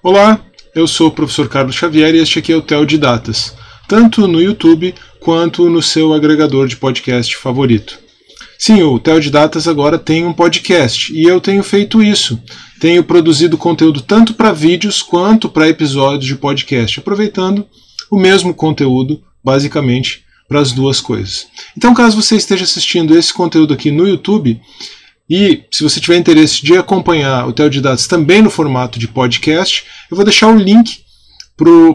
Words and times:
Olá, 0.00 0.40
eu 0.76 0.86
sou 0.86 1.08
o 1.08 1.10
professor 1.10 1.48
Carlos 1.48 1.74
Xavier 1.74 2.14
e 2.14 2.18
este 2.18 2.38
aqui 2.38 2.52
é 2.52 2.56
o 2.56 2.62
Tel 2.62 2.84
de 2.86 2.96
Datas, 2.96 3.52
tanto 3.88 4.28
no 4.28 4.40
YouTube 4.40 4.94
quanto 5.18 5.68
no 5.68 5.82
seu 5.82 6.14
agregador 6.14 6.68
de 6.68 6.76
podcast 6.76 7.36
favorito. 7.36 7.98
Sim, 8.56 8.80
o 8.84 9.00
Tel 9.00 9.18
de 9.18 9.28
Datas 9.28 9.66
agora 9.66 9.98
tem 9.98 10.24
um 10.24 10.32
podcast 10.32 11.12
e 11.12 11.24
eu 11.24 11.40
tenho 11.40 11.64
feito 11.64 12.00
isso. 12.00 12.40
Tenho 12.78 13.02
produzido 13.02 13.58
conteúdo 13.58 14.00
tanto 14.00 14.34
para 14.34 14.52
vídeos 14.52 15.02
quanto 15.02 15.48
para 15.48 15.68
episódios 15.68 16.26
de 16.26 16.36
podcast, 16.36 17.00
aproveitando 17.00 17.66
o 18.08 18.16
mesmo 18.16 18.54
conteúdo, 18.54 19.20
basicamente, 19.42 20.22
para 20.48 20.60
as 20.60 20.70
duas 20.70 21.00
coisas. 21.00 21.48
Então, 21.76 21.92
caso 21.92 22.22
você 22.22 22.36
esteja 22.36 22.62
assistindo 22.62 23.18
esse 23.18 23.34
conteúdo 23.34 23.74
aqui 23.74 23.90
no 23.90 24.06
YouTube, 24.06 24.60
e 25.28 25.64
se 25.70 25.82
você 25.82 26.00
tiver 26.00 26.16
interesse 26.16 26.64
de 26.64 26.76
acompanhar 26.76 27.46
o 27.46 27.52
Tel 27.52 27.68
de 27.68 27.80
Dados 27.80 28.06
também 28.06 28.40
no 28.40 28.50
formato 28.50 28.98
de 28.98 29.06
podcast, 29.06 29.84
eu 30.10 30.16
vou 30.16 30.24
deixar 30.24 30.48
o 30.48 30.56
link 30.56 31.02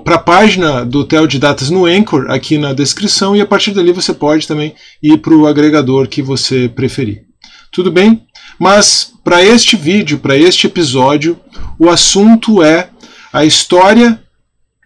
para 0.04 0.16
a 0.16 0.20
página 0.20 0.86
do 0.86 1.06
Tel 1.06 1.26
de 1.26 1.40
Datas 1.40 1.70
no 1.70 1.86
Anchor 1.86 2.30
aqui 2.30 2.58
na 2.58 2.74
descrição 2.74 3.36
e 3.36 3.42
a 3.42 3.46
partir 3.46 3.72
dali 3.72 3.92
você 3.92 4.14
pode 4.14 4.48
também 4.48 4.76
ir 5.02 5.18
para 5.18 5.34
o 5.34 5.48
agregador 5.48 6.08
que 6.08 6.22
você 6.22 6.68
preferir. 6.68 7.24
Tudo 7.72 7.90
bem? 7.92 8.28
Mas 8.60 9.14
para 9.24 9.42
este 9.42 9.76
vídeo, 9.76 10.20
para 10.20 10.38
este 10.38 10.68
episódio, 10.68 11.40
o 11.80 11.90
assunto 11.90 12.62
é 12.62 12.90
a 13.32 13.46
história 13.46 14.22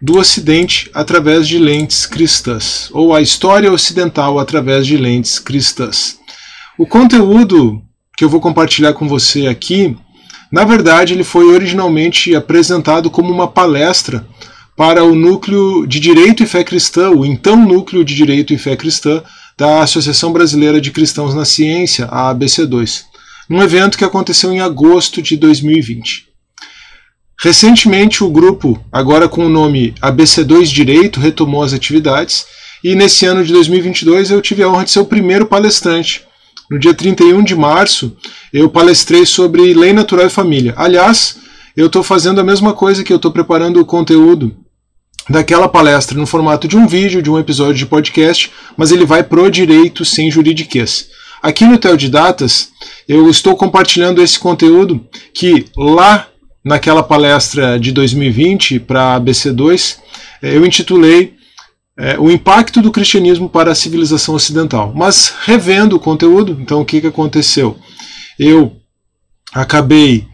do 0.00 0.16
Ocidente 0.16 0.88
através 0.94 1.46
de 1.46 1.58
lentes 1.58 2.06
cristãs, 2.06 2.88
ou 2.92 3.14
a 3.14 3.20
história 3.20 3.70
ocidental 3.70 4.38
através 4.38 4.86
de 4.86 4.96
lentes 4.96 5.38
cristãs. 5.38 6.18
O 6.78 6.86
conteúdo 6.86 7.82
que 8.18 8.24
eu 8.24 8.28
vou 8.28 8.40
compartilhar 8.40 8.94
com 8.94 9.06
você 9.06 9.46
aqui, 9.46 9.96
na 10.50 10.64
verdade, 10.64 11.12
ele 11.12 11.22
foi 11.22 11.54
originalmente 11.54 12.34
apresentado 12.34 13.08
como 13.08 13.32
uma 13.32 13.46
palestra 13.46 14.26
para 14.76 15.04
o 15.04 15.14
núcleo 15.14 15.86
de 15.86 16.00
Direito 16.00 16.42
e 16.42 16.46
Fé 16.46 16.64
Cristã, 16.64 17.10
o 17.10 17.24
então 17.24 17.54
núcleo 17.56 18.04
de 18.04 18.16
Direito 18.16 18.52
e 18.52 18.58
Fé 18.58 18.74
Cristã 18.74 19.22
da 19.56 19.82
Associação 19.84 20.32
Brasileira 20.32 20.80
de 20.80 20.90
Cristãos 20.90 21.32
na 21.32 21.44
Ciência, 21.44 22.06
a 22.06 22.34
ABC2, 22.34 23.04
num 23.48 23.62
evento 23.62 23.96
que 23.96 24.04
aconteceu 24.04 24.52
em 24.52 24.58
agosto 24.58 25.22
de 25.22 25.36
2020. 25.36 26.26
Recentemente, 27.40 28.24
o 28.24 28.30
grupo, 28.30 28.84
agora 28.90 29.28
com 29.28 29.46
o 29.46 29.48
nome 29.48 29.94
ABC2 30.02 30.64
Direito, 30.64 31.20
retomou 31.20 31.62
as 31.62 31.72
atividades 31.72 32.46
e 32.82 32.96
nesse 32.96 33.26
ano 33.26 33.44
de 33.44 33.52
2022 33.52 34.32
eu 34.32 34.42
tive 34.42 34.64
a 34.64 34.68
honra 34.68 34.84
de 34.84 34.90
ser 34.90 34.98
o 34.98 35.06
primeiro 35.06 35.46
palestrante 35.46 36.26
no 36.70 36.78
dia 36.78 36.92
31 36.92 37.42
de 37.42 37.54
março, 37.54 38.16
eu 38.52 38.68
palestrei 38.68 39.24
sobre 39.24 39.74
lei 39.74 39.92
natural 39.92 40.26
e 40.26 40.30
família. 40.30 40.74
Aliás, 40.76 41.38
eu 41.76 41.86
estou 41.86 42.02
fazendo 42.02 42.40
a 42.40 42.44
mesma 42.44 42.72
coisa 42.72 43.02
que 43.02 43.12
eu 43.12 43.16
estou 43.16 43.30
preparando 43.30 43.80
o 43.80 43.86
conteúdo 43.86 44.54
daquela 45.28 45.68
palestra 45.68 46.18
no 46.18 46.26
formato 46.26 46.66
de 46.66 46.76
um 46.76 46.86
vídeo, 46.86 47.22
de 47.22 47.30
um 47.30 47.38
episódio 47.38 47.74
de 47.74 47.86
podcast, 47.86 48.50
mas 48.76 48.90
ele 48.90 49.04
vai 49.04 49.22
pro 49.22 49.50
direito 49.50 50.04
sem 50.04 50.30
juridiquês. 50.30 51.08
Aqui 51.42 51.64
no 51.64 51.78
Tel 51.78 51.96
de 51.96 52.08
Datas, 52.08 52.70
eu 53.06 53.30
estou 53.30 53.56
compartilhando 53.56 54.22
esse 54.22 54.38
conteúdo 54.38 55.06
que 55.32 55.66
lá 55.76 56.26
naquela 56.64 57.02
palestra 57.02 57.78
de 57.78 57.92
2020 57.92 58.80
para 58.80 59.14
a 59.14 59.20
BC2, 59.20 59.98
eh, 60.42 60.56
eu 60.56 60.66
intitulei 60.66 61.37
é, 61.98 62.16
o 62.16 62.30
impacto 62.30 62.80
do 62.80 62.92
cristianismo 62.92 63.48
para 63.48 63.72
a 63.72 63.74
civilização 63.74 64.36
ocidental. 64.36 64.92
Mas 64.94 65.34
revendo 65.44 65.96
o 65.96 66.00
conteúdo, 66.00 66.56
então 66.60 66.80
o 66.80 66.84
que, 66.84 67.00
que 67.00 67.08
aconteceu? 67.08 67.76
Eu 68.38 68.76
acabei 69.52 70.28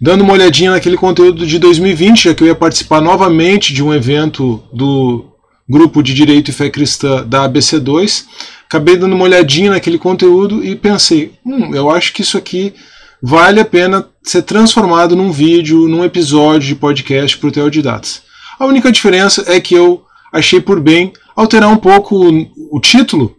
dando 0.00 0.22
uma 0.22 0.34
olhadinha 0.34 0.70
naquele 0.70 0.96
conteúdo 0.96 1.44
de 1.44 1.58
2020, 1.58 2.24
já 2.24 2.34
que 2.34 2.44
eu 2.44 2.46
ia 2.46 2.54
participar 2.54 3.00
novamente 3.00 3.74
de 3.74 3.82
um 3.82 3.92
evento 3.92 4.62
do 4.72 5.24
grupo 5.68 6.00
de 6.02 6.14
Direito 6.14 6.50
e 6.50 6.54
Fé 6.54 6.70
Cristã 6.70 7.26
da 7.26 7.48
ABC2. 7.48 8.26
Acabei 8.66 8.96
dando 8.96 9.16
uma 9.16 9.24
olhadinha 9.24 9.70
naquele 9.70 9.98
conteúdo 9.98 10.64
e 10.64 10.76
pensei, 10.76 11.32
hum, 11.44 11.74
eu 11.74 11.90
acho 11.90 12.12
que 12.12 12.22
isso 12.22 12.38
aqui 12.38 12.72
vale 13.20 13.58
a 13.58 13.64
pena 13.64 14.06
ser 14.22 14.42
transformado 14.42 15.16
num 15.16 15.32
vídeo, 15.32 15.88
num 15.88 16.04
episódio 16.04 16.68
de 16.68 16.74
podcast 16.76 17.36
para 17.38 17.48
o 17.48 17.52
Teodidatas. 17.52 18.22
A 18.60 18.66
única 18.66 18.92
diferença 18.92 19.44
é 19.48 19.58
que 19.58 19.74
eu 19.74 20.04
achei 20.34 20.60
por 20.60 20.80
bem 20.80 21.12
alterar 21.36 21.70
um 21.70 21.76
pouco 21.76 22.16
o, 22.16 22.76
o 22.76 22.80
título 22.80 23.36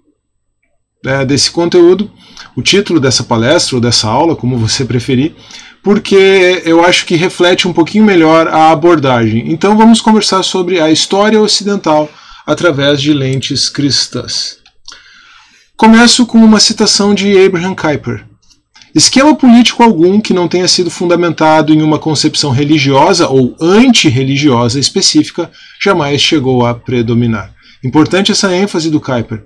né, 1.03 1.25
desse 1.25 1.51
conteúdo, 1.51 2.09
o 2.55 2.61
título 2.61 2.99
dessa 2.99 3.23
palestra 3.23 3.75
ou 3.75 3.81
dessa 3.81 4.07
aula, 4.07 4.35
como 4.35 4.57
você 4.57 4.85
preferir, 4.85 5.35
porque 5.83 6.63
eu 6.65 6.83
acho 6.83 7.05
que 7.05 7.15
reflete 7.15 7.67
um 7.67 7.73
pouquinho 7.73 8.05
melhor 8.05 8.47
a 8.47 8.71
abordagem. 8.71 9.51
Então 9.51 9.77
vamos 9.77 10.01
conversar 10.01 10.41
sobre 10.41 10.79
a 10.79 10.89
história 10.89 11.39
ocidental 11.39 12.09
através 12.47 13.01
de 13.01 13.13
lentes 13.13 13.69
cristãs. 13.69 14.57
Começo 15.75 16.25
com 16.25 16.37
uma 16.37 16.59
citação 16.59 17.13
de 17.13 17.37
Abraham 17.37 17.75
Kuyper. 17.75 18.25
Esquema 18.95 19.35
político 19.35 19.83
algum 19.83 20.21
que 20.21 20.33
não 20.33 20.47
tenha 20.47 20.69
sido 20.69 20.89
fundamentado 20.89 21.73
em 21.73 21.81
uma 21.81 21.99
concepção 21.99 22.51
religiosa 22.51 23.27
ou 23.27 23.53
antirreligiosa 23.59 24.79
específica 24.79 25.51
jamais 25.83 26.21
chegou 26.21 26.65
a 26.65 26.73
predominar. 26.73 27.53
Importante 27.83 28.31
essa 28.31 28.55
ênfase 28.55 28.89
do 28.89 29.01
Kuyper. 29.01 29.43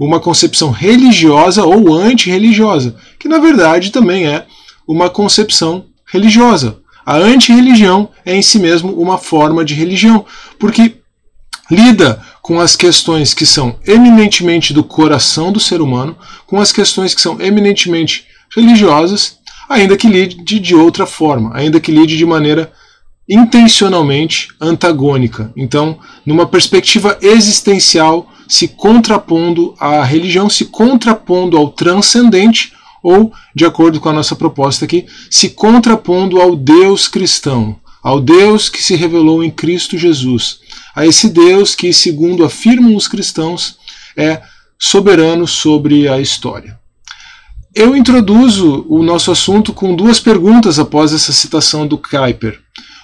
Uma 0.00 0.18
concepção 0.18 0.72
religiosa 0.72 1.64
ou 1.64 1.94
antirreligiosa, 1.94 2.96
que 3.20 3.28
na 3.28 3.38
verdade 3.38 3.92
também 3.92 4.26
é 4.26 4.44
uma 4.86 5.08
concepção 5.08 5.84
religiosa. 6.04 6.78
A 7.06 7.14
antirreligião 7.18 8.08
é 8.26 8.34
em 8.34 8.42
si 8.42 8.58
mesmo 8.58 8.92
uma 9.00 9.16
forma 9.16 9.64
de 9.64 9.74
religião, 9.74 10.26
porque 10.58 10.96
lida 11.70 12.20
com 12.42 12.58
as 12.58 12.74
questões 12.74 13.32
que 13.32 13.46
são 13.46 13.76
eminentemente 13.86 14.74
do 14.74 14.82
coração 14.82 15.52
do 15.52 15.60
ser 15.60 15.80
humano, 15.80 16.16
com 16.48 16.58
as 16.58 16.72
questões 16.72 17.14
que 17.14 17.20
são 17.20 17.40
eminentemente 17.40 18.26
religiosas, 18.54 19.38
ainda 19.68 19.96
que 19.96 20.08
lide 20.08 20.58
de 20.58 20.74
outra 20.74 21.06
forma, 21.06 21.50
ainda 21.54 21.80
que 21.80 21.92
lide 21.92 22.16
de 22.16 22.24
maneira 22.24 22.72
intencionalmente 23.28 24.48
antagônica. 24.60 25.52
Então, 25.54 25.98
numa 26.24 26.46
perspectiva 26.46 27.18
existencial, 27.20 28.32
se 28.48 28.68
contrapondo 28.68 29.74
à 29.78 30.02
religião, 30.02 30.48
se 30.48 30.64
contrapondo 30.64 31.56
ao 31.56 31.68
transcendente, 31.68 32.72
ou, 33.02 33.32
de 33.54 33.64
acordo 33.64 34.00
com 34.00 34.08
a 34.08 34.12
nossa 34.12 34.34
proposta 34.34 34.84
aqui, 34.84 35.06
se 35.30 35.50
contrapondo 35.50 36.40
ao 36.40 36.56
Deus 36.56 37.06
cristão, 37.06 37.76
ao 38.02 38.20
Deus 38.20 38.68
que 38.68 38.82
se 38.82 38.96
revelou 38.96 39.44
em 39.44 39.50
Cristo 39.50 39.98
Jesus, 39.98 40.60
a 40.96 41.06
esse 41.06 41.28
Deus 41.28 41.74
que, 41.74 41.92
segundo 41.92 42.44
afirmam 42.44 42.96
os 42.96 43.06
cristãos, 43.06 43.78
é 44.16 44.40
soberano 44.78 45.46
sobre 45.46 46.08
a 46.08 46.20
história. 46.20 46.78
Eu 47.78 47.94
introduzo 47.94 48.84
o 48.88 49.04
nosso 49.04 49.30
assunto 49.30 49.72
com 49.72 49.94
duas 49.94 50.18
perguntas 50.18 50.80
após 50.80 51.12
essa 51.12 51.32
citação 51.32 51.86
do 51.86 51.96
Kuyper. 51.96 52.58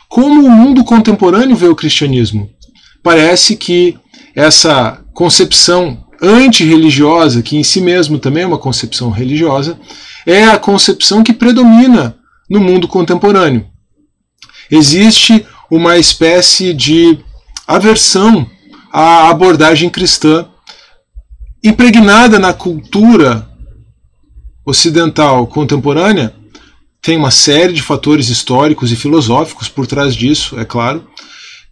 Como 0.09 0.45
o 0.45 0.51
mundo 0.51 0.83
contemporâneo 0.83 1.55
vê 1.55 1.69
o 1.69 1.77
cristianismo? 1.77 2.51
Parece 3.01 3.55
que 3.55 3.97
essa 4.35 5.01
concepção 5.15 6.05
antirreligiosa, 6.21 7.41
que 7.41 7.57
em 7.57 7.63
si 7.63 7.81
mesmo 7.81 8.19
também 8.19 8.43
é 8.43 8.47
uma 8.49 8.59
concepção 8.59 9.11
religiosa, 9.11 9.79
é 10.27 10.47
a 10.47 10.59
concepção 10.59 11.23
que 11.23 11.33
predomina 11.33 12.17
no 12.51 12.61
mundo 12.61 12.89
contemporâneo. 12.89 13.69
Existe 14.69 15.47
uma 15.71 15.99
espécie 15.99 16.75
de 16.75 17.17
aversão 17.65 18.45
à 18.93 19.29
abordagem 19.29 19.89
cristã 19.89 20.49
impregnada 21.63 22.41
na 22.41 22.53
cultura 22.53 23.54
ocidental 24.65 25.47
contemporânea 25.47 26.35
tem 27.03 27.19
uma 27.19 27.31
série 27.31 27.75
de 27.75 27.83
fatores 27.83 28.31
históricos 28.31 28.91
e 28.91 28.97
filosóficos 28.97 29.69
por 29.69 29.87
trás 29.87 30.17
disso, 30.17 30.59
é 30.59 30.65
claro, 30.65 31.07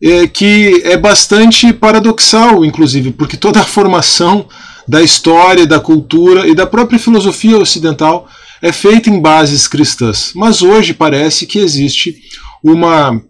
é, 0.02 0.26
que 0.26 0.82
é 0.84 0.96
bastante 0.96 1.72
paradoxal, 1.72 2.64
inclusive, 2.64 3.12
porque 3.12 3.37
toda 3.37 3.61
a 3.61 3.64
formação 3.64 4.46
da 4.87 5.00
história, 5.00 5.67
da 5.67 5.81
cultura 5.81 6.46
e 6.46 6.55
da 6.55 6.67
própria 6.67 6.99
filosofia 6.99 7.56
ocidental 7.56 8.28
é 8.61 8.72
feita 8.72 9.08
em 9.08 9.20
bases 9.20 9.67
cristãs. 9.67 10.32
Mas 10.34 10.61
hoje 10.61 10.93
parece 10.93 11.46
que 11.46 11.58
existe 11.58 12.17
uma 12.62 13.20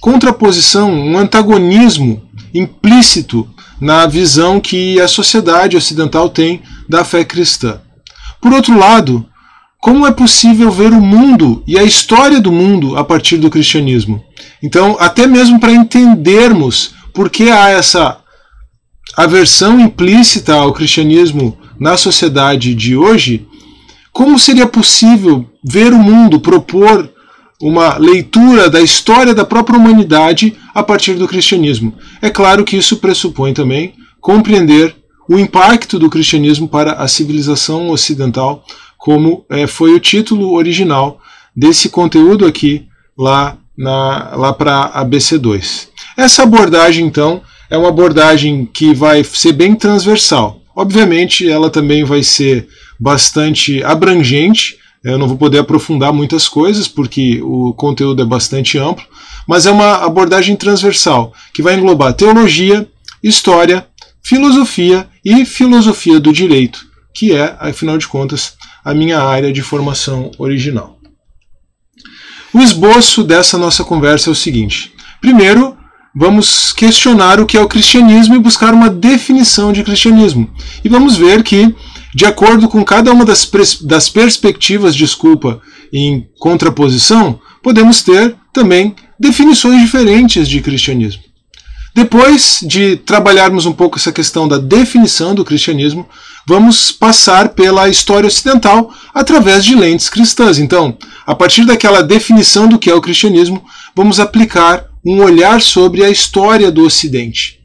contraposição, 0.00 0.92
um 0.92 1.16
antagonismo 1.16 2.28
implícito 2.52 3.48
na 3.80 4.06
visão 4.06 4.60
que 4.60 5.00
a 5.00 5.06
sociedade 5.06 5.76
ocidental 5.76 6.28
tem 6.28 6.62
da 6.88 7.04
fé 7.04 7.24
cristã. 7.24 7.80
Por 8.40 8.52
outro 8.52 8.76
lado, 8.78 9.26
como 9.80 10.06
é 10.06 10.12
possível 10.12 10.70
ver 10.70 10.92
o 10.92 11.00
mundo 11.00 11.62
e 11.66 11.78
a 11.78 11.82
história 11.82 12.40
do 12.40 12.52
mundo 12.52 12.96
a 12.96 13.04
partir 13.04 13.38
do 13.38 13.50
cristianismo? 13.50 14.22
Então, 14.62 14.96
até 15.00 15.26
mesmo 15.26 15.58
para 15.58 15.72
entendermos 15.72 16.94
por 17.14 17.30
que 17.30 17.50
há 17.50 17.70
essa 17.70 18.18
aversão 19.16 19.80
implícita 19.80 20.54
ao 20.54 20.72
cristianismo 20.72 21.58
na 21.78 21.96
sociedade 21.96 22.74
de 22.74 22.96
hoje, 22.96 23.46
como 24.12 24.38
seria 24.38 24.66
possível 24.66 25.46
ver 25.64 25.92
o 25.92 25.98
mundo, 25.98 26.40
propor 26.40 27.10
uma 27.60 27.96
leitura 27.96 28.70
da 28.70 28.80
história 28.80 29.34
da 29.34 29.44
própria 29.44 29.78
humanidade 29.78 30.56
a 30.74 30.82
partir 30.82 31.14
do 31.14 31.28
cristianismo. 31.28 31.94
É 32.20 32.30
claro 32.30 32.64
que 32.64 32.76
isso 32.76 32.96
pressupõe 32.96 33.52
também 33.52 33.94
compreender 34.20 34.96
o 35.30 35.38
impacto 35.38 35.96
do 35.96 36.10
cristianismo 36.10 36.68
para 36.68 36.94
a 36.94 37.06
civilização 37.06 37.90
ocidental, 37.90 38.64
como 38.98 39.44
é, 39.48 39.64
foi 39.64 39.94
o 39.94 40.00
título 40.00 40.54
original 40.54 41.20
desse 41.54 41.88
conteúdo 41.88 42.44
aqui 42.44 42.88
lá, 43.16 43.56
lá 43.78 44.52
para 44.52 44.86
a 44.86 45.04
BC2. 45.04 45.86
Essa 46.16 46.42
abordagem, 46.42 47.06
então, 47.06 47.42
é 47.70 47.78
uma 47.78 47.90
abordagem 47.90 48.66
que 48.66 48.92
vai 48.92 49.22
ser 49.22 49.52
bem 49.52 49.76
transversal. 49.76 50.62
Obviamente, 50.74 51.48
ela 51.48 51.70
também 51.70 52.02
vai 52.02 52.24
ser 52.24 52.66
bastante 52.98 53.84
abrangente. 53.84 54.78
Eu 55.04 55.16
não 55.16 55.28
vou 55.28 55.36
poder 55.36 55.58
aprofundar 55.58 56.12
muitas 56.12 56.48
coisas 56.48 56.88
porque 56.88 57.40
o 57.40 57.72
conteúdo 57.74 58.20
é 58.20 58.26
bastante 58.26 58.78
amplo, 58.78 59.04
mas 59.46 59.64
é 59.64 59.70
uma 59.70 60.04
abordagem 60.04 60.56
transversal 60.56 61.32
que 61.54 61.62
vai 61.62 61.76
englobar 61.76 62.14
teologia, 62.14 62.84
história, 63.22 63.86
filosofia 64.22 65.08
e 65.24 65.44
filosofia 65.44 66.20
do 66.20 66.32
direito, 66.32 66.86
que 67.14 67.34
é, 67.34 67.56
afinal 67.58 67.98
de 67.98 68.06
contas, 68.06 68.54
a 68.84 68.94
minha 68.94 69.20
área 69.20 69.52
de 69.52 69.62
formação 69.62 70.30
original. 70.38 70.98
O 72.52 72.60
esboço 72.60 73.22
dessa 73.22 73.56
nossa 73.56 73.84
conversa 73.84 74.30
é 74.30 74.32
o 74.32 74.36
seguinte: 74.36 74.92
primeiro, 75.20 75.76
vamos 76.14 76.72
questionar 76.72 77.40
o 77.40 77.46
que 77.46 77.56
é 77.56 77.60
o 77.60 77.68
cristianismo 77.68 78.34
e 78.34 78.40
buscar 78.40 78.74
uma 78.74 78.90
definição 78.90 79.72
de 79.72 79.84
cristianismo. 79.84 80.50
E 80.84 80.88
vamos 80.88 81.16
ver 81.16 81.42
que, 81.42 81.74
de 82.14 82.26
acordo 82.26 82.68
com 82.68 82.84
cada 82.84 83.12
uma 83.12 83.24
das, 83.24 83.48
das 83.82 84.08
perspectivas, 84.08 84.96
desculpa, 84.96 85.60
em 85.92 86.28
contraposição, 86.38 87.40
podemos 87.62 88.02
ter 88.02 88.36
também 88.52 88.94
definições 89.18 89.80
diferentes 89.80 90.48
de 90.48 90.60
cristianismo. 90.60 91.22
Depois 91.94 92.60
de 92.62 92.96
trabalharmos 92.96 93.66
um 93.66 93.72
pouco 93.72 93.98
essa 93.98 94.12
questão 94.12 94.46
da 94.46 94.58
definição 94.58 95.34
do 95.34 95.44
cristianismo, 95.44 96.08
vamos 96.46 96.92
passar 96.92 97.50
pela 97.50 97.88
história 97.88 98.28
ocidental 98.28 98.92
através 99.12 99.64
de 99.64 99.74
lentes 99.74 100.08
cristãs. 100.08 100.58
Então, 100.58 100.96
a 101.26 101.34
partir 101.34 101.64
daquela 101.64 102.02
definição 102.02 102.68
do 102.68 102.78
que 102.78 102.90
é 102.90 102.94
o 102.94 103.00
cristianismo, 103.00 103.64
vamos 103.94 104.20
aplicar 104.20 104.86
um 105.04 105.22
olhar 105.22 105.60
sobre 105.60 106.04
a 106.04 106.10
história 106.10 106.70
do 106.70 106.84
Ocidente. 106.84 107.58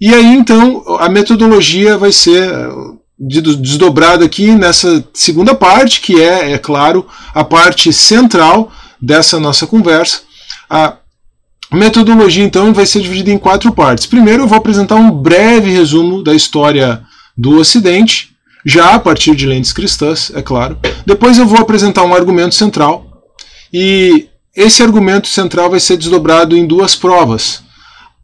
E 0.00 0.14
aí, 0.14 0.26
então, 0.26 0.84
a 1.00 1.08
metodologia 1.08 1.96
vai 1.96 2.12
ser 2.12 2.48
eh, 2.48 2.68
desdobrada 3.18 4.24
aqui 4.24 4.50
nessa 4.50 5.02
segunda 5.14 5.54
parte, 5.54 6.00
que 6.00 6.20
é, 6.20 6.52
é 6.52 6.58
claro, 6.58 7.06
a 7.34 7.42
parte 7.42 7.92
central 7.92 8.70
dessa 9.00 9.40
nossa 9.40 9.66
conversa. 9.66 10.20
A 10.68 10.96
metodologia, 11.72 12.44
então, 12.44 12.72
vai 12.72 12.86
ser 12.86 13.00
dividida 13.00 13.30
em 13.30 13.38
quatro 13.38 13.72
partes. 13.72 14.06
Primeiro, 14.06 14.44
eu 14.44 14.48
vou 14.48 14.58
apresentar 14.58 14.96
um 14.96 15.10
breve 15.10 15.70
resumo 15.70 16.22
da 16.22 16.34
história 16.34 17.02
do 17.36 17.58
Ocidente, 17.58 18.30
já 18.64 18.94
a 18.94 18.98
partir 18.98 19.34
de 19.36 19.46
lentes 19.46 19.72
cristãs, 19.72 20.30
é 20.34 20.42
claro. 20.42 20.78
Depois, 21.04 21.38
eu 21.38 21.46
vou 21.46 21.58
apresentar 21.58 22.02
um 22.04 22.14
argumento 22.14 22.54
central. 22.54 23.22
E 23.72 24.28
esse 24.54 24.82
argumento 24.82 25.28
central 25.28 25.70
vai 25.70 25.80
ser 25.80 25.96
desdobrado 25.96 26.56
em 26.56 26.66
duas 26.66 26.96
provas. 26.96 27.62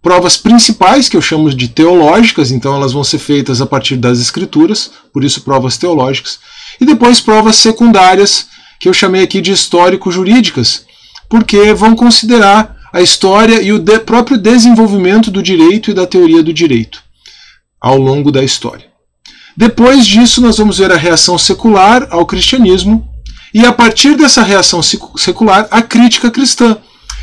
Provas 0.00 0.37
principais, 0.37 1.09
que 1.09 1.17
eu 1.17 1.23
chamo 1.23 1.55
de 1.55 1.69
teológicas, 1.69 2.50
então 2.50 2.75
elas 2.75 2.93
vão 2.93 3.05
ser 3.05 3.19
feitas 3.19 3.61
a 3.61 3.67
partir 3.67 3.97
das 3.97 4.19
escrituras, 4.19 4.91
por 5.12 5.23
isso 5.23 5.43
provas 5.43 5.77
teológicas. 5.77 6.41
E 6.81 6.85
depois 6.85 7.21
provas 7.21 7.56
secundárias, 7.56 8.47
que 8.81 8.89
eu 8.89 8.93
chamei 8.93 9.23
aqui 9.23 9.41
de 9.41 9.53
histórico-jurídicas, 9.53 10.85
porque 11.29 11.73
vão 11.73 11.94
considerar 11.94 12.77
a 12.93 13.00
história 13.00 13.62
e 13.62 13.73
o 13.73 13.79
de 13.79 13.99
próprio 14.00 14.37
desenvolvimento 14.37 15.31
do 15.31 15.43
direito 15.43 15.91
e 15.91 15.94
da 15.94 16.06
teoria 16.06 16.43
do 16.43 16.53
direito 16.53 17.03
ao 17.81 17.97
longo 17.97 18.31
da 18.31 18.44
história. 18.44 18.87
Depois 19.56 20.06
disso, 20.06 20.41
nós 20.41 20.59
vamos 20.59 20.79
ver 20.79 20.93
a 20.93 20.97
reação 20.97 21.37
secular 21.39 22.06
ao 22.11 22.27
cristianismo 22.27 23.09
e 23.53 23.65
a 23.67 23.73
partir 23.73 24.17
dessa 24.17 24.43
reação 24.43 24.81
secular, 24.83 25.69
a 25.71 25.83
crítica 25.83 26.31
cristã. 26.31 26.77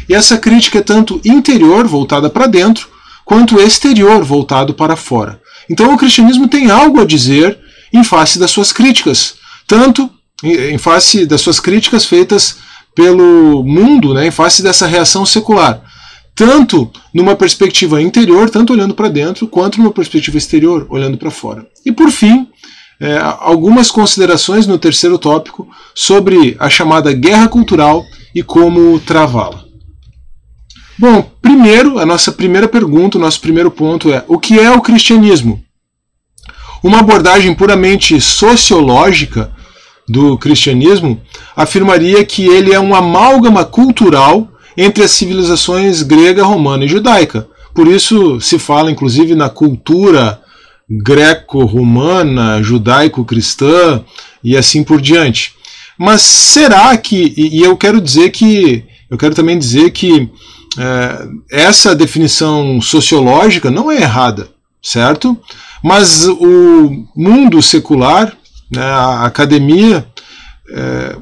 E 0.08 0.14
essa 0.14 0.38
crítica 0.38 0.80
é 0.80 0.82
tanto 0.82 1.22
interior, 1.24 1.88
voltada 1.88 2.30
para 2.30 2.48
dentro, 2.48 2.90
quanto 3.24 3.60
exterior, 3.60 4.24
voltado 4.24 4.74
para 4.74 4.96
fora. 4.96 5.40
Então 5.70 5.94
o 5.94 5.98
cristianismo 5.98 6.48
tem 6.48 6.70
algo 6.70 7.00
a 7.00 7.06
dizer 7.06 7.58
em 7.94 8.04
face 8.04 8.38
das 8.38 8.52
suas 8.52 8.72
críticas, 8.72 9.36
tanto 9.68 10.10
em 10.44 10.78
face 10.78 11.26
das 11.26 11.42
suas 11.42 11.60
críticas 11.60 12.06
feitas 12.06 12.58
pelo 12.96 13.64
mundo, 13.64 14.14
né, 14.14 14.28
em 14.28 14.32
face 14.32 14.62
dessa 14.62 14.88
reação 14.88 15.26
secular, 15.26 15.82
tanto 16.36 16.90
numa 17.14 17.36
perspectiva 17.36 18.02
interior, 18.02 18.50
tanto 18.50 18.74
olhando 18.74 18.94
para 18.94 19.10
dentro, 19.10 19.48
quanto 19.48 19.78
numa 19.78 19.92
perspectiva 19.92 20.38
exterior, 20.38 20.88
olhando 20.90 21.18
para 21.18 21.32
fora. 21.32 21.66
E 21.86 21.92
por 21.92 22.10
fim, 22.12 22.48
é, 23.00 23.18
algumas 23.40 23.90
considerações 23.90 24.68
no 24.68 24.78
terceiro 24.78 25.18
tópico 25.18 25.68
sobre 25.96 26.56
a 26.60 26.70
chamada 26.70 27.14
guerra 27.14 27.48
cultural 27.48 28.04
e 28.36 28.44
como 28.44 29.00
travá-la. 29.00 29.64
Bom, 30.98 31.32
primeiro, 31.42 31.98
a 31.98 32.06
nossa 32.06 32.32
primeira 32.32 32.68
pergunta, 32.68 33.18
o 33.18 33.22
nosso 33.22 33.40
primeiro 33.40 33.72
ponto 33.72 34.12
é: 34.12 34.24
o 34.28 34.38
que 34.38 34.60
é 34.60 34.70
o 34.72 34.82
cristianismo? 34.82 35.64
Uma 36.84 37.00
abordagem 37.00 37.54
puramente 37.54 38.20
sociológica 38.20 39.52
do 40.10 40.38
cristianismo 40.38 41.22
afirmaria 41.56 42.26
que 42.26 42.46
ele 42.46 42.74
é 42.74 42.80
um 42.80 42.96
amálgama 42.96 43.64
cultural 43.64 44.50
entre 44.76 45.04
as 45.04 45.12
civilizações 45.12 46.02
grega, 46.02 46.44
romana 46.44 46.84
e 46.86 46.88
judaica. 46.88 47.48
Por 47.74 47.88
isso 47.88 48.42
se 48.42 48.58
fala, 48.58 48.92
inclusive, 48.92 49.36
na 49.36 49.50
cultura 49.50 50.42
greco-romana, 50.90 52.64
judaico-cristã 52.64 54.04
e 54.44 54.58
assim 54.58 54.84
por 54.84 55.00
diante. 55.00 55.54
Mas 55.98 56.22
será 56.22 56.98
que, 56.98 57.34
e 57.38 57.62
eu 57.62 57.78
quero 57.78 58.02
dizer 58.02 58.32
que, 58.32 58.84
eu 59.10 59.18
quero 59.18 59.36
também 59.36 59.60
dizer 59.60 59.92
que 59.92 60.30
é, 60.78 61.28
essa 61.52 61.96
definição 61.96 62.82
sociológica 62.82 63.70
não 63.70 63.92
é 63.92 63.98
errada, 63.98 64.50
certo? 64.82 65.38
Mas 65.84 66.26
o 66.28 67.06
mundo 67.16 67.62
secular, 67.62 68.36
né, 68.72 68.84
a 68.84 69.26
academia, 69.26 70.08
é, 70.72 71.18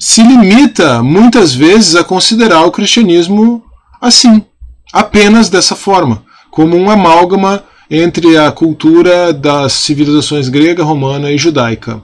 se 0.00 0.22
limita 0.22 1.02
muitas 1.02 1.54
vezes 1.54 1.96
a 1.96 2.04
considerar 2.04 2.64
o 2.64 2.70
cristianismo 2.70 3.64
assim, 4.00 4.44
apenas 4.92 5.48
dessa 5.48 5.74
forma, 5.74 6.24
como 6.50 6.76
um 6.76 6.90
amálgama 6.90 7.64
entre 7.90 8.36
a 8.36 8.50
cultura 8.52 9.32
das 9.32 9.72
civilizações 9.72 10.48
grega, 10.48 10.84
romana 10.84 11.30
e 11.30 11.38
judaica. 11.38 12.02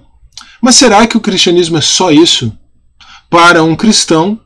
Mas 0.61 0.77
será 0.77 1.07
que 1.07 1.17
o 1.17 1.21
cristianismo 1.21 1.77
é 1.77 1.81
só 1.81 2.11
isso? 2.11 2.53
Para 3.29 3.63
um 3.63 3.77
cristão, 3.77 4.41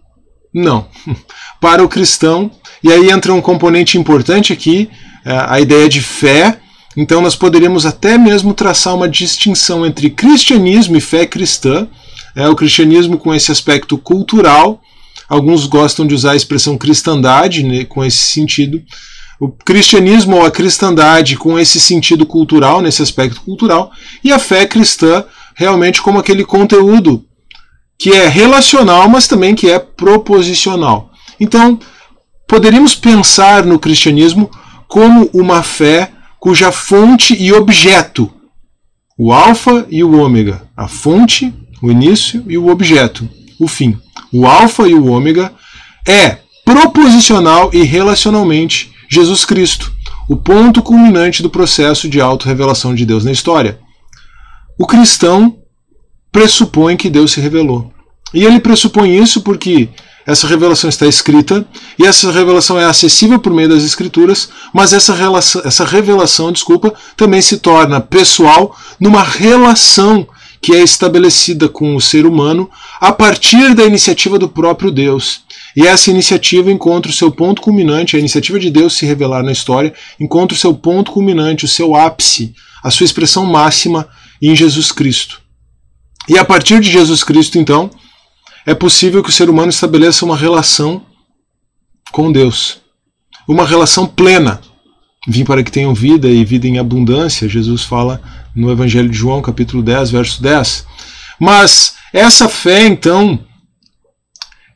não. 0.52 0.88
Para 1.60 1.84
o 1.84 1.88
cristão, 1.88 2.50
e 2.82 2.92
aí 2.92 3.10
entra 3.10 3.32
um 3.32 3.40
componente 3.40 3.98
importante 3.98 4.52
aqui, 4.52 4.90
é, 5.24 5.44
a 5.48 5.60
ideia 5.60 5.88
de 5.88 6.00
fé. 6.00 6.60
Então 7.00 7.20
nós 7.20 7.36
poderíamos 7.36 7.86
até 7.86 8.18
mesmo 8.18 8.52
traçar 8.52 8.92
uma 8.92 9.08
distinção 9.08 9.86
entre 9.86 10.10
cristianismo 10.10 10.96
e 10.96 11.00
fé 11.00 11.24
cristã. 11.24 11.86
É, 12.34 12.48
o 12.48 12.56
cristianismo 12.56 13.16
com 13.16 13.32
esse 13.32 13.52
aspecto 13.52 13.96
cultural, 13.96 14.82
alguns 15.28 15.64
gostam 15.64 16.04
de 16.04 16.12
usar 16.12 16.32
a 16.32 16.36
expressão 16.36 16.76
cristandade 16.76 17.62
né, 17.62 17.84
com 17.84 18.04
esse 18.04 18.18
sentido, 18.18 18.82
o 19.38 19.48
cristianismo 19.48 20.38
ou 20.38 20.44
a 20.44 20.50
cristandade 20.50 21.36
com 21.36 21.56
esse 21.56 21.78
sentido 21.78 22.26
cultural, 22.26 22.82
nesse 22.82 23.00
aspecto 23.00 23.42
cultural, 23.42 23.92
e 24.24 24.32
a 24.32 24.38
fé 24.40 24.66
cristã 24.66 25.24
realmente 25.54 26.02
como 26.02 26.18
aquele 26.18 26.44
conteúdo 26.44 27.24
que 27.96 28.10
é 28.10 28.26
relacional, 28.26 29.08
mas 29.08 29.28
também 29.28 29.54
que 29.54 29.70
é 29.70 29.78
proposicional. 29.78 31.12
Então, 31.38 31.78
poderíamos 32.48 32.96
pensar 32.96 33.64
no 33.64 33.78
cristianismo 33.78 34.50
como 34.88 35.30
uma 35.32 35.62
fé 35.62 36.17
cuja 36.40 36.70
fonte 36.70 37.34
e 37.34 37.52
objeto, 37.52 38.32
o 39.16 39.32
alfa 39.32 39.86
e 39.90 40.04
o 40.04 40.16
ômega, 40.20 40.62
a 40.76 40.86
fonte, 40.86 41.52
o 41.82 41.90
início 41.90 42.44
e 42.46 42.56
o 42.56 42.68
objeto, 42.68 43.28
o 43.58 43.66
fim. 43.66 43.98
O 44.32 44.46
alfa 44.46 44.86
e 44.88 44.94
o 44.94 45.06
ômega 45.06 45.52
é 46.06 46.38
proposicional 46.64 47.70
e 47.72 47.82
relacionalmente 47.82 48.92
Jesus 49.08 49.44
Cristo, 49.44 49.92
o 50.28 50.36
ponto 50.36 50.82
culminante 50.82 51.42
do 51.42 51.50
processo 51.50 52.08
de 52.08 52.20
autorrevelação 52.20 52.94
de 52.94 53.06
Deus 53.06 53.24
na 53.24 53.32
história. 53.32 53.80
O 54.78 54.86
cristão 54.86 55.56
pressupõe 56.30 56.96
que 56.96 57.10
Deus 57.10 57.32
se 57.32 57.40
revelou. 57.40 57.92
E 58.32 58.44
ele 58.44 58.60
pressupõe 58.60 59.16
isso 59.16 59.40
porque 59.40 59.88
essa 60.28 60.46
revelação 60.46 60.90
está 60.90 61.06
escrita 61.06 61.66
e 61.98 62.04
essa 62.04 62.30
revelação 62.30 62.78
é 62.78 62.84
acessível 62.84 63.38
por 63.38 63.50
meio 63.50 63.70
das 63.70 63.82
escrituras, 63.82 64.50
mas 64.74 64.92
essa, 64.92 65.14
relação, 65.14 65.62
essa 65.64 65.86
revelação, 65.86 66.52
desculpa, 66.52 66.92
também 67.16 67.40
se 67.40 67.56
torna 67.56 67.98
pessoal 67.98 68.76
numa 69.00 69.22
relação 69.22 70.28
que 70.60 70.74
é 70.74 70.82
estabelecida 70.82 71.66
com 71.66 71.96
o 71.96 72.00
ser 72.00 72.26
humano 72.26 72.68
a 73.00 73.10
partir 73.10 73.74
da 73.74 73.86
iniciativa 73.86 74.38
do 74.38 74.50
próprio 74.50 74.90
Deus. 74.90 75.40
E 75.74 75.86
essa 75.86 76.10
iniciativa 76.10 76.70
encontra 76.70 77.10
o 77.10 77.14
seu 77.14 77.32
ponto 77.32 77.62
culminante, 77.62 78.14
a 78.14 78.18
iniciativa 78.18 78.60
de 78.60 78.70
Deus 78.70 78.98
se 78.98 79.06
revelar 79.06 79.42
na 79.42 79.52
história, 79.52 79.94
encontra 80.20 80.54
o 80.54 80.60
seu 80.60 80.74
ponto 80.74 81.10
culminante, 81.10 81.64
o 81.64 81.68
seu 81.68 81.96
ápice, 81.96 82.52
a 82.84 82.90
sua 82.90 83.06
expressão 83.06 83.46
máxima 83.46 84.06
em 84.42 84.54
Jesus 84.54 84.92
Cristo. 84.92 85.40
E 86.28 86.36
a 86.36 86.44
partir 86.44 86.80
de 86.80 86.90
Jesus 86.90 87.24
Cristo, 87.24 87.58
então, 87.58 87.88
é 88.68 88.74
possível 88.74 89.22
que 89.22 89.30
o 89.30 89.32
ser 89.32 89.48
humano 89.48 89.70
estabeleça 89.70 90.26
uma 90.26 90.36
relação 90.36 91.00
com 92.12 92.30
Deus. 92.30 92.82
Uma 93.48 93.64
relação 93.66 94.06
plena. 94.06 94.60
Vim 95.26 95.42
para 95.42 95.62
que 95.62 95.72
tenham 95.72 95.94
vida 95.94 96.28
e 96.28 96.44
vida 96.44 96.66
em 96.66 96.78
abundância, 96.78 97.48
Jesus 97.48 97.82
fala 97.82 98.20
no 98.54 98.70
Evangelho 98.70 99.08
de 99.08 99.16
João, 99.16 99.40
capítulo 99.40 99.82
10, 99.82 100.10
verso 100.10 100.42
10. 100.42 100.86
Mas 101.40 101.94
essa 102.12 102.46
fé, 102.46 102.86
então, 102.86 103.42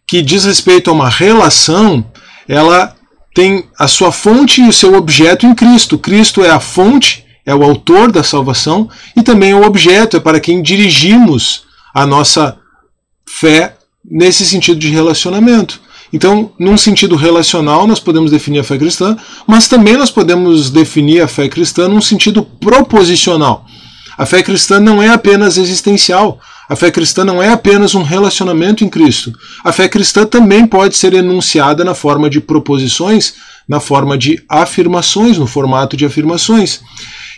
que 0.09 0.23
diz 0.23 0.47
respeito 0.47 0.89
a 0.89 0.95
uma 0.95 1.11
relação, 1.11 2.03
ela 2.49 2.97
tem 3.35 3.69
a 3.79 3.87
sua 3.87 4.11
fonte 4.11 4.63
e 4.63 4.69
o 4.69 4.73
seu 4.73 4.95
objeto 4.95 5.45
em 5.45 5.55
Cristo. 5.55 5.99
Cristo 5.99 6.43
é 6.43 6.49
a 6.49 6.61
fonte, 6.61 7.27
é 7.45 7.55
o 7.55 7.63
autor 7.63 8.11
da 8.11 8.23
salvação 8.23 8.89
e 9.15 9.23
também 9.23 9.51
é 9.51 9.55
o 9.55 9.67
objeto, 9.67 10.17
é 10.17 10.21
para 10.21 10.41
quem 10.41 10.63
dirigimos 10.63 11.65
a 11.93 12.07
nossa 12.07 12.59
fé 13.29 13.77
nesse 14.05 14.45
sentido 14.45 14.79
de 14.79 14.89
relacionamento. 14.89 15.81
Então, 16.13 16.53
num 16.59 16.77
sentido 16.77 17.17
relacional, 17.17 17.87
nós 17.87 17.99
podemos 17.99 18.31
definir 18.31 18.59
a 18.59 18.65
fé 18.65 18.77
cristã, 18.77 19.17
mas 19.47 19.67
também 19.67 19.97
nós 19.97 20.11
podemos 20.11 20.71
definir 20.71 21.23
a 21.23 21.29
fé 21.29 21.49
cristã 21.49 21.89
num 21.89 22.03
sentido 22.03 22.43
proposicional. 22.43 23.65
A 24.19 24.27
fé 24.27 24.43
cristã 24.43 24.79
não 24.79 25.03
é 25.03 25.09
apenas 25.09 25.57
existencial. 25.57 26.39
A 26.69 26.77
fé 26.77 26.91
cristã 26.91 27.25
não 27.25 27.43
é 27.43 27.49
apenas 27.49 27.95
um 27.95 28.03
relacionamento 28.03 28.85
em 28.85 28.89
Cristo. 28.89 29.33
A 29.65 29.73
fé 29.73 29.89
cristã 29.89 30.27
também 30.27 30.67
pode 30.67 30.97
ser 30.97 31.15
enunciada 31.15 31.83
na 31.83 31.95
forma 31.95 32.29
de 32.29 32.41
proposições, 32.41 33.35
na 33.67 33.81
forma 33.81 34.17
de 34.19 34.43
afirmações, 34.49 35.39
no 35.39 35.47
formato 35.47 35.97
de 35.97 36.05
afirmações. 36.05 36.81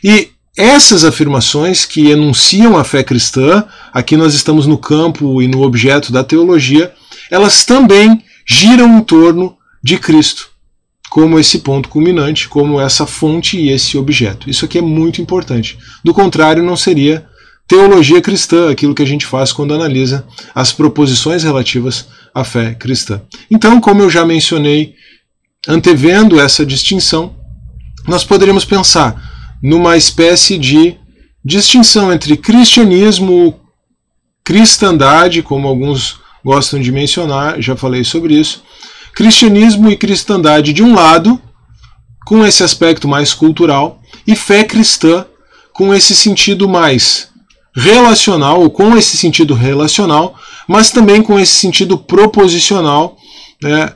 E 0.03 0.31
essas 0.57 1.05
afirmações 1.05 1.85
que 1.85 2.11
enunciam 2.11 2.77
a 2.77 2.85
fé 2.85 3.03
cristã, 3.03 3.65
aqui 3.93 4.17
nós 4.17 4.35
estamos 4.35 4.67
no 4.67 4.79
campo 4.79 5.43
e 5.43 5.49
no 5.49 5.63
objeto 5.63 6.13
da 6.13 6.23
teologia, 6.23 6.93
elas 7.31 7.65
também 7.65 8.23
giram 8.47 8.99
em 8.99 9.03
torno 9.03 9.57
de 9.83 9.99
Cristo, 9.99 10.51
como 11.11 11.39
esse 11.39 11.59
ponto 11.59 11.89
culminante, 11.89 12.49
como 12.49 12.81
essa 12.81 13.05
fonte 13.05 13.59
e 13.59 13.69
esse 13.69 13.99
objeto. 13.99 14.49
Isso 14.49 14.65
aqui 14.65 14.79
é 14.79 14.83
muito 14.83 15.21
importante. 15.21 15.77
Do 16.05 16.15
contrário, 16.15 16.63
não 16.63 16.77
seria 16.77 17.27
teologia 17.67 18.21
cristã, 18.21 18.71
aquilo 18.71 18.95
que 18.95 19.03
a 19.03 19.07
gente 19.07 19.27
faz 19.27 19.53
quando 19.53 19.75
analisa 19.75 20.25
as 20.55 20.73
proposições 20.73 21.43
relativas 21.43 22.07
à 22.33 22.45
fé 22.45 22.75
cristã. 22.75 23.23
Então, 23.51 23.81
como 23.81 24.03
eu 24.03 24.11
já 24.11 24.25
mencionei, 24.25 24.95
antevendo 25.67 26.39
essa 26.39 26.65
distinção, 26.65 27.35
nós 28.07 28.23
poderíamos 28.23 28.65
pensar 28.65 29.34
numa 29.65 29.97
espécie 29.97 30.59
de 30.59 30.99
distinção 31.43 32.13
entre 32.13 32.37
cristianismo, 32.37 33.59
cristandade, 34.45 35.43
como 35.43 35.67
alguns 35.67 36.21
gostam 36.45 36.79
de 36.79 36.93
mencionar, 36.93 37.63
já 37.63 37.75
falei 37.75 38.05
sobre 38.05 38.39
isso, 38.39 38.63
cristianismo 39.15 39.91
e 39.91 39.97
cristandade 39.97 40.75
de 40.75 40.83
um 40.83 40.95
lado, 40.95 41.41
com 42.27 42.45
esse 42.45 42.63
aspecto 42.63 43.09
mais 43.09 43.33
cultural, 43.33 44.03
e 44.27 44.37
fé 44.37 44.65
cristã 44.65 45.25
com 45.73 45.95
esse 45.95 46.15
sentido 46.15 46.69
mais 46.69 47.29
relacional, 47.75 48.61
ou 48.61 48.69
com 48.69 48.95
esse 48.95 49.17
sentido 49.17 49.55
relacional, 49.55 50.39
mas 50.69 50.93
também 50.93 51.23
com 51.23 51.39
esse 51.39 51.55
sentido 51.55 51.97
proposicional, 51.97 53.17
né, 53.63 53.95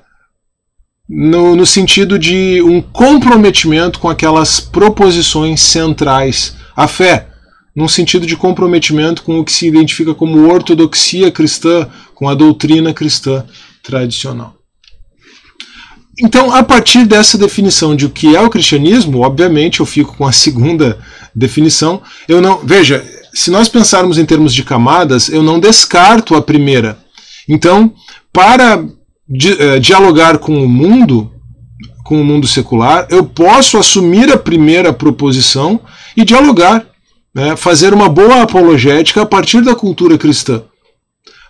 no, 1.09 1.57
no 1.57 1.65
sentido 1.65 2.19
de 2.19 2.61
um 2.63 2.83
comprometimento 2.83 3.99
com 3.99 4.09
aquelas 4.09 4.61
proposições 4.61 5.63
centrais. 5.63 6.55
A 6.77 6.87
fé, 6.87 7.29
num 7.75 7.89
sentido 7.89 8.27
de 8.27 8.37
comprometimento 8.37 9.23
com 9.23 9.39
o 9.39 9.45
que 9.45 9.53
se 9.53 9.67
identifica 9.67 10.15
como 10.15 10.53
ortodoxia 10.53 11.31
cristã, 11.31 11.89
com 12.15 12.29
a 12.29 12.35
doutrina 12.35 12.93
cristã 12.93 13.45
tradicional. 13.83 14.55
Então, 16.21 16.53
a 16.53 16.65
partir 16.65 17.07
dessa 17.07 17.39
definição 17.39 17.95
de 17.95 18.05
o 18.05 18.11
que 18.11 18.35
é 18.35 18.41
o 18.41 18.51
cristianismo, 18.51 19.21
obviamente 19.21 19.79
eu 19.79 19.87
fico 19.87 20.17
com 20.17 20.27
a 20.27 20.33
segunda 20.33 20.99
definição. 21.33 22.03
Eu 22.27 22.41
não, 22.41 22.59
veja, 22.59 23.05
se 23.33 23.53
nós 23.53 23.69
pensarmos 23.69 24.19
em 24.19 24.27
termos 24.27 24.53
de 24.53 24.65
camadas, 24.65 25.29
eu 25.29 25.45
não 25.45 25.61
descarto 25.61 26.35
a 26.35 26.43
primeira. 26.43 26.99
Então, 27.49 27.95
para 28.33 28.85
uh, 29.29 29.81
dialogar 29.81 30.39
com 30.39 30.63
o 30.63 30.69
mundo, 30.69 31.31
com 32.05 32.21
o 32.21 32.25
mundo 32.25 32.47
secular, 32.47 33.07
eu 33.11 33.25
posso 33.25 33.77
assumir 33.77 34.33
a 34.33 34.39
primeira 34.39 34.93
proposição 34.93 35.81
e 36.17 36.25
dialogar, 36.25 36.87
né, 37.35 37.55
fazer 37.57 37.93
uma 37.93 38.09
boa 38.09 38.43
apologética 38.43 39.23
a 39.23 39.27
partir 39.27 39.63
da 39.63 39.75
cultura 39.75 40.17
cristã. 40.17 40.63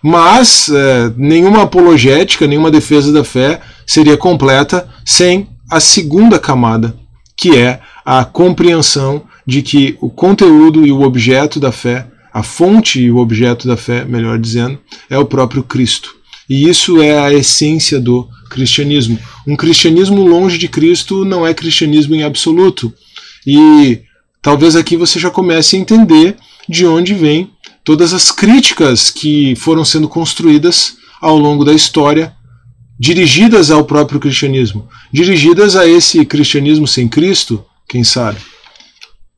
Mas 0.01 0.69
é, 0.69 1.11
nenhuma 1.17 1.63
apologética, 1.63 2.47
nenhuma 2.47 2.71
defesa 2.71 3.11
da 3.11 3.23
fé 3.23 3.59
seria 3.85 4.15
completa 4.15 4.87
sem 5.05 5.49
a 5.69 5.79
segunda 5.79 6.39
camada, 6.39 6.95
que 7.37 7.57
é 7.57 7.79
a 8.05 8.23
compreensão 8.23 9.23
de 9.45 9.61
que 9.61 9.97
o 10.01 10.09
conteúdo 10.09 10.85
e 10.85 10.91
o 10.91 11.01
objeto 11.01 11.59
da 11.59 11.71
fé, 11.71 12.07
a 12.33 12.43
fonte 12.43 13.01
e 13.01 13.11
o 13.11 13.17
objeto 13.17 13.67
da 13.67 13.75
fé, 13.75 14.05
melhor 14.05 14.37
dizendo, 14.37 14.79
é 15.09 15.17
o 15.17 15.25
próprio 15.25 15.63
Cristo. 15.63 16.15
E 16.49 16.67
isso 16.67 17.01
é 17.01 17.19
a 17.19 17.33
essência 17.33 17.99
do 17.99 18.27
cristianismo. 18.49 19.19
Um 19.47 19.55
cristianismo 19.55 20.25
longe 20.27 20.57
de 20.57 20.67
Cristo 20.67 21.23
não 21.23 21.45
é 21.45 21.53
cristianismo 21.53 22.15
em 22.15 22.23
absoluto. 22.23 22.91
E 23.45 24.01
talvez 24.41 24.75
aqui 24.75 24.97
você 24.97 25.19
já 25.19 25.29
comece 25.29 25.75
a 25.75 25.79
entender 25.79 26.35
de 26.67 26.85
onde 26.85 27.13
vem 27.13 27.51
todas 27.83 28.13
as 28.13 28.31
críticas 28.31 29.11
que 29.11 29.55
foram 29.55 29.85
sendo 29.85 30.07
construídas 30.07 30.97
ao 31.21 31.37
longo 31.37 31.63
da 31.63 31.73
história, 31.73 32.33
dirigidas 32.99 33.71
ao 33.71 33.85
próprio 33.85 34.19
cristianismo, 34.19 34.87
dirigidas 35.11 35.75
a 35.75 35.87
esse 35.87 36.25
cristianismo 36.25 36.87
sem 36.87 37.07
Cristo, 37.07 37.63
quem 37.87 38.03
sabe. 38.03 38.39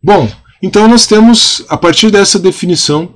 Bom, 0.02 0.30
então 0.62 0.88
nós 0.88 1.08
temos, 1.08 1.64
a 1.70 1.78
partir 1.78 2.12
dessa 2.12 2.40
definição, 2.40 3.14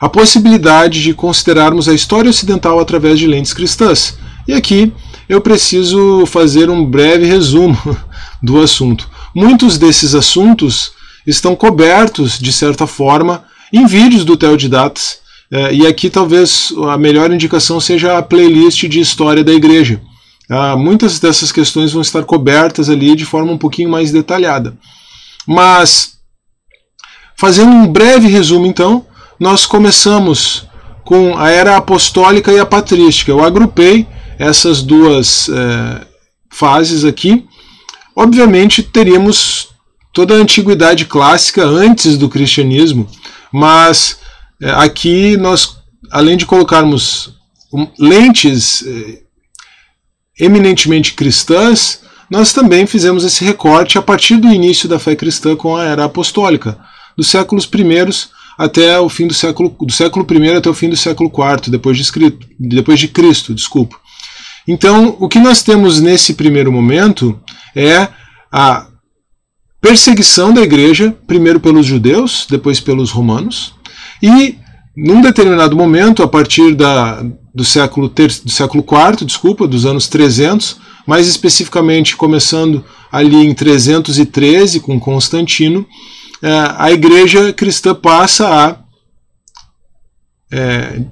a 0.00 0.08
possibilidade 0.08 1.02
de 1.02 1.14
considerarmos 1.14 1.88
a 1.88 1.94
história 1.94 2.30
ocidental 2.30 2.78
através 2.78 3.18
de 3.18 3.26
lentes 3.26 3.52
cristãs. 3.52 4.18
E 4.46 4.52
aqui 4.52 4.92
eu 5.28 5.40
preciso 5.40 6.24
fazer 6.26 6.70
um 6.70 6.84
breve 6.84 7.26
resumo 7.26 7.76
do 8.42 8.60
assunto. 8.60 9.08
Muitos 9.34 9.78
desses 9.78 10.14
assuntos 10.14 10.92
estão 11.26 11.56
cobertos, 11.56 12.38
de 12.38 12.52
certa 12.52 12.86
forma, 12.86 13.44
em 13.72 13.86
vídeos 13.86 14.24
do 14.24 14.36
Teodidatas, 14.36 15.18
é, 15.50 15.74
e 15.74 15.86
aqui 15.86 16.10
talvez 16.10 16.72
a 16.90 16.98
melhor 16.98 17.30
indicação 17.30 17.80
seja 17.80 18.18
a 18.18 18.22
playlist 18.22 18.86
de 18.86 19.00
História 19.00 19.44
da 19.44 19.52
Igreja. 19.52 20.00
Ah, 20.48 20.76
muitas 20.76 21.18
dessas 21.18 21.50
questões 21.50 21.92
vão 21.92 22.02
estar 22.02 22.24
cobertas 22.24 22.88
ali 22.88 23.16
de 23.16 23.24
forma 23.24 23.52
um 23.52 23.58
pouquinho 23.58 23.90
mais 23.90 24.12
detalhada. 24.12 24.76
Mas, 25.46 26.18
fazendo 27.36 27.70
um 27.70 27.86
breve 27.86 28.28
resumo 28.28 28.66
então, 28.66 29.04
nós 29.38 29.66
começamos 29.66 30.66
com 31.04 31.36
a 31.38 31.50
era 31.50 31.76
apostólica 31.76 32.52
e 32.52 32.58
a 32.58 32.66
patrística. 32.66 33.30
Eu 33.30 33.42
agrupei 33.42 34.06
essas 34.38 34.82
duas 34.82 35.48
é, 35.48 36.06
fases 36.50 37.04
aqui. 37.04 37.46
Obviamente, 38.14 38.82
teríamos 38.82 39.68
toda 40.12 40.34
a 40.34 40.38
antiguidade 40.38 41.04
clássica 41.04 41.64
antes 41.64 42.16
do 42.16 42.28
cristianismo, 42.28 43.08
mas 43.52 44.18
é, 44.60 44.70
aqui 44.70 45.36
nós, 45.36 45.76
além 46.10 46.36
de 46.36 46.46
colocarmos 46.46 47.34
lentes 47.98 48.82
é, 48.86 49.22
eminentemente 50.40 51.14
cristãs, 51.14 52.00
nós 52.30 52.52
também 52.52 52.86
fizemos 52.86 53.24
esse 53.24 53.44
recorte 53.44 53.98
a 53.98 54.02
partir 54.02 54.36
do 54.38 54.48
início 54.48 54.88
da 54.88 54.98
fé 54.98 55.14
cristã 55.14 55.54
com 55.54 55.76
a 55.76 55.84
era 55.84 56.04
apostólica, 56.04 56.78
dos 57.16 57.28
séculos 57.28 57.66
primeiros 57.66 58.30
até 58.56 58.98
o 58.98 59.08
fim 59.08 59.26
do 59.26 59.34
século 59.34 59.74
do 59.80 59.92
século 59.92 60.26
I 60.30 60.50
até 60.50 60.70
o 60.70 60.74
fim 60.74 60.88
do 60.88 60.96
século 60.96 61.30
IV 61.30 61.70
depois 61.70 61.96
de, 61.96 62.02
escrito, 62.02 62.46
depois 62.58 62.98
de 62.98 63.08
Cristo, 63.08 63.54
desculpa. 63.54 63.96
Então, 64.66 65.16
o 65.20 65.28
que 65.28 65.38
nós 65.38 65.62
temos 65.62 66.00
nesse 66.00 66.34
primeiro 66.34 66.72
momento 66.72 67.38
é 67.74 68.08
a 68.50 68.88
perseguição 69.80 70.52
da 70.52 70.62
igreja, 70.62 71.16
primeiro 71.26 71.60
pelos 71.60 71.86
judeus, 71.86 72.46
depois 72.50 72.80
pelos 72.80 73.10
romanos, 73.10 73.74
e 74.20 74.56
num 74.96 75.20
determinado 75.20 75.76
momento, 75.76 76.22
a 76.22 76.28
partir 76.28 76.74
da, 76.74 77.22
do 77.54 77.64
século 77.64 78.08
ter, 78.08 78.28
do 78.42 78.50
século 78.50 78.82
IV, 78.82 79.24
desculpa, 79.24 79.68
dos 79.68 79.84
anos 79.84 80.08
300, 80.08 80.78
mais 81.06 81.28
especificamente 81.28 82.16
começando 82.16 82.84
ali 83.12 83.36
em 83.36 83.54
313 83.54 84.80
com 84.80 84.98
Constantino, 84.98 85.86
a 86.42 86.92
igreja 86.92 87.52
cristã 87.52 87.94
passa 87.94 88.48
a 88.48 88.86
é, 90.52 91.02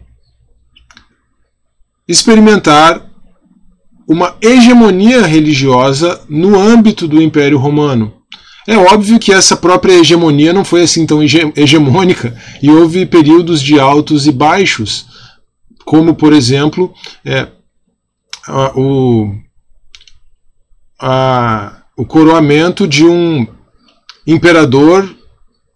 experimentar 2.07 3.11
uma 4.07 4.37
hegemonia 4.41 5.23
religiosa 5.27 6.21
no 6.29 6.59
âmbito 6.59 7.09
do 7.09 7.23
Império 7.23 7.59
Romano. 7.59 8.13
É 8.67 8.77
óbvio 8.77 9.19
que 9.19 9.33
essa 9.33 9.57
própria 9.57 9.95
hegemonia 9.95 10.53
não 10.53 10.65
foi 10.65 10.83
assim 10.83 11.07
tão 11.07 11.21
hegemônica 11.23 12.37
e 12.63 12.71
houve 12.71 13.05
períodos 13.05 13.61
de 13.61 13.79
altos 13.79 14.27
e 14.27 14.33
baixos, 14.33 15.07
como 15.85 16.15
por 16.15 16.33
exemplo 16.33 16.93
é, 17.25 17.49
a, 18.47 18.73
o, 18.79 19.35
a, 21.01 21.83
o 21.97 22.07
coroamento 22.07 22.89
de 22.89 23.05
um 23.05 23.47
imperador 24.27 25.09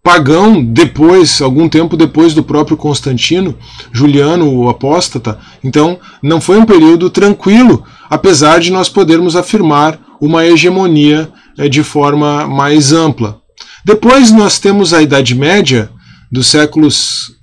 pagão 0.03 0.63
depois, 0.63 1.41
algum 1.41 1.67
tempo 1.67 1.95
depois 1.95 2.33
do 2.33 2.43
próprio 2.43 2.77
Constantino, 2.77 3.55
Juliano, 3.91 4.51
o 4.51 4.69
apóstata. 4.69 5.39
Então, 5.63 5.99
não 6.23 6.39
foi 6.41 6.57
um 6.57 6.65
período 6.65 7.09
tranquilo, 7.09 7.83
apesar 8.09 8.59
de 8.59 8.71
nós 8.71 8.89
podermos 8.89 9.35
afirmar 9.35 9.99
uma 10.19 10.45
hegemonia 10.45 11.31
é, 11.57 11.69
de 11.69 11.83
forma 11.83 12.47
mais 12.47 12.91
ampla. 12.91 13.39
Depois 13.85 14.31
nós 14.31 14.59
temos 14.59 14.93
a 14.93 15.01
Idade 15.01 15.35
Média, 15.35 15.89
dos 16.31 16.47
séculos 16.47 17.33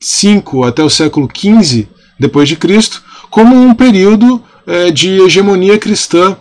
5 0.00 0.64
até 0.64 0.82
o 0.82 0.90
século 0.90 1.28
15 1.28 1.88
depois 2.18 2.48
de 2.48 2.56
Cristo, 2.56 3.02
como 3.30 3.56
um 3.56 3.74
período 3.74 4.42
é, 4.66 4.90
de 4.90 5.20
hegemonia 5.20 5.78
cristã, 5.78 6.36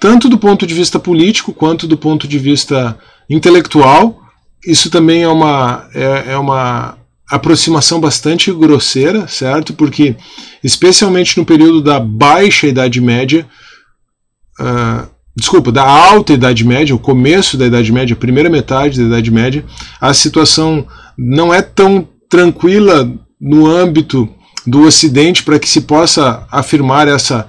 tanto 0.00 0.28
do 0.28 0.38
ponto 0.38 0.66
de 0.66 0.74
vista 0.74 0.98
político 0.98 1.52
quanto 1.52 1.86
do 1.86 1.96
ponto 1.96 2.26
de 2.26 2.38
vista 2.38 2.98
intelectual, 3.28 4.20
isso 4.66 4.90
também 4.90 5.22
é 5.22 5.28
uma, 5.28 5.88
é, 5.94 6.32
é 6.32 6.38
uma 6.38 6.96
aproximação 7.30 8.00
bastante 8.00 8.52
grosseira, 8.52 9.28
certo? 9.28 9.74
Porque, 9.74 10.16
especialmente 10.64 11.36
no 11.36 11.44
período 11.44 11.82
da 11.82 12.00
baixa 12.00 12.66
Idade 12.66 13.00
Média, 13.00 13.46
uh, 14.58 15.08
desculpa, 15.36 15.70
da 15.70 15.84
alta 15.84 16.32
Idade 16.32 16.64
Média, 16.64 16.94
o 16.94 16.98
começo 16.98 17.56
da 17.56 17.66
Idade 17.66 17.92
Média, 17.92 18.14
a 18.14 18.18
primeira 18.18 18.48
metade 18.48 18.98
da 18.98 19.06
Idade 19.06 19.30
Média, 19.30 19.64
a 20.00 20.14
situação 20.14 20.86
não 21.16 21.52
é 21.52 21.60
tão 21.60 22.08
tranquila 22.28 23.10
no 23.40 23.66
âmbito 23.66 24.28
do 24.66 24.82
Ocidente 24.82 25.42
para 25.42 25.58
que 25.58 25.68
se 25.68 25.82
possa 25.82 26.46
afirmar 26.50 27.08
essa 27.08 27.48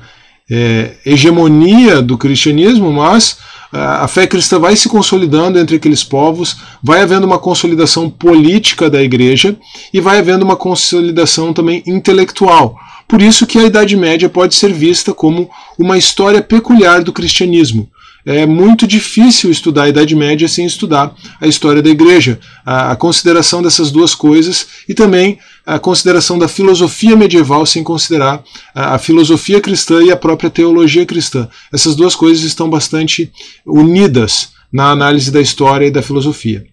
é, 0.50 0.96
hegemonia 1.06 2.02
do 2.02 2.18
cristianismo, 2.18 2.92
mas 2.92 3.38
a 3.72 4.08
fé 4.08 4.26
cristã 4.26 4.58
vai 4.58 4.76
se 4.76 4.90
consolidando 4.90 5.60
entre 5.60 5.76
aqueles 5.76 6.04
povos, 6.04 6.58
vai 6.82 7.02
havendo 7.02 7.26
uma 7.26 7.38
consolidação 7.38 8.10
política 8.10 8.90
da 8.90 9.02
igreja 9.02 9.56
e 9.94 10.02
vai 10.02 10.18
havendo 10.18 10.44
uma 10.44 10.56
consolidação 10.56 11.54
também 11.54 11.84
intelectual. 11.86 12.76
Por 13.08 13.22
isso 13.22 13.46
que 13.48 13.58
a 13.58 13.66
Idade 13.66 13.96
Média 13.96 14.30
pode 14.30 14.56
ser 14.56 14.72
vista 14.72 15.14
como 15.14 15.50
uma 15.78 15.98
história 15.98 16.42
peculiar 16.42 17.04
do 17.04 17.14
cristianismo. 17.14 17.90
É 18.32 18.46
muito 18.46 18.86
difícil 18.86 19.50
estudar 19.50 19.86
a 19.86 19.90
Idade 19.90 20.16
Média 20.16 20.48
sem 20.48 20.64
estudar 20.64 21.16
a 21.42 21.48
história 21.48 21.82
da 21.82 21.90
igreja, 21.90 22.40
a, 22.64 22.92
a 22.92 22.96
consideração 22.96 23.60
dessas 23.60 23.90
duas 23.90 24.14
coisas 24.14 24.68
e 24.88 24.94
também 24.94 25.40
a 25.66 25.80
consideração 25.80 26.38
da 26.38 26.48
filosofia 26.48 27.16
medieval 27.16 27.66
sem 27.66 27.84
considerar 27.84 28.44
a, 28.76 28.94
a, 28.94 29.00
filosofia 29.00 29.60
cristã 29.60 30.04
e 30.04 30.12
a 30.12 30.16
própria 30.16 30.48
teologia 30.48 31.08
cristã. 31.08 31.50
Essas 31.74 31.96
duas 31.96 32.16
coisas 32.16 32.44
estão 32.44 32.70
bastante 32.70 33.32
unidas 33.66 34.50
na 34.72 34.92
análise 34.92 35.32
da 35.32 35.42
história 35.42 35.88
e 35.88 35.92
da 35.92 36.04
filosofia. 36.04 36.64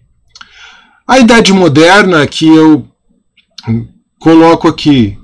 A 1.07 1.17
Idade 1.17 1.53
Moderna, 1.53 2.27
que 2.27 2.47
eu 2.47 2.87
coloco 4.19 4.67
aqui 4.67 5.17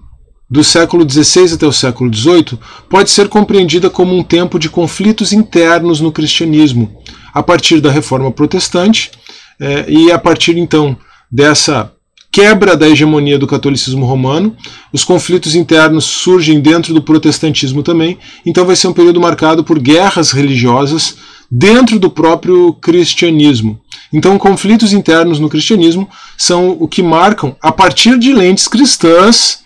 do 0.54 0.64
século 0.64 1.04
XVI 1.10 1.56
até 1.56 1.66
o 1.66 1.72
século 1.72 2.14
XVIII, 2.14 2.60
pode 2.88 3.10
ser 3.10 3.28
compreendida 3.28 3.90
como 3.90 4.16
um 4.16 4.22
tempo 4.22 4.60
de 4.60 4.70
conflitos 4.70 5.34
internos 5.34 6.00
no 6.00 6.12
cristianismo, 6.12 6.96
a 7.34 7.42
partir 7.42 7.82
da 7.82 7.90
reforma 7.90 8.30
protestante 8.30 9.10
eh, 9.60 9.86
e 9.88 10.12
a 10.12 10.20
partir 10.20 10.56
então 10.56 10.96
dessa 11.32 11.92
quebra 12.32 12.78
da 12.78 12.88
hegemonia 12.88 13.40
do 13.40 13.48
catolicismo 13.48 14.06
romano, 14.06 14.56
os 14.94 15.04
conflitos 15.04 15.56
internos 15.56 16.06
surgem 16.06 16.62
dentro 16.62 16.94
do 16.94 17.02
protestantismo 17.02 17.82
também, 17.82 18.20
então 18.46 18.64
vai 18.64 18.76
ser 18.76 18.88
um 18.88 18.94
período 18.94 19.20
marcado 19.20 19.64
por 19.64 19.80
guerras 19.80 20.30
religiosas 20.30 21.16
dentro 21.50 21.98
do 21.98 22.12
próprio 22.12 22.74
cristianismo. 22.74 23.82
Então, 24.14 24.38
conflitos 24.38 24.94
internos 24.94 25.40
no 25.40 25.50
cristianismo 25.50 26.08
são 26.38 26.78
o 26.80 26.88
que 26.88 27.02
marcam, 27.02 27.56
a 27.60 27.72
partir 27.72 28.20
de 28.20 28.32
lentes 28.32 28.68
cristãs, 28.68 29.63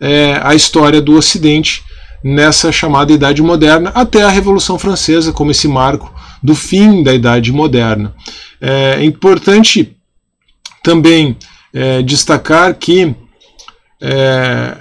é, 0.00 0.40
a 0.42 0.54
história 0.54 1.00
do 1.00 1.14
Ocidente 1.16 1.82
nessa 2.22 2.72
chamada 2.72 3.12
Idade 3.12 3.42
Moderna, 3.42 3.90
até 3.94 4.22
a 4.22 4.28
Revolução 4.28 4.78
Francesa, 4.78 5.32
como 5.32 5.50
esse 5.50 5.68
marco 5.68 6.12
do 6.42 6.54
fim 6.54 7.02
da 7.02 7.14
Idade 7.14 7.52
Moderna. 7.52 8.14
É 8.60 9.04
importante 9.04 9.96
também 10.82 11.36
é, 11.72 12.02
destacar 12.02 12.74
que, 12.74 13.14
é, 14.00 14.76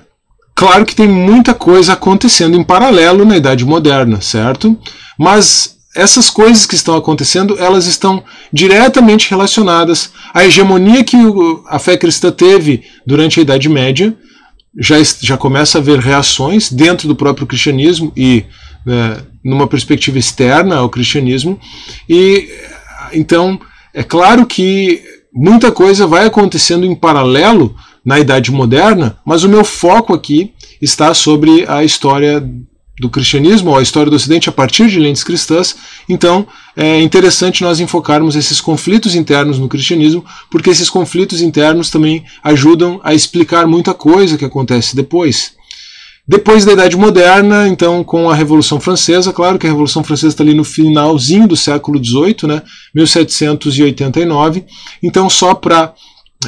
claro 0.55 0.85
que 0.85 0.95
tem 0.95 1.07
muita 1.07 1.53
coisa 1.53 1.93
acontecendo 1.93 2.57
em 2.57 2.63
paralelo 2.63 3.25
na 3.25 3.37
Idade 3.37 3.65
Moderna, 3.65 4.21
certo? 4.21 4.77
Mas 5.17 5.77
essas 5.95 6.29
coisas 6.29 6.65
que 6.65 6.75
estão 6.75 6.95
acontecendo, 6.95 7.57
elas 7.59 7.87
estão 7.87 8.23
diretamente 8.53 9.29
relacionadas 9.29 10.11
à 10.33 10.45
hegemonia 10.45 11.03
que 11.03 11.17
a 11.67 11.79
fé 11.79 11.97
cristã 11.97 12.31
teve 12.31 12.83
durante 13.05 13.39
a 13.39 13.43
Idade 13.43 13.67
Média 13.67 14.15
já, 14.79 14.95
já 15.21 15.37
começa 15.37 15.77
a 15.77 15.81
haver 15.81 15.99
reações 15.99 16.71
dentro 16.71 17.07
do 17.07 17.15
próprio 17.15 17.47
cristianismo 17.47 18.11
e 18.15 18.45
né, 18.85 19.17
numa 19.43 19.67
perspectiva 19.67 20.17
externa 20.17 20.77
ao 20.77 20.89
cristianismo. 20.89 21.59
E 22.07 22.49
então 23.11 23.59
é 23.93 24.03
claro 24.03 24.45
que 24.45 25.01
muita 25.33 25.71
coisa 25.71 26.05
vai 26.05 26.25
acontecendo 26.25 26.85
em 26.85 26.95
paralelo 26.95 27.75
na 28.05 28.19
Idade 28.19 28.51
Moderna, 28.51 29.17
mas 29.25 29.43
o 29.43 29.49
meu 29.49 29.65
foco 29.65 30.13
aqui 30.13 30.53
está 30.81 31.13
sobre 31.13 31.65
a 31.67 31.83
história 31.83 32.47
do 32.99 33.09
cristianismo, 33.09 33.69
ou 33.69 33.77
a 33.77 33.81
história 33.81 34.09
do 34.09 34.15
Ocidente 34.15 34.49
a 34.49 34.51
partir 34.51 34.87
de 34.87 34.99
lentes 34.99 35.23
cristãs. 35.23 35.75
Então, 36.09 36.47
é 36.75 36.99
interessante 37.01 37.61
nós 37.61 37.79
enfocarmos 37.79 38.35
esses 38.35 38.59
conflitos 38.59 39.13
internos 39.13 39.59
no 39.59 39.69
cristianismo, 39.69 40.25
porque 40.49 40.69
esses 40.69 40.89
conflitos 40.89 41.41
internos 41.41 41.89
também 41.89 42.23
ajudam 42.43 42.99
a 43.03 43.13
explicar 43.13 43.67
muita 43.67 43.93
coisa 43.93 44.37
que 44.37 44.45
acontece 44.45 44.95
depois. 44.95 45.55
Depois 46.27 46.65
da 46.65 46.73
Idade 46.73 46.97
Moderna, 46.97 47.67
então, 47.69 48.03
com 48.03 48.29
a 48.29 48.35
Revolução 48.35 48.81
Francesa, 48.81 49.31
claro 49.31 49.57
que 49.57 49.65
a 49.65 49.69
Revolução 49.69 50.03
Francesa 50.03 50.33
está 50.33 50.43
ali 50.43 50.53
no 50.53 50.65
finalzinho 50.65 51.47
do 51.47 51.55
século 51.55 52.03
XVIII, 52.03 52.47
né, 52.47 52.61
1789. 52.93 54.65
Então, 55.01 55.29
só 55.29 55.53
para 55.53 55.93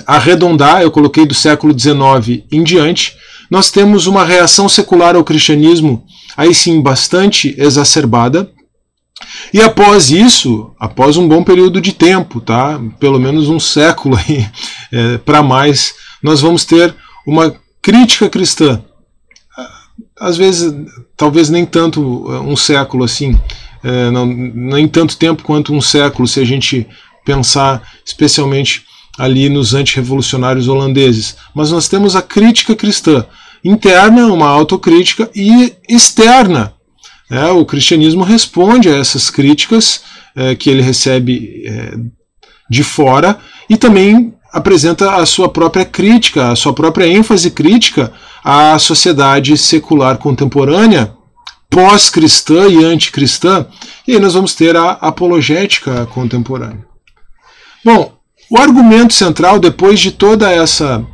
arredondar, 0.06 0.82
eu 0.82 0.92
coloquei 0.92 1.26
do 1.26 1.34
século 1.34 1.78
XIX 1.78 2.44
em 2.52 2.62
diante, 2.62 3.16
nós 3.50 3.72
temos 3.72 4.06
uma 4.06 4.26
reação 4.26 4.68
secular 4.68 5.16
ao 5.16 5.24
cristianismo 5.24 6.06
aí 6.40 6.56
sim 6.56 6.82
bastante 6.82 7.54
exacerbada. 7.58 8.50
E 9.54 9.60
após 9.60 10.10
isso, 10.10 10.72
após 10.80 11.18
um 11.18 11.28
bom 11.28 11.44
período 11.44 11.82
de 11.82 11.92
tempo, 11.92 12.40
tá? 12.40 12.80
pelo 12.98 13.20
menos 13.20 13.50
um 13.50 13.60
século 13.60 14.18
é, 14.90 15.18
para 15.18 15.44
mais, 15.44 15.94
nós 16.24 16.40
vamos 16.40 16.64
ter 16.64 16.96
uma 17.28 17.54
crítica 17.82 18.30
cristã. 18.30 18.82
Às 20.18 20.38
vezes, 20.38 20.74
talvez 21.18 21.50
nem 21.50 21.66
tanto 21.66 22.26
é, 22.30 22.40
um 22.40 22.56
século 22.56 23.04
assim, 23.04 23.38
é, 23.84 24.10
não, 24.10 24.26
nem 24.26 24.88
tanto 24.88 25.18
tempo 25.18 25.44
quanto 25.44 25.74
um 25.74 25.82
século, 25.82 26.26
se 26.26 26.40
a 26.40 26.46
gente 26.46 26.88
pensar 27.26 27.84
especialmente 28.06 28.86
ali 29.18 29.50
nos 29.50 29.74
antirrevolucionários 29.74 30.70
holandeses. 30.70 31.36
Mas 31.54 31.70
nós 31.70 31.90
temos 31.90 32.16
a 32.16 32.22
crítica 32.22 32.78
cristã 32.78 33.26
interna, 33.64 34.28
uma 34.28 34.48
autocrítica, 34.48 35.30
e 35.36 35.74
externa. 35.88 36.74
É, 37.30 37.46
o 37.48 37.66
cristianismo 37.66 38.24
responde 38.24 38.90
a 38.90 38.96
essas 38.96 39.30
críticas 39.30 40.02
é, 40.36 40.56
que 40.56 40.70
ele 40.70 40.82
recebe 40.82 41.64
é, 41.66 41.98
de 42.70 42.84
fora 42.84 43.38
e 43.70 43.78
também 43.78 44.34
apresenta 44.52 45.16
a 45.16 45.26
sua 45.26 45.48
própria 45.48 45.86
crítica, 45.86 46.52
a 46.52 46.56
sua 46.56 46.74
própria 46.74 47.06
ênfase 47.06 47.52
crítica 47.52 48.12
à 48.44 48.80
sociedade 48.80 49.56
secular 49.58 50.18
contemporânea, 50.18 51.14
pós-cristã 51.70 52.68
e 52.68 52.84
anticristã, 52.84 53.68
e 54.08 54.14
aí 54.14 54.20
nós 54.20 54.34
vamos 54.34 54.56
ter 54.56 54.76
a 54.76 54.92
apologética 54.94 56.08
contemporânea. 56.08 56.84
Bom, 57.86 58.14
o 58.50 58.58
argumento 58.58 59.14
central, 59.14 59.60
depois 59.60 60.00
de 60.00 60.12
toda 60.12 60.52
essa 60.52 61.06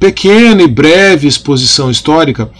pequena 0.00 0.62
e 0.62 0.66
breve 0.66 1.28
exposição 1.28 1.90
histórica, 1.90 2.50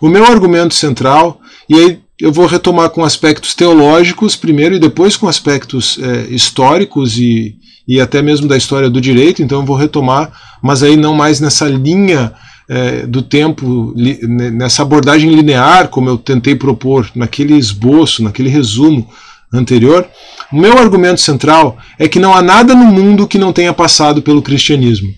o 0.00 0.08
meu 0.08 0.24
argumento 0.24 0.74
central, 0.74 1.40
e 1.68 1.74
aí 1.74 1.98
eu 2.20 2.30
vou 2.30 2.46
retomar 2.46 2.90
com 2.90 3.02
aspectos 3.02 3.54
teológicos 3.54 4.36
primeiro 4.36 4.74
e 4.74 4.78
depois 4.78 5.16
com 5.16 5.26
aspectos 5.26 5.98
é, 6.02 6.26
históricos 6.32 7.16
e, 7.18 7.56
e 7.88 7.98
até 7.98 8.20
mesmo 8.20 8.46
da 8.46 8.56
história 8.56 8.90
do 8.90 9.00
direito, 9.00 9.42
então 9.42 9.60
eu 9.60 9.66
vou 9.66 9.76
retomar, 9.76 10.30
mas 10.62 10.82
aí 10.82 10.96
não 10.96 11.14
mais 11.14 11.40
nessa 11.40 11.66
linha 11.66 12.34
é, 12.68 13.06
do 13.06 13.22
tempo, 13.22 13.94
li, 13.96 14.20
nessa 14.22 14.82
abordagem 14.82 15.34
linear, 15.34 15.88
como 15.88 16.10
eu 16.10 16.18
tentei 16.18 16.54
propor 16.54 17.10
naquele 17.14 17.54
esboço, 17.56 18.22
naquele 18.22 18.50
resumo 18.50 19.08
anterior, 19.52 20.06
o 20.52 20.56
meu 20.56 20.76
argumento 20.78 21.20
central 21.20 21.78
é 21.98 22.06
que 22.06 22.20
não 22.20 22.34
há 22.34 22.42
nada 22.42 22.74
no 22.74 22.84
mundo 22.84 23.26
que 23.26 23.38
não 23.38 23.52
tenha 23.52 23.72
passado 23.72 24.20
pelo 24.20 24.42
cristianismo. 24.42 25.08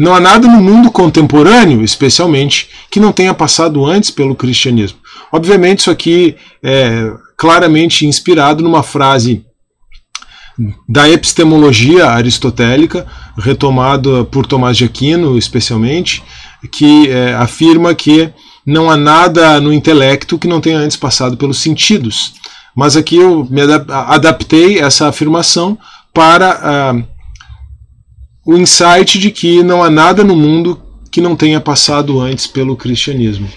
Não 0.00 0.14
há 0.14 0.18
nada 0.18 0.48
no 0.48 0.62
mundo 0.62 0.90
contemporâneo, 0.90 1.84
especialmente, 1.84 2.70
que 2.90 2.98
não 2.98 3.12
tenha 3.12 3.34
passado 3.34 3.84
antes 3.84 4.10
pelo 4.10 4.34
cristianismo. 4.34 4.98
Obviamente, 5.30 5.80
isso 5.80 5.90
aqui 5.90 6.36
é 6.62 7.12
claramente 7.36 8.06
inspirado 8.06 8.64
numa 8.64 8.82
frase 8.82 9.44
da 10.88 11.06
epistemologia 11.06 12.06
aristotélica, 12.06 13.06
retomada 13.36 14.24
por 14.24 14.46
Tomás 14.46 14.78
de 14.78 14.86
Aquino, 14.86 15.36
especialmente, 15.36 16.22
que 16.72 17.10
é, 17.10 17.34
afirma 17.34 17.94
que 17.94 18.32
não 18.64 18.90
há 18.90 18.96
nada 18.96 19.60
no 19.60 19.70
intelecto 19.70 20.38
que 20.38 20.48
não 20.48 20.62
tenha 20.62 20.78
antes 20.78 20.96
passado 20.96 21.36
pelos 21.36 21.58
sentidos. 21.58 22.32
Mas 22.74 22.96
aqui 22.96 23.16
eu 23.16 23.46
me 23.50 23.60
adaptei 23.60 24.78
essa 24.78 25.08
afirmação 25.08 25.78
para 26.14 26.94
uh, 26.94 27.09
o 28.44 28.56
insight 28.56 29.18
de 29.18 29.30
que 29.30 29.62
não 29.62 29.82
há 29.82 29.90
nada 29.90 30.24
no 30.24 30.36
mundo 30.36 30.80
que 31.10 31.20
não 31.20 31.36
tenha 31.36 31.60
passado 31.60 32.20
antes 32.20 32.46
pelo 32.46 32.76
cristianismo. 32.76 33.48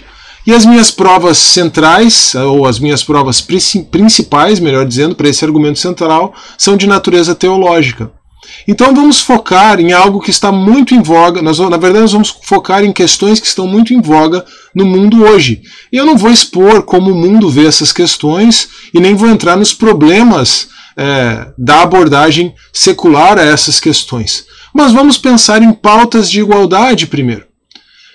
E 0.46 0.52
as 0.52 0.66
minhas 0.66 0.90
provas 0.90 1.38
centrais, 1.38 2.34
ou 2.34 2.66
as 2.66 2.78
minhas 2.78 3.02
provas 3.02 3.40
principais, 3.40 4.60
melhor 4.60 4.86
dizendo, 4.86 5.14
para 5.14 5.28
esse 5.28 5.42
argumento 5.44 5.78
central, 5.78 6.34
são 6.58 6.76
de 6.76 6.86
natureza 6.86 7.34
teológica. 7.34 8.12
Então 8.68 8.94
vamos 8.94 9.20
focar 9.20 9.80
em 9.80 9.92
algo 9.92 10.20
que 10.20 10.30
está 10.30 10.52
muito 10.52 10.94
em 10.94 11.02
voga. 11.02 11.40
Nós, 11.40 11.58
na 11.58 11.76
verdade, 11.78 12.02
nós 12.02 12.12
vamos 12.12 12.36
focar 12.42 12.84
em 12.84 12.92
questões 12.92 13.40
que 13.40 13.46
estão 13.46 13.66
muito 13.66 13.94
em 13.94 14.02
voga 14.02 14.44
no 14.74 14.84
mundo 14.84 15.24
hoje. 15.24 15.62
E 15.90 15.96
eu 15.96 16.04
não 16.04 16.16
vou 16.16 16.30
expor 16.30 16.82
como 16.82 17.10
o 17.10 17.14
mundo 17.14 17.48
vê 17.48 17.66
essas 17.66 17.90
questões 17.90 18.68
e 18.92 19.00
nem 19.00 19.14
vou 19.14 19.28
entrar 19.28 19.56
nos 19.56 19.72
problemas 19.72 20.68
é, 20.96 21.48
da 21.56 21.82
abordagem 21.82 22.54
secular 22.72 23.38
a 23.38 23.42
essas 23.42 23.80
questões. 23.80 24.44
Mas 24.74 24.92
vamos 24.92 25.16
pensar 25.16 25.62
em 25.62 25.72
pautas 25.72 26.30
de 26.30 26.40
igualdade 26.40 27.06
primeiro 27.06 27.54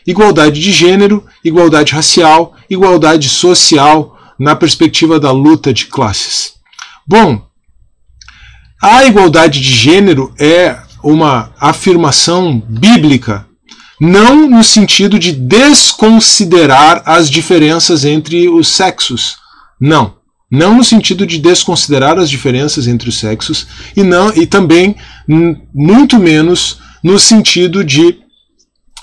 igualdade 0.10 0.60
de 0.60 0.72
gênero, 0.72 1.24
igualdade 1.46 1.94
racial, 1.94 2.56
igualdade 2.68 3.30
social, 3.30 4.18
na 4.40 4.56
perspectiva 4.56 5.20
da 5.20 5.32
luta 5.32 5.72
de 5.72 5.86
classes. 5.86 6.54
Bom, 7.06 7.46
a 8.82 9.06
igualdade 9.06 9.60
de 9.60 9.72
gênero 9.72 10.34
é 10.40 10.78
uma 11.04 11.54
afirmação 11.60 12.60
bíblica, 12.68 13.46
não 14.02 14.50
no 14.50 14.64
sentido 14.64 15.20
de 15.20 15.32
desconsiderar 15.32 17.04
as 17.06 17.30
diferenças 17.30 18.04
entre 18.04 18.50
os 18.50 18.70
sexos. 18.70 19.38
Não. 19.80 20.19
Não 20.52 20.76
no 20.76 20.84
sentido 20.84 21.28
de 21.28 21.38
desconsiderar 21.38 22.18
as 22.18 22.30
diferenças 22.30 22.88
entre 22.88 23.10
os 23.10 23.20
sexos 23.20 23.68
e 23.96 24.02
não 24.02 24.34
e 24.34 24.48
também 24.48 24.96
muito 25.74 26.18
menos 26.18 26.80
no 27.04 27.20
sentido 27.20 27.84
de 27.84 28.18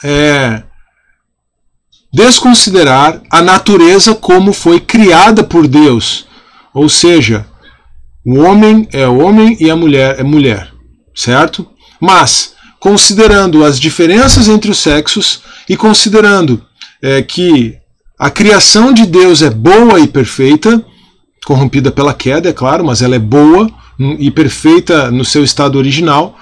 é, 0.02 0.64
desconsiderar 2.12 3.22
a 3.30 3.42
natureza 3.42 4.14
como 4.14 4.52
foi 4.52 4.80
criada 4.80 5.44
por 5.44 5.68
Deus. 5.68 6.26
Ou 6.74 6.88
seja, 6.88 7.46
o 8.24 8.40
homem 8.40 8.88
é 8.92 9.06
homem 9.06 9.56
e 9.61 9.70
a 9.70 9.76
mulher 9.76 10.18
é 10.18 10.22
mulher, 10.24 10.72
certo? 11.14 11.68
Mas, 12.00 12.54
considerando 12.80 13.64
as 13.64 13.78
diferenças 13.78 14.48
entre 14.48 14.70
os 14.70 14.78
sexos 14.78 15.42
e 15.68 15.76
considerando 15.76 16.61
é, 17.00 17.22
que 17.22 17.78
a 18.18 18.30
criação 18.30 18.92
de 18.92 19.06
Deus 19.06 19.42
é 19.42 19.50
boa 19.50 20.00
e 20.00 20.09
perfeita, 20.09 20.85
corrompida 21.46 21.92
pela 21.92 22.12
queda, 22.12 22.48
é 22.48 22.52
claro, 22.52 22.85
mas 22.85 23.02
ela 23.02 23.14
é 23.14 23.20
boa 23.20 23.70
e 24.18 24.32
perfeita 24.32 25.12
no 25.12 25.24
seu 25.24 25.44
estado 25.44 25.78
original. 25.78 26.37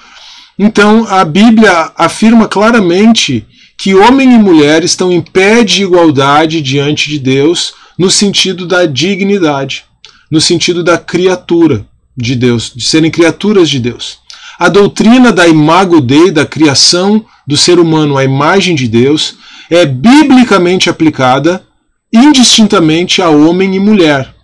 Então 0.58 1.06
a 1.06 1.22
Bíblia 1.26 1.92
afirma 1.94 2.48
claramente 2.48 3.46
que 3.76 3.94
homem 3.94 4.32
e 4.32 4.38
mulher 4.38 4.82
estão 4.82 5.12
em 5.12 5.20
pé 5.20 5.62
de 5.62 5.82
igualdade 5.82 6.62
diante 6.62 7.10
de 7.10 7.18
Deus 7.18 7.74
no 7.98 8.10
sentido 8.10 8.66
da 8.66 8.86
dignidade, 8.86 9.84
no 10.30 10.40
sentido 10.40 10.82
da 10.82 10.96
criatura 10.96 11.86
de 12.16 12.34
Deus, 12.34 12.72
de 12.74 12.82
serem 12.82 13.10
criaturas 13.10 13.68
de 13.68 13.78
Deus. 13.80 14.20
A 14.58 14.70
doutrina 14.70 15.30
da 15.30 15.46
imago 15.46 16.00
Dei, 16.00 16.30
da 16.30 16.46
criação 16.46 17.26
do 17.46 17.58
ser 17.58 17.78
humano 17.78 18.16
à 18.16 18.24
imagem 18.24 18.74
de 18.74 18.88
Deus, 18.88 19.34
é 19.68 19.84
biblicamente 19.84 20.88
aplicada 20.88 21.62
indistintamente 22.10 23.20
a 23.20 23.28
homem 23.28 23.74
e 23.74 23.80
mulher, 23.80 24.34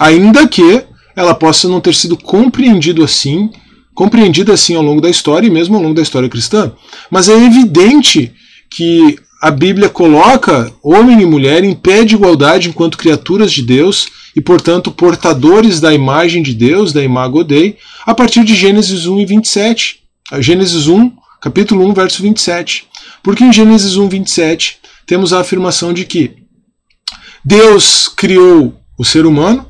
ainda 0.00 0.48
que 0.48 0.82
ela 1.14 1.34
possa 1.34 1.68
não 1.68 1.78
ter 1.78 1.94
sido 1.94 2.16
compreendido 2.16 3.04
assim, 3.04 3.50
compreendida 3.94 4.54
assim 4.54 4.74
ao 4.74 4.82
longo 4.82 5.02
da 5.02 5.10
história 5.10 5.46
e 5.46 5.50
mesmo 5.50 5.76
ao 5.76 5.82
longo 5.82 5.94
da 5.94 6.00
história 6.00 6.28
cristã. 6.28 6.72
Mas 7.10 7.28
é 7.28 7.34
evidente 7.34 8.32
que 8.70 9.18
a 9.42 9.50
Bíblia 9.50 9.90
coloca 9.90 10.72
homem 10.82 11.20
e 11.20 11.26
mulher 11.26 11.62
em 11.64 11.74
pé 11.74 12.04
de 12.04 12.14
igualdade 12.14 12.70
enquanto 12.70 12.96
criaturas 12.96 13.52
de 13.52 13.62
Deus 13.62 14.08
e, 14.34 14.40
portanto, 14.40 14.90
portadores 14.90 15.80
da 15.80 15.92
imagem 15.92 16.42
de 16.42 16.54
Deus, 16.54 16.92
da 16.92 17.02
imago 17.02 17.44
Dei, 17.44 17.76
a 18.06 18.14
partir 18.14 18.42
de 18.42 18.54
Gênesis 18.54 19.06
1 19.06 19.20
e 19.20 19.26
27. 19.26 20.00
Gênesis 20.38 20.86
1, 20.86 21.12
capítulo 21.42 21.86
1, 21.88 21.92
verso 21.92 22.22
27. 22.22 22.86
Porque 23.22 23.44
em 23.44 23.52
Gênesis 23.52 23.96
1, 23.96 24.08
27 24.08 24.78
temos 25.06 25.32
a 25.32 25.40
afirmação 25.40 25.92
de 25.92 26.04
que 26.04 26.36
Deus 27.44 28.08
criou 28.08 28.74
o 28.96 29.04
ser 29.04 29.26
humano, 29.26 29.66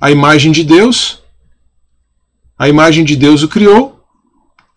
a 0.00 0.10
imagem 0.10 0.52
de 0.52 0.64
Deus, 0.64 1.22
a 2.58 2.68
imagem 2.68 3.04
de 3.04 3.16
Deus 3.16 3.42
o 3.42 3.48
criou, 3.48 4.00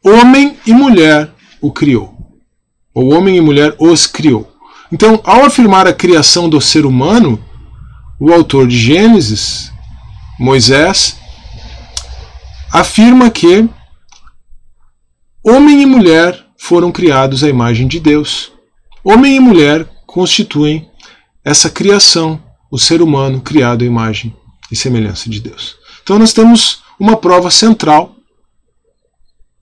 homem 0.04 0.58
e 0.66 0.74
mulher 0.74 1.32
o 1.62 1.72
criou 1.72 2.18
ou 2.98 3.14
homem 3.14 3.38
e 3.38 3.42
mulher 3.42 3.76
os 3.78 4.08
criou. 4.08 4.52
Então, 4.92 5.22
ao 5.24 5.46
afirmar 5.46 5.86
a 5.86 5.94
criação 5.94 6.50
do 6.50 6.60
ser 6.60 6.84
humano, 6.84 7.40
o 8.20 8.34
autor 8.34 8.68
de 8.68 8.76
Gênesis, 8.76 9.72
Moisés, 10.40 11.16
afirma 12.74 13.30
que 13.30 13.70
homem 15.44 15.84
e 15.84 15.86
mulher 15.86 16.44
foram 16.58 16.92
criados 16.92 17.44
à 17.44 17.50
imagem 17.50 17.88
de 17.88 18.00
Deus. 18.00 18.52
Homem 19.04 19.36
e 19.36 19.40
mulher 19.40 19.88
constituem 20.08 20.90
essa 21.46 21.70
criação, 21.70 22.42
o 22.72 22.80
ser 22.80 23.00
humano 23.00 23.42
criado 23.42 23.84
à 23.84 23.86
imagem 23.86 24.36
e 24.72 24.76
semelhança 24.76 25.30
de 25.30 25.40
Deus. 25.40 25.76
Então 26.04 26.20
nós 26.20 26.34
temos 26.34 26.82
uma 27.00 27.18
prova 27.18 27.50
central 27.52 28.16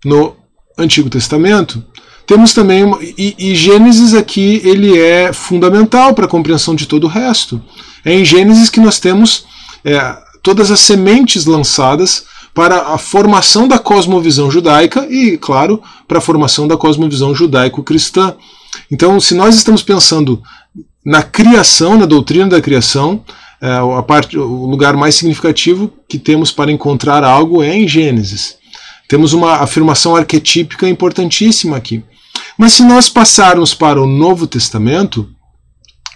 no 0.04 0.36
Antigo 0.78 1.10
Testamento 1.10 1.84
temos 2.26 2.54
também 2.54 2.84
uma, 2.84 2.98
e, 3.02 3.36
e, 3.38 3.56
Gênesis 3.56 4.13
aqui 4.13 4.62
ele 4.63 4.98
é 4.98 5.32
fundamental 5.32 6.13
para 6.13 6.26
a 6.26 6.30
compreensão 6.30 6.74
de 6.74 6.88
todo 6.88 7.04
o 7.04 7.10
resto. 7.10 7.62
É 8.04 8.13
em 8.13 8.26
Gênesis 8.26 8.70
que 8.70 8.80
nós 8.80 9.00
temos 9.00 9.46
é, 9.84 10.18
todas 10.41 10.72
as 10.72 10.80
sementes 10.80 11.46
lançadas 11.46 12.26
para 12.54 12.94
a 12.94 12.98
formação 12.98 13.68
da 13.68 13.78
cosmovisão 13.78 14.50
judaica 14.50 15.06
e, 15.10 15.38
claro, 15.38 15.82
para 16.08 16.18
a 16.18 16.22
formação 16.22 16.68
da 16.68 16.78
cosmovisão 16.78 17.36
judaico-cristã. 17.36 18.36
Então, 18.91 19.20
se 19.20 19.36
nós 19.36 19.56
estamos 19.56 19.84
pensando 19.84 20.41
na 21.06 21.22
criação, 21.22 21.98
na 21.98 22.06
doutrina 22.06 22.48
da 22.48 22.62
criação, 22.62 23.24
é, 23.62 23.98
a 23.98 24.02
parte, 24.02 24.38
o 24.38 24.65
lugar 24.65 24.96
mais 24.96 25.15
significativo 25.15 25.91
que 26.08 26.20
temos 26.20 26.52
para 26.52 26.72
encontrar 26.72 27.24
algo 27.24 27.63
é 27.63 27.76
em 27.76 27.88
Gênesis. 27.88 28.58
Temos 29.08 29.34
uma 29.34 29.58
afirmação 29.58 30.15
arquetípica 30.15 30.88
importantíssima 30.89 31.78
aqui. 31.78 32.04
Mas 32.58 32.74
se 32.74 32.84
nós 32.84 33.10
passarmos 33.10 33.74
para 33.74 34.02
o 34.02 34.08
Novo 34.08 34.48
Testamento, 34.48 35.30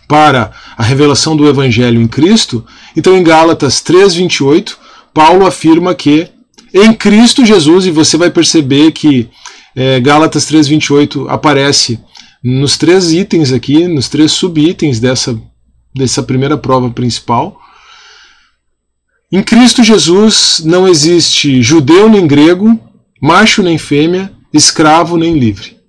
para 0.08 0.52
a 0.76 0.84
revelação 0.84 1.38
do 1.38 1.48
Evangelho 1.48 2.02
em 2.02 2.08
Cristo, 2.08 2.66
então 2.96 3.16
em 3.16 3.24
Gálatas 3.24 3.76
3,28, 3.76 4.76
Paulo 5.14 5.46
afirma 5.46 5.94
que 5.94 6.28
em 6.74 6.94
Cristo 6.94 7.46
Jesus, 7.46 7.86
e 7.86 7.92
você 7.92 8.18
vai 8.18 8.30
perceber 8.30 8.92
que 8.92 9.30
é, 9.76 10.00
Gálatas 10.00 10.50
3,28 10.50 11.28
aparece 11.30 12.00
nos 12.44 12.78
três 12.78 13.12
itens 13.12 13.52
aqui, 13.52 13.88
nos 13.88 14.08
três 14.08 14.32
subitens 14.32 15.00
dessa, 15.00 15.40
dessa 15.94 16.24
primeira 16.24 16.58
prova 16.58 16.90
principal. 16.90 17.60
Em 19.32 19.44
Cristo 19.44 19.84
Jesus 19.84 20.62
não 20.66 20.88
existe 20.88 21.62
judeu 21.62 22.10
nem 22.10 22.26
grego, 22.26 22.80
macho 23.22 23.62
nem 23.62 23.78
fêmea, 23.78 24.32
escravo 24.54 25.18
nem 25.18 25.38
livre 25.38 25.80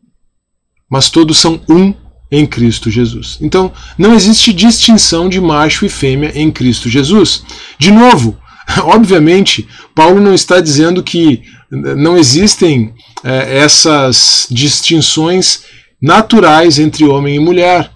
mas 0.90 1.08
todos 1.08 1.38
são 1.38 1.60
um 1.68 1.94
em 2.32 2.44
Cristo 2.44 2.90
Jesus. 2.90 3.38
Então, 3.40 3.72
não 3.96 4.12
existe 4.12 4.52
distinção 4.52 5.28
de 5.28 5.40
macho 5.40 5.86
e 5.86 5.88
fêmea 5.88 6.32
em 6.34 6.50
Cristo 6.50 6.88
Jesus. 6.88 7.44
De 7.78 7.92
novo, 7.92 8.36
obviamente, 8.82 9.68
Paulo 9.94 10.20
não 10.20 10.34
está 10.34 10.60
dizendo 10.60 11.02
que 11.02 11.42
não 11.70 12.18
existem 12.18 12.92
é, 13.22 13.58
essas 13.58 14.48
distinções 14.50 15.62
naturais 16.02 16.78
entre 16.80 17.04
homem 17.04 17.36
e 17.36 17.40
mulher, 17.40 17.90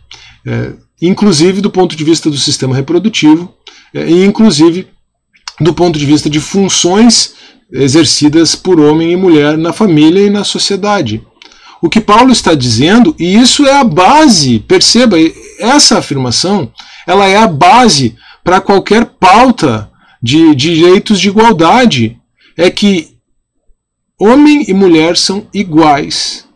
é, 0.47 0.73
inclusive 1.01 1.61
do 1.61 1.71
ponto 1.71 1.97
de 1.97 2.05
vista 2.05 2.31
do 2.31 2.37
sistema 2.37 2.75
reprodutivo, 2.75 3.55
é, 3.93 4.09
e 4.09 4.25
inclusive 4.25 4.89
do 5.61 5.73
ponto 5.73 5.99
de 5.99 6.07
vista 6.07 6.29
de 6.29 6.41
funções 6.41 7.35
exercidas 7.73 8.55
por 8.55 8.81
homem 8.81 9.13
e 9.13 9.17
mulher 9.17 9.57
na 9.57 9.73
família 9.73 10.27
e 10.27 10.31
na 10.31 10.45
sociedade. 10.45 11.23
O 11.81 11.89
que 11.89 12.01
Paulo 12.01 12.33
está 12.33 12.55
dizendo, 12.55 13.15
e 13.19 13.37
isso 13.37 13.67
é 13.67 13.75
a 13.75 13.85
base, 13.85 14.59
perceba, 14.61 15.17
essa 15.59 15.99
afirmação, 15.99 16.73
ela 17.07 17.27
é 17.27 17.37
a 17.37 17.47
base 17.47 18.17
para 18.43 18.61
qualquer 18.61 19.05
pauta 19.05 19.91
de 20.23 20.55
direitos 20.55 21.21
de 21.21 21.29
igualdade, 21.29 22.19
é 22.57 22.71
que 22.71 23.15
homem 24.19 24.65
e 24.67 24.73
mulher 24.73 25.17
são 25.17 25.47
iguais 25.53 26.47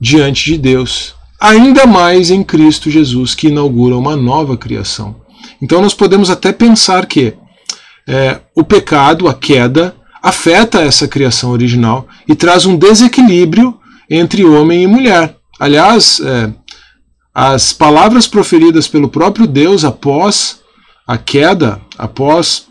diante 0.00 0.44
de 0.44 0.58
Deus, 0.58 1.14
ainda 1.42 1.86
mais 1.86 2.30
em 2.30 2.44
Cristo 2.44 2.88
Jesus, 2.88 3.34
que 3.34 3.48
inaugura 3.48 3.96
uma 3.96 4.16
nova 4.16 4.56
criação. 4.56 5.16
Então 5.60 5.82
nós 5.82 5.92
podemos 5.92 6.30
até 6.30 6.52
pensar 6.52 7.04
que 7.06 7.34
é, 8.06 8.40
o 8.54 8.62
pecado, 8.62 9.28
a 9.28 9.34
queda, 9.34 9.96
afeta 10.22 10.80
essa 10.80 11.08
criação 11.08 11.50
original 11.50 12.06
e 12.28 12.36
traz 12.36 12.64
um 12.64 12.76
desequilíbrio 12.76 13.76
entre 14.08 14.44
homem 14.44 14.84
e 14.84 14.86
mulher. 14.86 15.36
Aliás, 15.58 16.20
é, 16.20 16.52
as 17.34 17.72
palavras 17.72 18.28
proferidas 18.28 18.86
pelo 18.86 19.08
próprio 19.08 19.46
Deus 19.46 19.84
após 19.84 20.60
a 21.06 21.18
queda, 21.18 21.80
após 21.98 22.68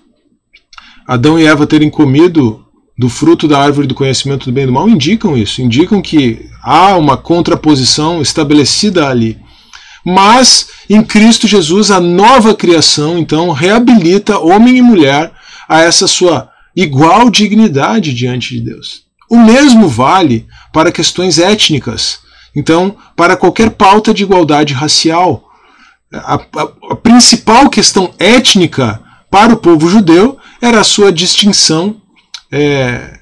Adão 1.06 1.38
e 1.38 1.46
Eva 1.46 1.68
terem 1.68 1.90
comido 1.90 2.66
do 3.02 3.10
fruto 3.10 3.48
da 3.48 3.60
árvore 3.60 3.88
do 3.88 3.96
conhecimento 3.96 4.46
do 4.46 4.52
bem 4.52 4.66
e 4.66 4.68
do 4.68 4.74
mal, 4.74 4.88
indicam 4.88 5.36
isso, 5.36 5.60
indicam 5.60 6.04
que 6.04 6.46
há 6.62 6.96
uma 6.96 7.18
contraposição 7.18 8.22
estabelecida 8.22 9.08
ali. 9.08 9.40
Mas 10.06 10.68
em 10.88 11.02
Cristo 11.02 11.48
Jesus, 11.48 11.90
a 11.90 12.00
nova 12.00 12.54
criação, 12.54 13.18
então, 13.18 13.50
reabilita 13.50 14.38
homem 14.38 14.78
e 14.78 14.84
mulher 14.84 15.32
a 15.68 15.82
essa 15.82 16.08
sua 16.08 16.52
igual 16.76 17.32
dignidade 17.32 18.14
diante 18.14 18.54
de 18.54 18.62
Deus. 18.62 19.02
O 19.28 19.40
mesmo 19.40 19.88
vale 19.88 20.46
para 20.72 20.92
questões 20.92 21.40
étnicas, 21.40 22.20
então, 22.56 22.96
para 23.16 23.36
qualquer 23.36 23.72
pauta 23.72 24.14
de 24.14 24.22
igualdade 24.22 24.76
racial. 24.76 25.44
A, 26.14 26.36
a, 26.36 26.68
a 26.92 26.96
principal 26.96 27.68
questão 27.68 28.14
étnica 28.20 29.02
para 29.32 29.54
o 29.54 29.58
povo 29.58 29.90
judeu 29.90 30.38
era 30.62 30.82
a 30.82 30.84
sua 30.84 31.12
distinção, 31.12 32.01
é, 32.52 33.20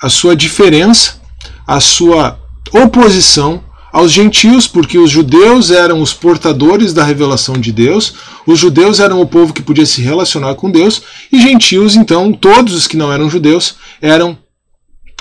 a 0.00 0.08
sua 0.08 0.36
diferença, 0.36 1.20
a 1.66 1.80
sua 1.80 2.38
oposição 2.72 3.64
aos 3.92 4.12
gentios, 4.12 4.68
porque 4.68 4.98
os 4.98 5.10
judeus 5.10 5.70
eram 5.70 6.02
os 6.02 6.12
portadores 6.12 6.92
da 6.92 7.02
revelação 7.02 7.54
de 7.54 7.72
Deus, 7.72 8.14
os 8.46 8.58
judeus 8.58 9.00
eram 9.00 9.20
o 9.20 9.26
povo 9.26 9.52
que 9.52 9.62
podia 9.62 9.86
se 9.86 10.02
relacionar 10.02 10.54
com 10.54 10.70
Deus, 10.70 11.02
e 11.32 11.40
gentios, 11.40 11.96
então, 11.96 12.32
todos 12.32 12.74
os 12.74 12.86
que 12.86 12.96
não 12.96 13.12
eram 13.12 13.30
judeus, 13.30 13.76
eram 14.00 14.38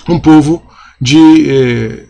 um 0.08 0.20
povo 0.20 0.64
de 1.00 1.50
eh, 1.50 2.06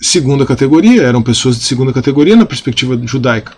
segunda 0.00 0.44
categoria, 0.44 1.02
eram 1.02 1.22
pessoas 1.22 1.58
de 1.58 1.64
segunda 1.64 1.92
categoria 1.92 2.36
na 2.36 2.44
perspectiva 2.44 3.00
judaica. 3.06 3.56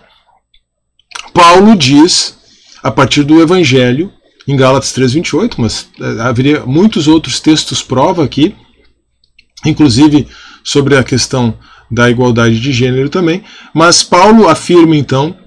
Paulo 1.33 1.75
diz, 1.75 2.37
a 2.81 2.91
partir 2.91 3.23
do 3.23 3.41
Evangelho, 3.41 4.11
em 4.47 4.55
Gálatas 4.55 4.93
3,28, 4.93 5.55
mas 5.57 5.87
eh, 5.99 6.21
haveria 6.21 6.65
muitos 6.65 7.07
outros 7.07 7.39
textos 7.39 7.81
prova 7.81 8.23
aqui, 8.23 8.55
inclusive 9.65 10.27
sobre 10.63 10.97
a 10.97 11.03
questão 11.03 11.57
da 11.89 12.09
igualdade 12.09 12.59
de 12.59 12.71
gênero 12.71 13.09
também, 13.09 13.43
mas 13.73 14.03
Paulo 14.03 14.47
afirma 14.47 14.95
então 14.95 15.37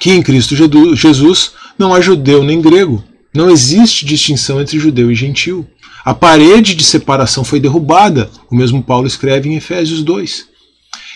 que 0.00 0.10
em 0.10 0.22
Cristo 0.22 0.54
Jesus 0.94 1.52
não 1.78 1.92
há 1.92 2.00
judeu 2.00 2.42
nem 2.42 2.60
grego, 2.60 3.04
não 3.34 3.50
existe 3.50 4.04
distinção 4.04 4.60
entre 4.60 4.78
judeu 4.78 5.10
e 5.10 5.14
gentil. 5.14 5.68
A 6.04 6.14
parede 6.14 6.74
de 6.74 6.84
separação 6.84 7.44
foi 7.44 7.60
derrubada, 7.60 8.30
o 8.50 8.56
mesmo 8.56 8.82
Paulo 8.82 9.06
escreve 9.06 9.48
em 9.48 9.56
Efésios 9.56 10.02
2. 10.02 10.46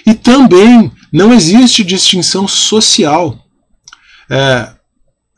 E 0.07 0.14
também 0.14 0.90
não 1.12 1.33
existe 1.33 1.85
distinção 1.85 2.48
social. 2.48 3.38
É, 4.29 4.71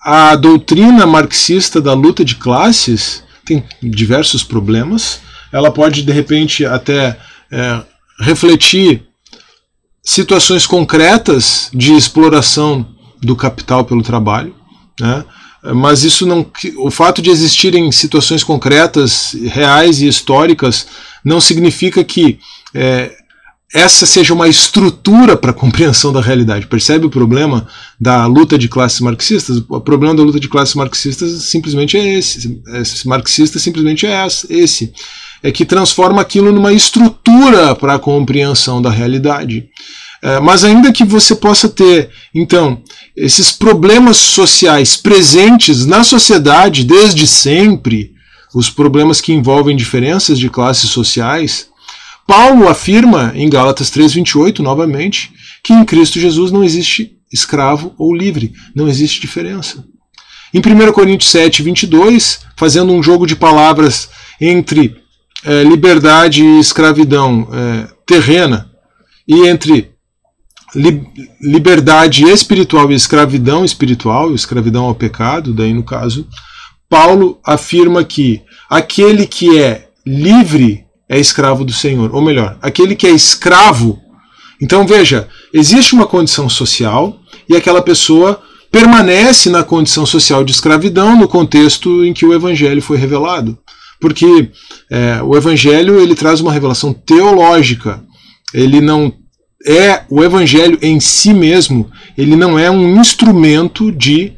a 0.05 0.37
doutrina 0.37 1.07
marxista 1.07 1.81
da 1.81 1.95
luta 1.95 2.23
de 2.23 2.35
classes 2.35 3.25
tem 3.47 3.64
diversos 3.83 4.45
problemas. 4.45 5.21
Ela 5.51 5.71
pode, 5.71 6.03
de 6.03 6.12
repente, 6.12 6.67
até 6.67 7.19
é, 7.51 7.81
refletir 8.21 9.03
situações 10.03 10.67
concretas 10.67 11.71
de 11.73 11.95
exploração 11.95 12.87
do 13.23 13.35
capital 13.35 13.85
pelo 13.87 14.03
trabalho, 14.03 14.55
né? 15.01 15.25
mas 15.75 16.05
isso 16.05 16.27
não, 16.27 16.45
o 16.77 16.90
fato 16.90 17.23
de 17.23 17.31
existirem 17.31 17.90
situações 17.90 18.45
concretas, 18.45 19.35
reais 19.47 20.03
e 20.03 20.07
históricas, 20.07 20.87
não 21.25 21.40
significa 21.40 22.05
que 22.05 22.38
é, 22.75 23.11
essa 23.75 24.07
seja 24.07 24.33
uma 24.33 24.47
estrutura 24.47 25.37
para 25.37 25.51
a 25.51 25.55
compreensão 25.55 26.13
da 26.13 26.21
realidade. 26.21 26.69
Percebe 26.69 27.07
o 27.07 27.11
problema 27.11 27.67
da 28.01 28.25
luta 28.25 28.57
de 28.57 28.69
classes 28.69 29.01
marxistas? 29.01 29.61
O 29.69 29.81
problema 29.81 30.15
da 30.15 30.23
luta 30.23 30.39
de 30.39 30.49
classes 30.49 30.77
marxistas 30.77 31.43
simplesmente 31.43 31.97
é 31.97 32.19
esse. 32.19 32.63
Esse 32.75 33.09
marxista 33.09 33.59
simplesmente 33.59 34.07
é 34.07 34.27
esse 34.49 34.93
é 35.43 35.53
que 35.53 35.67
transforma 35.67 36.23
aquilo 36.23 36.51
numa 36.51 36.73
estrutura 36.73 37.75
para 37.75 37.95
a 37.95 37.99
compreensão 37.99 38.81
da 38.81 38.91
realidade. 38.91 39.69
É, 40.23 40.41
mas 40.41 40.65
ainda 40.65 40.91
que 40.91 41.05
você 41.05 41.35
possa 41.35 41.69
ter, 41.69 42.09
então, 42.35 42.81
esses 43.15 43.53
problemas 43.53 44.17
sociais 44.17 44.97
presentes 44.97 45.85
na 45.85 46.03
sociedade 46.03 46.83
desde 46.83 47.27
sempre, 47.27 48.13
os 48.55 48.71
problemas 48.71 49.21
que 49.21 49.35
envolvem 49.35 49.77
diferenças 49.77 50.39
de 50.39 50.49
classes 50.49 50.89
sociais, 50.89 51.67
Paulo 52.27 52.69
afirma 52.69 53.33
em 53.35 53.49
Gálatas 53.49 53.91
3:28 53.91 54.61
novamente 54.61 55.33
que 55.63 55.73
em 55.73 55.85
Cristo 55.85 56.19
Jesus 56.19 56.51
não 56.51 56.65
existe 56.65 57.19
escravo 57.33 57.95
ou 57.99 58.15
livre, 58.15 58.53
não 58.75 58.89
existe 58.89 59.21
diferença. 59.21 59.85
Em 60.53 60.61
1 60.61 60.93
Coríntios 60.93 61.33
7:22, 61.33 62.41
fazendo 62.57 62.93
um 62.93 63.03
jogo 63.03 63.27
de 63.27 63.37
palavras 63.37 64.09
entre 64.41 64.97
é, 65.45 65.63
liberdade 65.63 66.45
e 66.45 66.59
escravidão 66.59 67.49
é, 67.53 67.89
terrena 68.07 68.71
e 69.27 69.47
entre 69.47 69.91
li, 70.75 71.07
liberdade 71.41 72.25
espiritual 72.25 72.91
e 72.91 72.95
escravidão 72.95 73.65
espiritual, 73.65 74.35
escravidão 74.35 74.85
ao 74.85 74.95
pecado, 74.95 75.53
daí 75.53 75.73
no 75.75 75.83
caso, 75.83 76.27
Paulo 76.89 77.39
afirma 77.45 78.05
que 78.05 78.43
aquele 78.71 79.27
que 79.27 79.59
é 79.59 79.89
livre 80.07 80.84
é 81.09 81.19
escravo 81.19 81.64
do 81.64 81.73
Senhor, 81.73 82.14
ou 82.14 82.23
melhor, 82.23 82.59
aquele 82.62 82.95
que 82.97 83.07
é 83.07 83.11
escravo. 83.11 84.01
Então 84.61 84.87
veja, 84.87 85.29
existe 85.53 85.95
uma 85.95 86.07
condição 86.07 86.49
social 86.49 87.19
e 87.49 87.57
aquela 87.57 87.83
pessoa 87.83 88.40
permanece 88.71 89.51
na 89.51 89.62
condição 89.62 90.05
social 90.07 90.43
de 90.43 90.53
escravidão 90.53 91.17
no 91.17 91.29
contexto 91.29 92.05
em 92.05 92.12
que 92.12 92.27
o 92.27 92.33
evangelho 92.33 92.83
foi 92.83 92.97
revelado 92.97 93.59
porque 94.05 94.51
é, 94.90 95.23
o 95.23 95.35
Evangelho 95.35 95.99
ele 95.99 96.14
traz 96.14 96.38
uma 96.38 96.53
revelação 96.53 96.93
teológica. 96.93 98.05
Ele 98.53 98.79
não 98.79 99.11
é 99.67 100.03
o 100.11 100.23
Evangelho 100.23 100.79
em 100.83 101.01
si 101.01 101.33
mesmo. 101.33 101.90
Ele 102.17 102.37
não 102.37 102.59
é 102.59 102.71
um 102.71 103.01
instrumento 103.01 103.90
de 103.90 104.35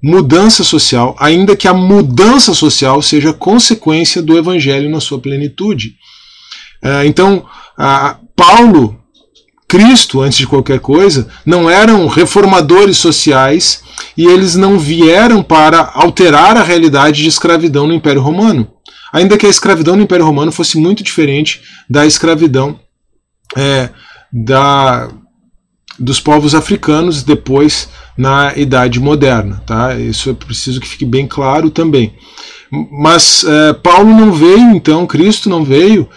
mudança 0.00 0.62
social, 0.62 1.16
ainda 1.18 1.56
que 1.56 1.66
a 1.66 1.74
mudança 1.74 2.54
social 2.54 3.02
seja 3.02 3.32
consequência 3.32 4.22
do 4.22 4.38
Evangelho 4.38 4.88
na 4.88 5.00
sua 5.00 5.18
plenitude. 5.18 5.96
É, 6.82 7.06
então, 7.06 7.44
Paulo, 8.36 8.98
Cristo, 9.66 10.20
antes 10.20 10.38
de 10.38 10.46
qualquer 10.46 10.80
coisa, 10.80 11.28
não 11.44 11.68
eram 11.68 12.06
reformadores 12.06 12.98
sociais 12.98 13.82
e 14.16 14.26
eles 14.26 14.54
não 14.54 14.78
vieram 14.78 15.42
para 15.42 15.90
alterar 15.94 16.56
a 16.56 16.62
realidade 16.62 17.22
de 17.22 17.28
escravidão 17.28 17.86
no 17.86 17.94
Império 17.94 18.22
Romano 18.22 18.78
ainda 19.12 19.36
que 19.36 19.46
a 19.46 19.50
escravidão 19.50 19.96
no 19.96 20.02
Império 20.02 20.24
Romano 20.24 20.52
fosse 20.52 20.78
muito 20.78 21.02
diferente 21.02 21.62
da 21.88 22.06
escravidão 22.06 22.78
é, 23.56 23.90
da, 24.32 25.08
dos 25.98 26.20
povos 26.20 26.54
africanos 26.54 27.22
depois 27.22 27.88
na 28.16 28.56
Idade 28.56 29.00
Moderna. 29.00 29.62
Tá? 29.66 29.94
Isso 29.98 30.30
é 30.30 30.34
preciso 30.34 30.80
que 30.80 30.88
fique 30.88 31.04
bem 31.04 31.26
claro 31.26 31.70
também. 31.70 32.14
Mas 32.70 33.44
é, 33.44 33.72
Paulo 33.72 34.10
não 34.10 34.32
veio, 34.32 34.70
então, 34.72 35.06
Cristo 35.06 35.48
não 35.48 35.64
veio 35.64 36.08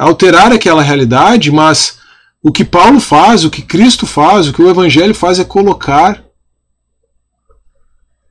alterar 0.00 0.50
aquela 0.50 0.82
realidade, 0.82 1.52
mas 1.52 1.98
o 2.42 2.50
que 2.50 2.64
Paulo 2.64 2.98
faz, 3.00 3.44
o 3.44 3.50
que 3.50 3.60
Cristo 3.60 4.06
faz, 4.06 4.48
o 4.48 4.52
que 4.52 4.62
o 4.62 4.70
Evangelho 4.70 5.14
faz 5.14 5.38
é 5.38 5.44
colocar 5.44 6.24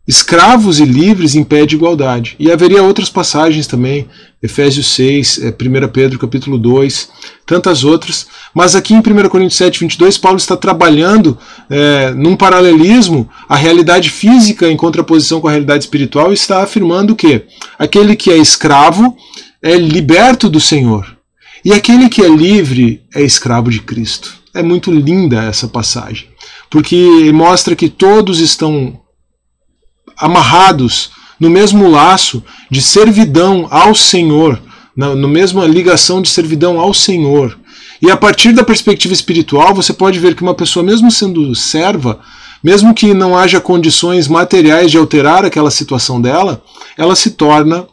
escravos 0.08 0.80
e 0.80 0.86
livres 0.86 1.36
em 1.36 1.44
pé 1.44 1.68
de 1.68 1.76
igualdade. 1.76 2.36
E 2.40 2.52
haveria 2.52 2.82
outras 2.82 3.12
passagens 3.12 3.68
também, 3.68 4.08
Efésios 4.42 4.88
6, 4.96 5.38
1 5.38 5.76
é, 5.76 5.88
Pedro 5.88 6.18
capítulo 6.18 6.58
2, 6.58 7.12
tantas 7.46 7.84
outras. 7.84 8.26
Mas 8.52 8.74
aqui 8.74 8.96
em 8.96 8.98
1 8.98 9.30
Coríntios 9.30 9.58
7, 9.58 9.82
22, 9.82 10.18
Paulo 10.18 10.40
está 10.40 10.58
trabalhando 10.58 11.38
é, 11.70 12.10
num 12.16 12.36
paralelismo 12.36 13.30
a 13.48 13.56
realidade 13.56 14.10
física 14.10 14.68
em 14.68 14.76
contraposição 14.76 15.40
com 15.40 15.48
a 15.48 15.52
realidade 15.52 15.84
espiritual 15.84 16.32
e 16.32 16.34
está 16.34 16.64
afirmando 16.64 17.16
que 17.16 17.44
aquele 17.78 18.16
que 18.16 18.32
é 18.32 18.38
escravo 18.38 19.16
é 19.62 19.76
liberto 19.76 20.50
do 20.50 20.60
Senhor 20.60 21.19
e 21.64 21.74
aquele 21.74 22.10
que 22.10 22.22
é 22.22 22.28
livre 22.28 23.04
é 23.14 23.22
escravo 23.22 23.70
de 23.70 23.82
Cristo. 23.82 24.38
É 24.54 24.64
muito 24.64 24.92
linda 24.92 25.44
essa 25.44 25.68
passagem, 25.68 26.28
porque 26.70 27.32
mostra 27.34 27.76
que 27.76 27.90
todos 27.90 28.40
estão 28.40 29.00
amarrados 30.18 31.12
no 31.40 31.50
mesmo 31.50 31.90
laço 31.90 32.44
de 32.70 32.82
servidão 32.82 33.68
ao 33.72 33.96
Senhor, 33.96 34.62
na 34.96 35.16
mesma 35.16 35.66
ligação 35.66 36.22
de 36.22 36.30
servidão 36.30 36.80
ao 36.80 36.94
Senhor. 36.94 37.58
E 38.02 38.10
a 38.10 38.18
partir 38.18 38.54
da 38.54 38.64
perspectiva 38.64 39.14
espiritual, 39.14 39.74
você 39.74 39.94
pode 39.94 40.20
ver 40.20 40.36
que 40.36 40.42
uma 40.42 40.54
pessoa, 40.54 40.84
mesmo 40.84 41.12
sendo 41.12 41.54
serva, 41.56 42.20
mesmo 42.64 42.94
que 42.94 43.14
não 43.14 43.38
haja 43.38 43.62
condições 43.62 44.28
materiais 44.28 44.92
de 44.92 44.98
alterar 44.98 45.46
aquela 45.46 45.72
situação 45.72 46.22
dela, 46.22 46.62
ela 46.98 47.16
se 47.16 47.32
torna 47.32 47.88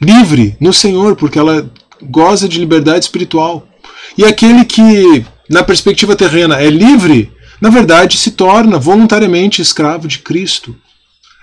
livre 0.00 0.56
no 0.60 0.72
Senhor, 0.72 1.16
porque 1.16 1.38
ela 1.38 1.70
goza 2.02 2.48
de 2.48 2.58
liberdade 2.58 3.04
espiritual. 3.04 3.68
E 4.16 4.24
aquele 4.24 4.64
que, 4.64 5.24
na 5.48 5.62
perspectiva 5.62 6.16
terrena, 6.16 6.60
é 6.60 6.68
livre, 6.70 7.32
na 7.60 7.70
verdade 7.70 8.16
se 8.16 8.32
torna 8.32 8.78
voluntariamente 8.78 9.62
escravo 9.62 10.06
de 10.06 10.18
Cristo. 10.18 10.76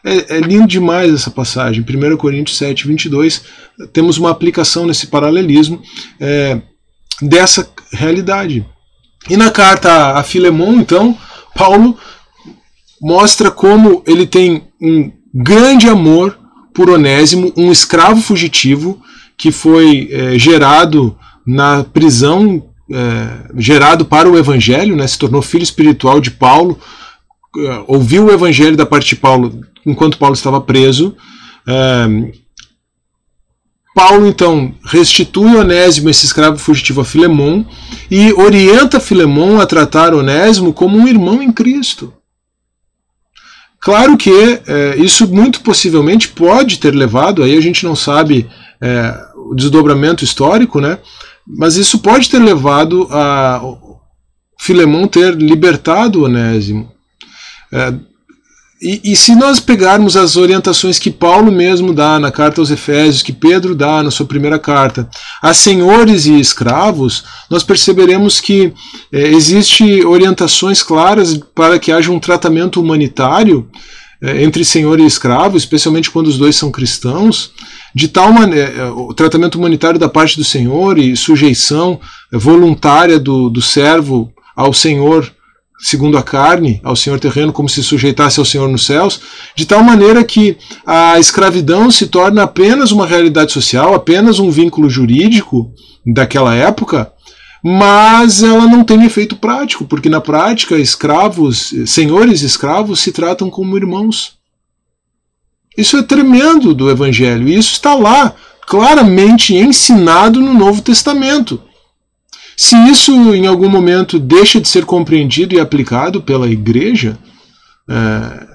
É, 0.04 0.38
é, 0.38 0.40
lindo 0.40 0.68
demais 0.68 1.14
essa 1.14 1.30
passagem. 1.30 1.84
1 1.88 2.18
Coríntios 2.18 2.58
7, 2.58 2.88
22, 2.88 3.44
temos 3.94 4.18
uma 4.18 4.32
aplicação 4.32 4.88
nesse 4.88 5.08
paralelismo 5.08 5.82
é, 6.20 6.60
dessa 7.22 7.70
realidade. 7.94 8.66
E 9.30 9.38
na 9.38 9.52
carta 9.52 10.14
a 10.18 10.24
Filemon, 10.24 10.74
então, 10.80 11.16
Paulo 11.56 11.96
mostra 13.00 13.52
como 13.52 14.04
ele 14.08 14.26
tem 14.26 14.68
um 14.82 15.12
grande 15.34 15.88
amor 15.88 16.38
por 16.74 16.90
Onésimo, 16.90 17.54
um 17.56 17.72
escravo 17.72 18.22
fugitivo 18.22 19.02
que 19.42 19.52
foi 19.52 20.08
é, 20.12 20.38
gerado 20.38 21.18
na 21.44 21.84
prisão, 21.84 22.64
é, 22.94 23.50
gerado 23.58 24.06
para 24.06 24.30
o 24.30 24.38
Evangelho, 24.38 24.96
né, 24.96 25.08
se 25.08 25.18
tornou 25.18 25.42
filho 25.42 25.64
espiritual 25.64 26.22
de 26.22 26.30
Paulo, 26.30 26.80
é, 27.58 27.84
ouviu 27.88 28.26
o 28.26 28.32
Evangelho 28.32 28.78
da 28.78 28.86
parte 28.86 29.10
de 29.10 29.16
Paulo 29.16 29.66
enquanto 29.84 30.20
Paulo 30.20 30.36
estava 30.36 30.62
preso. 30.62 31.16
Paulo 33.96 34.28
então 34.28 34.76
restitui 34.86 35.56
Onésimo, 35.56 36.10
esse 36.10 36.26
escravo 36.26 36.60
fugitivo, 36.60 37.02
a 37.02 37.06
Filemon 37.06 37.66
e 38.12 38.32
orienta 38.34 39.00
Filemon 39.00 39.60
a 39.60 39.66
tratar 39.66 40.14
Onésimo 40.14 40.72
como 40.72 41.00
um 41.00 41.08
irmão 41.08 41.42
em 41.42 41.52
Cristo. 41.52 42.14
Claro 43.80 44.16
que 44.18 44.32
é, 44.68 44.98
isso 44.98 45.28
muito 45.28 45.62
possivelmente 45.62 46.28
pode 46.30 46.78
ter 46.78 46.94
levado, 46.94 47.42
aí 47.42 47.58
a 47.58 47.62
gente 47.62 47.84
não 47.84 47.96
sabe 47.96 48.48
é, 48.82 49.31
o 49.50 49.56
desdobramento 49.56 50.24
histórico, 50.24 50.80
né? 50.80 51.00
mas 51.48 51.76
isso 51.76 52.00
pode 52.00 52.30
ter 52.30 52.40
levado 52.40 53.08
a 53.12 53.62
Filemon 54.60 55.08
ter 55.08 55.36
libertado 55.36 56.24
Onésimo. 56.24 56.92
É, 57.74 57.94
e, 58.82 59.12
e, 59.12 59.16
se 59.16 59.36
nós 59.36 59.60
pegarmos 59.60 60.18
as 60.18 60.36
orientações 60.36 60.98
que 60.98 61.12
Paulo 61.12 61.52
mesmo 61.52 61.94
dá 61.94 62.20
na 62.20 62.32
carta 62.32 62.60
aos 62.60 62.72
Efésios, 62.72 63.22
que 63.22 63.32
Pedro 63.32 63.76
dá 63.76 64.02
na 64.02 64.10
sua 64.10 64.26
primeira 64.26 64.58
carta, 64.58 65.08
a 65.40 65.54
senhores 65.54 66.26
e 66.26 66.40
escravos, 66.40 67.24
nós 67.48 67.64
perceberemos 67.64 68.40
que 68.40 68.74
é, 69.12 69.28
existe 69.28 70.04
orientações 70.04 70.82
claras 70.82 71.40
para 71.54 71.78
que 71.78 71.92
haja 71.92 72.12
um 72.12 72.20
tratamento 72.20 72.82
humanitário 72.82 73.70
é, 74.20 74.44
entre 74.44 74.66
senhor 74.66 75.00
e 75.00 75.06
escravo, 75.06 75.58
especialmente 75.58 76.10
quando 76.10 76.28
os 76.28 76.40
dois 76.40 76.56
são 76.56 76.72
cristãos, 76.72 77.52
de 77.94 78.08
tal 78.08 78.32
maneira, 78.32 78.70
é, 78.70 78.86
o 78.90 79.14
tratamento 79.14 79.56
humanitário 79.56 80.00
da 80.00 80.10
parte 80.10 80.38
do 80.38 80.44
senhor 80.44 80.98
e 80.98 81.16
sujeição 81.16 82.00
voluntária 82.32 83.20
do, 83.20 83.50
do 83.50 83.62
servo 83.62 84.32
ao 84.56 84.74
senhor 84.74 85.32
segundo 85.82 86.16
a 86.16 86.22
carne, 86.22 86.80
ao 86.84 86.96
senhor 86.96 87.20
terreno, 87.20 87.52
como 87.52 87.68
se 87.68 87.84
sujeitasse 87.84 88.40
ao 88.40 88.46
senhor 88.46 88.70
nos 88.70 88.86
céus, 88.86 89.20
de 89.56 89.66
tal 89.66 89.84
maneira 89.84 90.24
que 90.24 90.56
a 90.86 91.20
escravidão 91.20 91.90
se 91.90 92.06
torna 92.08 92.44
apenas 92.44 92.92
uma 92.92 93.08
realidade 93.08 93.52
social, 93.52 93.96
apenas 93.96 94.38
um 94.38 94.52
vínculo 94.52 94.88
jurídico 94.90 95.74
daquela 96.06 96.54
época, 96.54 97.12
mas 97.64 98.44
ela 98.44 98.68
não 98.68 98.84
tem 98.84 99.04
efeito 99.04 99.36
prático, 99.36 99.86
porque 99.86 100.08
na 100.08 100.22
prática 100.22 100.78
escravos, 100.78 101.74
senhores 101.88 102.44
escravos 102.44 103.00
se 103.00 103.12
tratam 103.12 103.50
como 103.50 103.78
irmãos. 103.78 104.34
Isso 105.78 105.98
é 105.98 106.04
tremendo 106.04 106.74
do 106.74 106.90
evangelho, 106.90 107.48
e 107.48 107.56
isso 107.56 107.72
está 107.74 107.94
lá, 107.94 108.36
claramente 108.68 109.56
ensinado 109.56 110.40
no 110.42 110.54
Novo 110.54 110.82
Testamento. 110.82 111.62
Se 112.58 112.76
isso 112.90 113.34
em 113.34 113.48
algum 113.48 113.70
momento 113.70 114.20
deixa 114.20 114.60
de 114.60 114.68
ser 114.68 114.86
compreendido 114.86 115.56
e 115.56 115.60
aplicado 115.60 116.22
pela 116.22 116.50
igreja, 116.50 117.18
é, 117.90 118.48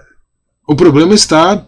o 0.68 0.74
problema 0.74 1.14
está 1.14 1.64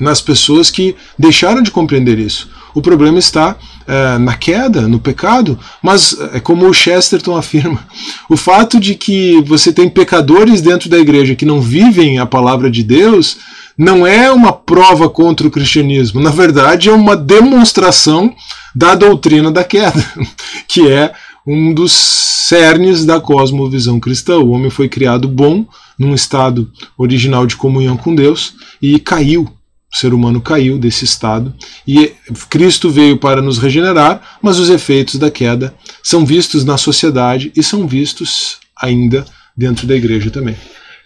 nas 0.00 0.20
pessoas 0.20 0.70
que 0.70 0.96
deixaram 1.18 1.62
de 1.62 1.70
compreender 1.70 2.18
isso. 2.18 2.48
O 2.74 2.82
problema 2.82 3.18
está 3.18 3.56
é, 3.86 4.18
na 4.18 4.34
queda, 4.34 4.88
no 4.88 4.98
pecado, 4.98 5.58
mas 5.82 6.16
é 6.32 6.40
como 6.40 6.66
o 6.66 6.74
Chesterton 6.74 7.36
afirma: 7.36 7.86
o 8.28 8.36
fato 8.36 8.80
de 8.80 8.94
que 8.94 9.40
você 9.42 9.72
tem 9.72 9.88
pecadores 9.88 10.60
dentro 10.60 10.88
da 10.88 10.98
igreja 10.98 11.36
que 11.36 11.44
não 11.44 11.60
vivem 11.60 12.18
a 12.18 12.26
palavra 12.26 12.70
de 12.70 12.82
Deus 12.82 13.38
não 13.76 14.06
é 14.06 14.30
uma 14.30 14.52
prova 14.52 15.08
contra 15.08 15.46
o 15.46 15.50
cristianismo, 15.50 16.20
na 16.20 16.30
verdade 16.30 16.88
é 16.88 16.92
uma 16.92 17.16
demonstração 17.16 18.32
da 18.74 18.94
doutrina 18.94 19.50
da 19.50 19.64
queda, 19.64 20.04
que 20.68 20.88
é 20.88 21.12
um 21.46 21.74
dos 21.74 21.92
cernes 21.92 23.04
da 23.04 23.20
cosmovisão 23.20 24.00
cristã. 24.00 24.38
O 24.38 24.50
homem 24.50 24.70
foi 24.70 24.88
criado 24.88 25.28
bom, 25.28 25.66
num 25.98 26.14
estado 26.14 26.70
original 26.96 27.46
de 27.46 27.56
comunhão 27.56 27.96
com 27.96 28.14
Deus, 28.14 28.54
e 28.80 28.98
caiu. 28.98 29.48
O 29.94 29.96
ser 29.96 30.12
humano 30.12 30.40
caiu 30.40 30.76
desse 30.76 31.04
estado 31.04 31.54
e 31.86 32.12
Cristo 32.50 32.90
veio 32.90 33.16
para 33.16 33.40
nos 33.40 33.58
regenerar, 33.58 34.38
mas 34.42 34.58
os 34.58 34.68
efeitos 34.68 35.20
da 35.20 35.30
queda 35.30 35.72
são 36.02 36.26
vistos 36.26 36.64
na 36.64 36.76
sociedade 36.76 37.52
e 37.54 37.62
são 37.62 37.86
vistos 37.86 38.58
ainda 38.76 39.24
dentro 39.56 39.86
da 39.86 39.94
igreja 39.94 40.32
também. 40.32 40.56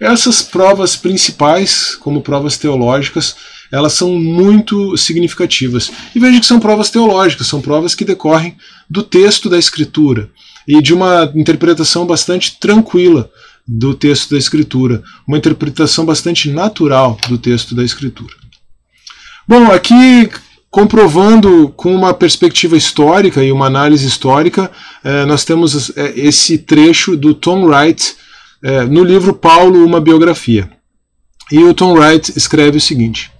Essas 0.01 0.41
provas 0.41 0.97
principais, 0.97 1.97
como 1.97 2.23
provas 2.23 2.57
teológicas, 2.57 3.37
elas 3.71 3.93
são 3.93 4.19
muito 4.19 4.97
significativas. 4.97 5.91
E 6.15 6.19
veja 6.19 6.41
que 6.41 6.47
são 6.47 6.59
provas 6.59 6.89
teológicas, 6.89 7.47
são 7.47 7.61
provas 7.61 7.95
que 7.95 8.07
decorrem 8.07 8.57
do 8.89 9.03
texto 9.03 9.51
da 9.51 9.59
Escritura 9.59 10.31
e 10.67 10.81
de 10.81 10.95
uma 10.95 11.31
interpretação 11.35 12.07
bastante 12.07 12.57
tranquila 12.59 13.31
do 13.67 13.93
texto 13.93 14.31
da 14.31 14.39
Escritura, 14.39 15.03
uma 15.27 15.37
interpretação 15.37 16.07
bastante 16.07 16.51
natural 16.51 17.19
do 17.29 17.37
texto 17.37 17.75
da 17.75 17.85
Escritura. 17.85 18.48
Bom, 19.49 19.73
aqui 19.73 20.29
comprovando 20.71 21.73
com 21.75 21.95
uma 21.95 22.13
perspectiva 22.13 22.77
histórica 22.77 23.43
e 23.43 23.51
uma 23.51 23.65
análise 23.65 24.07
histórica, 24.07 24.71
eh, 25.03 25.25
nós 25.25 25.43
temos 25.43 25.91
eh, 25.97 26.13
esse 26.17 26.59
trecho 26.59 27.17
do 27.17 27.33
Tom 27.33 27.65
Wright 27.65 28.15
eh, 28.63 28.85
no 28.85 29.03
livro 29.03 29.33
Paulo, 29.33 29.87
uma 29.87 30.03
biografia. 30.03 30.69
E 31.51 31.65
o 31.65 31.73
Tom 31.73 31.95
Wright 31.95 32.31
escreve 32.37 32.77
o 32.77 32.81
seguinte: 32.81 33.31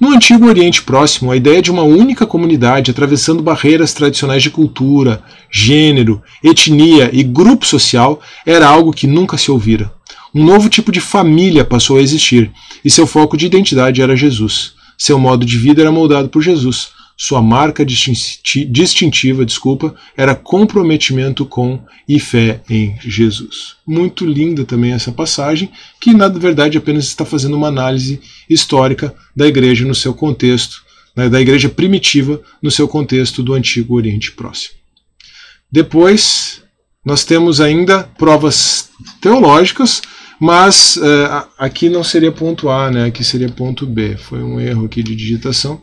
no 0.00 0.14
Antigo 0.14 0.46
Oriente 0.46 0.82
Próximo, 0.82 1.30
a 1.30 1.36
ideia 1.36 1.60
de 1.60 1.70
uma 1.70 1.82
única 1.82 2.26
comunidade 2.26 2.90
atravessando 2.90 3.42
barreiras 3.42 3.92
tradicionais 3.92 4.42
de 4.42 4.48
cultura, 4.48 5.22
gênero, 5.50 6.22
etnia 6.42 7.10
e 7.12 7.22
grupo 7.22 7.66
social 7.66 8.18
era 8.46 8.66
algo 8.66 8.94
que 8.94 9.06
nunca 9.06 9.36
se 9.36 9.50
ouvira. 9.50 9.92
Um 10.34 10.42
novo 10.42 10.70
tipo 10.70 10.90
de 10.90 11.02
família 11.02 11.66
passou 11.66 11.98
a 11.98 12.02
existir, 12.02 12.50
e 12.82 12.88
seu 12.88 13.06
foco 13.06 13.36
de 13.36 13.44
identidade 13.44 14.00
era 14.00 14.16
Jesus. 14.16 14.79
Seu 15.00 15.18
modo 15.18 15.46
de 15.46 15.56
vida 15.56 15.80
era 15.80 15.90
moldado 15.90 16.28
por 16.28 16.42
Jesus, 16.42 16.90
sua 17.16 17.40
marca 17.40 17.86
distintiva, 17.86 19.46
desculpa, 19.46 19.94
era 20.14 20.34
comprometimento 20.34 21.46
com 21.46 21.80
e 22.06 22.20
fé 22.20 22.60
em 22.68 22.94
Jesus. 23.00 23.76
Muito 23.86 24.26
linda 24.26 24.62
também 24.62 24.92
essa 24.92 25.10
passagem, 25.10 25.70
que 25.98 26.12
na 26.12 26.28
verdade 26.28 26.76
apenas 26.76 27.06
está 27.06 27.24
fazendo 27.24 27.56
uma 27.56 27.68
análise 27.68 28.20
histórica 28.48 29.14
da 29.34 29.46
igreja 29.46 29.86
no 29.86 29.94
seu 29.94 30.12
contexto, 30.12 30.82
né, 31.16 31.30
da 31.30 31.40
igreja 31.40 31.70
primitiva 31.70 32.42
no 32.62 32.70
seu 32.70 32.86
contexto 32.86 33.42
do 33.42 33.54
Antigo 33.54 33.94
Oriente 33.94 34.32
Próximo. 34.32 34.74
Depois, 35.72 36.62
nós 37.02 37.24
temos 37.24 37.58
ainda 37.58 38.02
provas 38.18 38.90
teológicas, 39.18 40.02
mas 40.40 40.96
é, 40.96 41.44
aqui 41.58 41.90
não 41.90 42.02
seria 42.02 42.32
ponto 42.32 42.70
A, 42.70 42.90
né? 42.90 43.04
aqui 43.04 43.22
seria 43.22 43.50
ponto 43.50 43.84
B. 43.86 44.16
Foi 44.16 44.42
um 44.42 44.58
erro 44.58 44.86
aqui 44.86 45.02
de 45.02 45.14
digitação. 45.14 45.80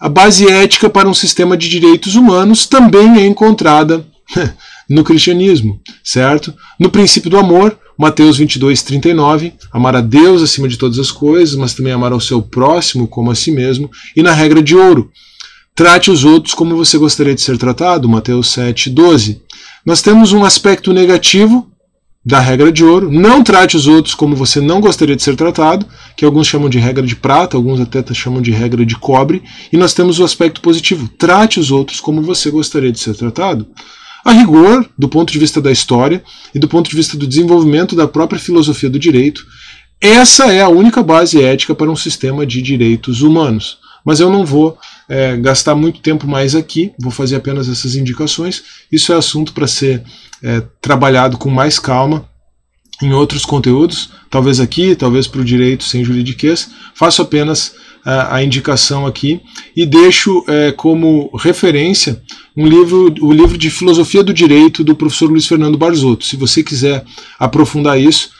A 0.00 0.08
base 0.08 0.50
ética 0.50 0.90
para 0.90 1.08
um 1.08 1.14
sistema 1.14 1.56
de 1.56 1.68
direitos 1.68 2.16
humanos 2.16 2.66
também 2.66 3.18
é 3.18 3.26
encontrada 3.26 4.04
no 4.90 5.04
cristianismo, 5.04 5.80
certo? 6.02 6.52
No 6.78 6.90
princípio 6.90 7.30
do 7.30 7.38
amor, 7.38 7.78
Mateus 7.96 8.36
22, 8.36 8.82
39, 8.82 9.54
amar 9.72 9.94
a 9.94 10.00
Deus 10.00 10.42
acima 10.42 10.66
de 10.66 10.76
todas 10.76 10.98
as 10.98 11.12
coisas, 11.12 11.54
mas 11.54 11.74
também 11.74 11.92
amar 11.92 12.10
ao 12.10 12.20
seu 12.20 12.42
próximo 12.42 13.06
como 13.06 13.30
a 13.30 13.34
si 13.36 13.52
mesmo, 13.52 13.88
e 14.16 14.22
na 14.22 14.32
regra 14.32 14.60
de 14.60 14.74
ouro, 14.74 15.10
trate 15.74 16.10
os 16.10 16.24
outros 16.24 16.52
como 16.52 16.76
você 16.76 16.98
gostaria 16.98 17.34
de 17.34 17.40
ser 17.40 17.56
tratado, 17.56 18.08
Mateus 18.08 18.48
7, 18.48 18.90
12. 18.90 19.40
Nós 19.86 20.02
temos 20.02 20.32
um 20.32 20.44
aspecto 20.44 20.92
negativo 20.92 21.70
da 22.24 22.40
regra 22.40 22.72
de 22.72 22.82
ouro, 22.82 23.10
não 23.10 23.42
trate 23.42 23.76
os 23.76 23.86
outros 23.86 24.14
como 24.14 24.34
você 24.34 24.60
não 24.60 24.80
gostaria 24.80 25.14
de 25.14 25.22
ser 25.22 25.36
tratado, 25.36 25.86
que 26.16 26.24
alguns 26.24 26.46
chamam 26.46 26.70
de 26.70 26.78
regra 26.78 27.06
de 27.06 27.14
prata, 27.14 27.56
alguns 27.56 27.80
até 27.80 28.02
chamam 28.14 28.40
de 28.40 28.50
regra 28.50 28.86
de 28.86 28.96
cobre, 28.96 29.42
e 29.70 29.76
nós 29.76 29.92
temos 29.92 30.18
o 30.18 30.24
aspecto 30.24 30.62
positivo, 30.62 31.08
trate 31.18 31.60
os 31.60 31.70
outros 31.70 32.00
como 32.00 32.22
você 32.22 32.50
gostaria 32.50 32.90
de 32.90 32.98
ser 32.98 33.14
tratado. 33.14 33.66
A 34.24 34.32
rigor, 34.32 34.88
do 34.96 35.06
ponto 35.06 35.30
de 35.30 35.38
vista 35.38 35.60
da 35.60 35.70
história 35.70 36.24
e 36.54 36.58
do 36.58 36.66
ponto 36.66 36.88
de 36.88 36.96
vista 36.96 37.14
do 37.14 37.26
desenvolvimento 37.26 37.94
da 37.94 38.08
própria 38.08 38.40
filosofia 38.40 38.88
do 38.88 38.98
direito, 38.98 39.44
essa 40.00 40.50
é 40.50 40.62
a 40.62 40.68
única 40.68 41.02
base 41.02 41.42
ética 41.42 41.74
para 41.74 41.90
um 41.90 41.96
sistema 41.96 42.46
de 42.46 42.62
direitos 42.62 43.20
humanos. 43.20 43.78
Mas 44.02 44.20
eu 44.20 44.30
não 44.30 44.44
vou 44.44 44.78
é, 45.08 45.36
gastar 45.36 45.74
muito 45.74 46.00
tempo 46.00 46.26
mais 46.26 46.54
aqui, 46.54 46.92
vou 46.98 47.10
fazer 47.10 47.36
apenas 47.36 47.68
essas 47.68 47.96
indicações. 47.96 48.62
Isso 48.90 49.12
é 49.12 49.16
assunto 49.16 49.52
para 49.52 49.66
ser 49.66 50.02
é, 50.42 50.62
trabalhado 50.80 51.38
com 51.38 51.50
mais 51.50 51.78
calma 51.78 52.28
em 53.02 53.12
outros 53.12 53.44
conteúdos, 53.44 54.10
talvez 54.30 54.60
aqui, 54.60 54.94
talvez 54.94 55.26
para 55.26 55.40
o 55.40 55.44
direito 55.44 55.84
sem 55.84 56.04
juridiquês. 56.04 56.70
Faço 56.94 57.22
apenas 57.22 57.74
a, 58.04 58.42
indicação 58.42 59.06
aqui 59.06 59.40
e 59.74 59.86
deixo 59.86 60.44
é, 60.46 60.72
como 60.72 61.34
referência 61.36 62.22
um 62.56 62.66
livro, 62.66 63.14
o 63.20 63.32
livro 63.32 63.56
de 63.56 63.70
Filosofia 63.70 64.22
do 64.22 64.32
Direito 64.32 64.84
do 64.84 64.94
professor 64.94 65.30
Luiz 65.30 65.46
Fernando 65.46 65.78
Barzotto. 65.78 66.24
Se 66.24 66.36
você 66.36 66.62
quiser 66.62 67.04
aprofundar 67.38 67.98
isso, 67.98 68.30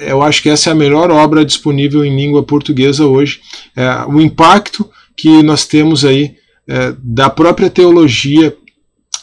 eu 0.00 0.22
acho 0.22 0.42
que 0.42 0.48
essa 0.48 0.70
é 0.70 0.72
a 0.72 0.76
melhor 0.76 1.10
obra 1.10 1.44
disponível 1.44 2.04
em 2.04 2.14
língua 2.14 2.42
portuguesa 2.42 3.06
hoje. 3.06 3.40
É, 3.74 4.04
o 4.06 4.20
impacto 4.20 4.88
que 5.16 5.42
nós 5.42 5.64
temos 5.66 6.04
aí 6.04 6.36
é, 6.66 6.94
da 6.98 7.28
própria 7.30 7.70
teologia 7.70 8.56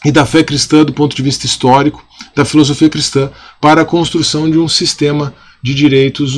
e 0.06 0.12
da 0.12 0.26
fé 0.26 0.44
cristã 0.44 0.84
do 0.84 0.94
ponto 0.94 1.16
de 1.16 1.22
vista 1.22 1.46
histórico, 1.46 2.04
da 2.36 2.46
filosofia 2.46 2.90
cristã, 2.90 3.32
para 3.60 3.82
a 3.82 3.86
construção 3.86 4.50
de 4.50 4.58
um 4.58 4.68
sistema 4.68 5.34
de 5.62 5.76
direitos, 5.76 6.34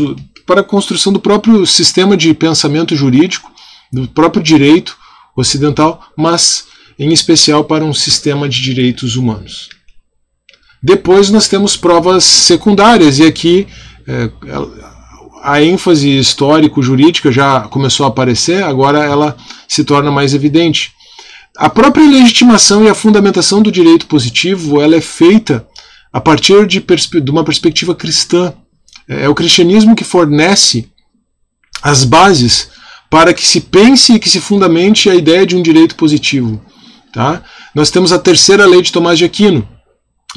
para 0.45 0.61
a 0.61 0.63
construção 0.63 1.13
do 1.13 1.19
próprio 1.19 1.65
sistema 1.65 2.17
de 2.17 2.33
pensamento 2.33 2.95
jurídico, 2.95 3.51
do 3.91 4.07
próprio 4.07 4.43
direito 4.43 4.97
ocidental, 5.35 6.05
mas 6.17 6.65
em 6.99 7.11
especial 7.11 7.63
para 7.63 7.83
um 7.83 7.93
sistema 7.93 8.47
de 8.49 8.61
direitos 8.61 9.15
humanos. 9.15 9.69
Depois 10.81 11.29
nós 11.29 11.47
temos 11.47 11.77
provas 11.77 12.23
secundárias, 12.23 13.19
e 13.19 13.23
aqui 13.23 13.67
é, 14.05 14.29
a 15.43 15.61
ênfase 15.61 16.17
histórico-jurídica 16.17 17.29
já 17.29 17.61
começou 17.61 18.05
a 18.05 18.09
aparecer, 18.09 18.63
agora 18.63 19.03
ela 19.03 19.35
se 19.67 19.83
torna 19.83 20.09
mais 20.09 20.33
evidente. 20.33 20.93
A 21.57 21.69
própria 21.69 22.07
legitimação 22.07 22.85
e 22.85 22.89
a 22.89 22.95
fundamentação 22.95 23.61
do 23.61 23.69
direito 23.69 24.07
positivo 24.07 24.81
ela 24.81 24.95
é 24.95 25.01
feita 25.01 25.67
a 26.13 26.21
partir 26.21 26.65
de, 26.65 26.79
de 26.79 27.29
uma 27.29 27.43
perspectiva 27.43 27.93
cristã. 27.93 28.53
É, 29.07 29.25
é 29.25 29.29
o 29.29 29.35
cristianismo 29.35 29.95
que 29.95 30.05
fornece 30.05 30.89
as 31.81 32.05
bases 32.05 32.69
para 33.09 33.33
que 33.33 33.45
se 33.45 33.59
pense 33.59 34.13
e 34.13 34.19
que 34.19 34.29
se 34.29 34.39
fundamente 34.39 35.09
a 35.09 35.15
ideia 35.15 35.45
de 35.45 35.57
um 35.57 35.61
direito 35.61 35.95
positivo. 35.95 36.61
Tá? 37.11 37.43
Nós 37.75 37.91
temos 37.91 38.13
a 38.13 38.17
terceira 38.17 38.65
lei 38.65 38.81
de 38.81 38.93
Tomás 38.93 39.19
de 39.19 39.25
Aquino, 39.25 39.67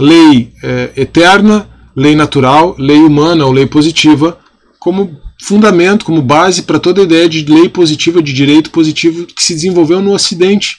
lei 0.00 0.52
é, 0.64 0.90
eterna, 0.96 1.68
lei 1.94 2.16
natural, 2.16 2.74
lei 2.76 2.98
humana 2.98 3.46
ou 3.46 3.52
lei 3.52 3.66
positiva, 3.66 4.38
como 4.86 5.20
fundamento, 5.42 6.04
como 6.04 6.22
base 6.22 6.62
para 6.62 6.78
toda 6.78 7.00
a 7.00 7.04
ideia 7.04 7.28
de 7.28 7.44
lei 7.44 7.68
positiva, 7.68 8.22
de 8.22 8.32
direito 8.32 8.70
positivo 8.70 9.26
que 9.26 9.44
se 9.44 9.52
desenvolveu 9.52 10.00
no 10.00 10.12
Ocidente. 10.12 10.78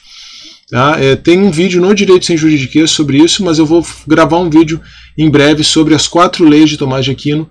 Tá? 0.70 0.96
É, 0.98 1.14
tem 1.14 1.38
um 1.38 1.50
vídeo 1.50 1.78
no 1.78 1.94
Direito 1.94 2.24
Sem 2.24 2.34
Juridiquês 2.34 2.90
sobre 2.90 3.18
isso, 3.18 3.44
mas 3.44 3.58
eu 3.58 3.66
vou 3.66 3.86
gravar 4.06 4.38
um 4.38 4.48
vídeo 4.48 4.80
em 5.18 5.28
breve 5.28 5.62
sobre 5.62 5.94
as 5.94 6.08
quatro 6.08 6.48
leis 6.48 6.70
de 6.70 6.78
Tomás 6.78 7.04
de 7.04 7.10
Aquino. 7.10 7.50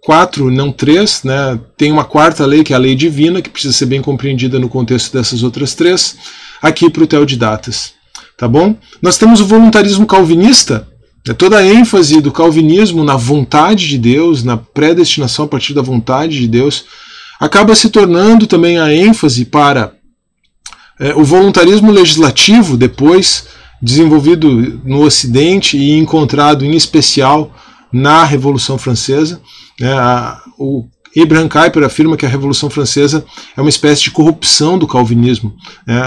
Quatro, 0.00 0.48
não 0.48 0.70
três, 0.70 1.24
né? 1.24 1.58
tem 1.76 1.90
uma 1.90 2.04
quarta 2.04 2.46
lei, 2.46 2.62
que 2.62 2.72
é 2.72 2.76
a 2.76 2.78
lei 2.78 2.94
divina, 2.94 3.42
que 3.42 3.50
precisa 3.50 3.74
ser 3.74 3.86
bem 3.86 4.00
compreendida 4.00 4.60
no 4.60 4.68
contexto 4.68 5.12
dessas 5.12 5.42
outras 5.42 5.74
três, 5.74 6.16
aqui 6.62 6.88
para 6.88 7.02
o 7.02 7.06
Teodidatas. 7.06 7.94
Tá 8.36 8.46
bom? 8.46 8.76
Nós 9.02 9.18
temos 9.18 9.40
o 9.40 9.44
voluntarismo 9.44 10.06
calvinista, 10.06 10.86
toda 11.36 11.58
a 11.58 11.66
ênfase 11.66 12.20
do 12.20 12.32
calvinismo 12.32 13.04
na 13.04 13.16
vontade 13.16 13.88
de 13.88 13.98
Deus, 13.98 14.42
na 14.42 14.56
predestinação 14.56 15.44
a 15.44 15.48
partir 15.48 15.74
da 15.74 15.82
vontade 15.82 16.38
de 16.38 16.48
Deus, 16.48 16.84
acaba 17.38 17.74
se 17.74 17.90
tornando 17.90 18.46
também 18.46 18.78
a 18.78 18.92
ênfase 18.92 19.44
para 19.44 19.92
é, 20.98 21.14
o 21.14 21.24
voluntarismo 21.24 21.90
legislativo, 21.90 22.76
depois 22.76 23.46
desenvolvido 23.80 24.80
no 24.84 25.02
Ocidente 25.02 25.76
e 25.76 25.96
encontrado 25.96 26.64
em 26.64 26.74
especial 26.74 27.54
na 27.92 28.24
Revolução 28.24 28.76
Francesa. 28.76 29.40
É, 29.80 29.92
a, 29.92 30.42
o 30.58 30.88
Abraham 31.16 31.48
Kuyper 31.48 31.84
afirma 31.84 32.16
que 32.16 32.26
a 32.26 32.28
Revolução 32.28 32.68
Francesa 32.68 33.24
é 33.56 33.60
uma 33.60 33.70
espécie 33.70 34.02
de 34.02 34.10
corrupção 34.10 34.78
do 34.78 34.86
calvinismo, 34.86 35.54
é, 35.86 36.00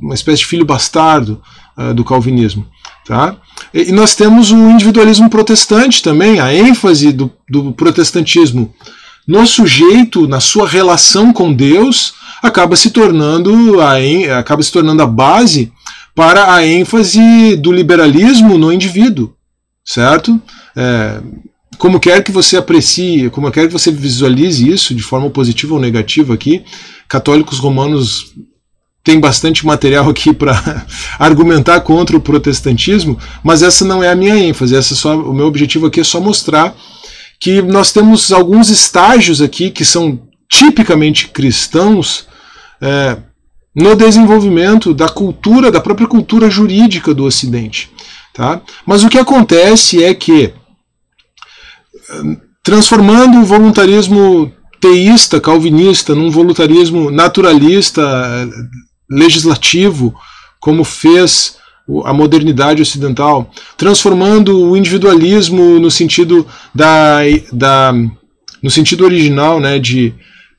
uma 0.00 0.14
espécie 0.14 0.38
de 0.38 0.46
filho 0.46 0.64
bastardo 0.64 1.42
uh, 1.76 1.94
do 1.94 2.04
calvinismo. 2.04 2.66
Tá? 3.08 3.36
E, 3.72 3.90
nós 3.90 4.14
temos 4.14 4.52
o 4.52 4.68
individualismo 4.68 5.30
protestante 5.30 6.02
também, 6.02 6.40
a 6.40 6.52
ênfase 6.52 7.10
do, 7.10 7.32
do 7.48 7.72
protestantismo 7.72 8.74
no 9.26 9.46
sujeito, 9.46 10.28
na 10.28 10.40
sua 10.40 10.68
relação 10.68 11.32
com 11.32 11.50
Deus, 11.50 12.12
acaba 12.42 12.76
se 12.76 12.90
tornando 12.90 13.80
a, 13.80 13.94
acaba 14.38 14.62
se 14.62 14.70
tornando 14.70 15.02
a 15.02 15.06
base 15.06 15.72
para 16.14 16.52
a 16.52 16.66
ênfase 16.66 17.56
do 17.56 17.72
liberalismo 17.72 18.58
no 18.58 18.70
indivíduo, 18.70 19.32
certo? 19.82 20.38
É, 20.76 21.22
como 21.78 21.98
quer 21.98 22.22
que 22.22 22.30
você 22.30 22.58
aprecie, 22.58 23.30
como 23.30 23.50
quer 23.50 23.68
que 23.68 23.72
você 23.72 23.90
visualize 23.90 24.68
isso 24.68 24.94
de 24.94 25.02
forma 25.02 25.30
positiva 25.30 25.72
ou 25.72 25.80
negativa 25.80 26.34
aqui, 26.34 26.62
católicos 27.08 27.58
romanos 27.58 28.34
têm 29.08 29.18
bastante 29.18 29.64
material 29.64 30.06
aqui 30.10 30.34
para 30.34 30.84
argumentar 31.18 31.80
contra 31.80 32.14
o 32.14 32.20
protestantismo, 32.20 33.18
mas 33.42 33.62
essa 33.62 33.82
não 33.82 34.02
é 34.02 34.10
a 34.10 34.14
minha 34.14 34.36
ênfase, 34.36 34.76
essa 34.76 34.92
é 34.92 34.96
só, 34.98 35.16
o 35.16 35.32
meu 35.32 35.46
objetivo 35.46 35.86
aqui 35.86 36.00
é 36.00 36.04
só 36.04 36.20
mostrar 36.20 36.76
que 37.40 37.62
nós 37.62 37.90
temos 37.90 38.30
alguns 38.30 38.68
estágios 38.68 39.40
aqui 39.40 39.70
que 39.70 39.82
são 39.82 40.20
tipicamente 40.46 41.28
cristãos 41.28 42.26
é, 42.82 43.16
no 43.74 43.96
desenvolvimento 43.96 44.92
da 44.92 45.08
cultura, 45.08 45.70
da 45.70 45.80
própria 45.80 46.06
cultura 46.06 46.50
jurídica 46.50 47.14
do 47.14 47.24
Ocidente. 47.24 47.90
Tá? 48.34 48.60
Mas 48.84 49.04
o 49.04 49.08
que 49.08 49.16
acontece 49.16 50.04
é 50.04 50.12
que, 50.12 50.52
transformando 52.62 53.38
o 53.38 53.44
voluntarismo 53.44 54.52
teísta, 54.80 55.40
calvinista, 55.40 56.14
num 56.14 56.30
voluntarismo 56.30 57.10
naturalista, 57.10 58.02
legislativo, 59.10 60.14
como 60.60 60.84
fez 60.84 61.56
a 62.04 62.12
modernidade 62.12 62.82
ocidental, 62.82 63.50
transformando 63.76 64.60
o 64.60 64.76
individualismo 64.76 65.78
no 65.78 65.90
sentido 65.90 66.46
da, 66.74 67.20
da 67.52 67.94
no 68.62 68.70
sentido 68.70 69.04
original, 69.04 69.58
né, 69.58 69.78
de 69.78 70.12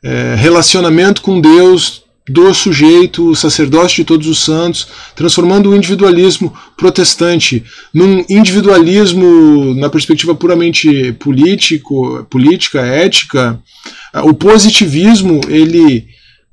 é, 0.04 0.36
relacionamento 0.36 1.22
com 1.22 1.40
Deus 1.40 2.04
do 2.28 2.54
sujeito, 2.54 3.30
o 3.30 3.36
sacerdócio 3.36 3.98
de 3.98 4.06
todos 4.06 4.28
os 4.28 4.40
santos, 4.40 4.88
transformando 5.16 5.70
o 5.70 5.76
individualismo 5.76 6.54
protestante 6.78 7.64
num 7.94 8.24
individualismo 8.30 9.74
na 9.76 9.90
perspectiva 9.90 10.36
puramente 10.36 11.12
político, 11.14 12.26
política, 12.30 12.82
ética. 12.82 13.60
O 14.24 14.34
positivismo, 14.34 15.42
ele 15.50 16.08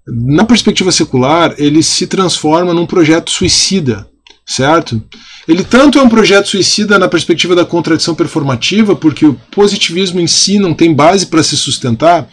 na 0.07 0.45
perspectiva 0.45 0.93
secular, 0.93 1.55
ele 1.59 1.83
se 1.83 2.07
transforma 2.07 2.73
num 2.73 2.87
projeto 2.87 3.31
suicida, 3.31 4.07
certo? 4.47 5.03
Ele 5.49 5.65
tanto 5.65 5.99
é 5.99 6.03
um 6.03 6.09
projeto 6.09 6.49
suicida 6.49 6.99
na 6.99 7.09
perspectiva 7.09 7.55
da 7.57 7.65
contradição 7.65 8.15
performativa, 8.15 8.95
porque 8.95 9.27
o 9.27 9.35
positivismo 9.51 10.21
em 10.21 10.27
si 10.27 10.59
não 10.59 10.75
tem 10.75 10.95
base 10.95 11.27
para 11.27 11.43
se 11.43 11.57
sustentar, 11.57 12.29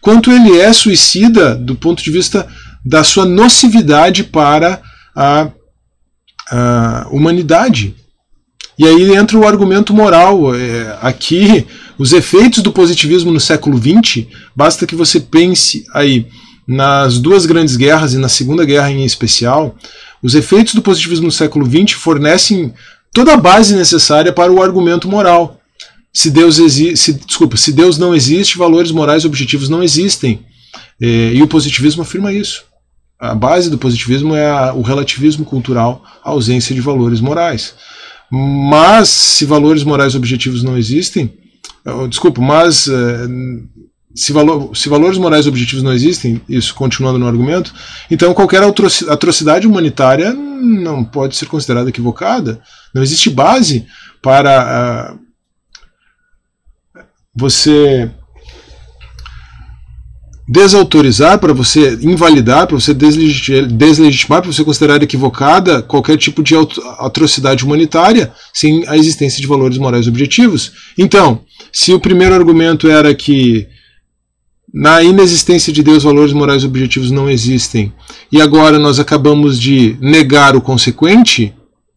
quanto 0.00 0.30
ele 0.30 0.58
é 0.58 0.72
suicida 0.72 1.54
do 1.54 1.74
ponto 1.74 2.02
de 2.02 2.10
vista 2.10 2.48
da 2.84 3.04
sua 3.04 3.26
nocividade 3.26 4.24
para 4.24 4.80
a, 5.14 5.50
a 6.50 7.06
humanidade. 7.10 7.94
E 8.78 8.86
aí 8.86 9.14
entra 9.14 9.36
o 9.36 9.46
argumento 9.46 9.92
moral. 9.92 10.54
É, 10.54 10.98
aqui, 11.02 11.66
os 11.98 12.14
efeitos 12.14 12.62
do 12.62 12.72
positivismo 12.72 13.30
no 13.30 13.38
século 13.38 13.78
XX, 13.78 14.26
basta 14.56 14.86
que 14.86 14.94
você 14.94 15.20
pense 15.20 15.84
aí 15.92 16.26
nas 16.70 17.18
duas 17.18 17.46
grandes 17.46 17.74
guerras 17.74 18.14
e 18.14 18.18
na 18.18 18.28
Segunda 18.28 18.64
Guerra 18.64 18.92
em 18.92 19.04
especial, 19.04 19.74
os 20.22 20.36
efeitos 20.36 20.72
do 20.72 20.80
positivismo 20.80 21.26
no 21.26 21.32
século 21.32 21.66
XX 21.66 21.98
fornecem 21.98 22.72
toda 23.12 23.34
a 23.34 23.36
base 23.36 23.74
necessária 23.74 24.32
para 24.32 24.52
o 24.52 24.62
argumento 24.62 25.08
moral. 25.08 25.60
Se 26.12 26.30
Deus 26.30 26.60
existe, 26.60 27.12
desculpa, 27.12 27.56
se 27.56 27.72
Deus 27.72 27.98
não 27.98 28.14
existe, 28.14 28.56
valores 28.56 28.92
morais 28.92 29.24
objetivos 29.24 29.68
não 29.68 29.82
existem. 29.82 30.46
É, 31.02 31.32
e 31.34 31.42
o 31.42 31.48
positivismo 31.48 32.02
afirma 32.02 32.32
isso. 32.32 32.62
A 33.18 33.34
base 33.34 33.68
do 33.68 33.76
positivismo 33.76 34.36
é 34.36 34.48
a, 34.48 34.72
o 34.72 34.82
relativismo 34.82 35.44
cultural, 35.44 36.04
a 36.22 36.30
ausência 36.30 36.72
de 36.72 36.80
valores 36.80 37.20
morais. 37.20 37.74
Mas 38.30 39.08
se 39.08 39.44
valores 39.44 39.82
morais 39.82 40.14
objetivos 40.14 40.62
não 40.62 40.78
existem, 40.78 41.34
desculpa, 42.08 42.40
mas 42.40 42.86
é, 42.86 43.26
se, 44.14 44.32
valor, 44.32 44.76
se, 44.76 44.88
valores 44.88 45.18
morais 45.18 45.46
objetivos 45.46 45.82
não 45.82 45.92
existem, 45.92 46.40
isso 46.48 46.74
continuando 46.74 47.18
no 47.18 47.26
argumento, 47.26 47.72
então 48.10 48.34
qualquer 48.34 48.62
atrocidade 48.62 49.66
humanitária 49.66 50.32
não 50.32 51.04
pode 51.04 51.36
ser 51.36 51.46
considerada 51.46 51.88
equivocada. 51.88 52.60
Não 52.94 53.02
existe 53.02 53.30
base 53.30 53.86
para 54.20 55.14
uh, 55.14 55.18
você 57.34 58.10
desautorizar, 60.50 61.38
para 61.38 61.52
você 61.52 61.96
invalidar, 62.02 62.66
para 62.66 62.74
você 62.74 62.92
deslegitimar, 62.92 64.42
para 64.42 64.50
você 64.50 64.64
considerar 64.64 65.00
equivocada 65.00 65.80
qualquer 65.80 66.18
tipo 66.18 66.42
de 66.42 66.56
atrocidade 66.98 67.64
humanitária 67.64 68.32
sem 68.52 68.84
a 68.88 68.96
existência 68.96 69.40
de 69.40 69.46
valores 69.46 69.78
morais 69.78 70.08
objetivos. 70.08 70.72
Então, 70.98 71.44
se 71.72 71.92
o 71.92 72.00
primeiro 72.00 72.34
argumento 72.34 72.90
era 72.90 73.14
que 73.14 73.68
na 74.72 75.02
inexistência 75.02 75.72
de 75.72 75.82
Deus, 75.82 76.04
valores 76.04 76.32
morais 76.32 76.64
objetivos 76.64 77.10
não 77.10 77.28
existem. 77.28 77.92
E 78.30 78.40
agora 78.40 78.78
nós 78.78 78.98
acabamos 78.98 79.60
de 79.60 79.96
negar 80.00 80.54
o 80.54 80.60
consequente. 80.60 81.52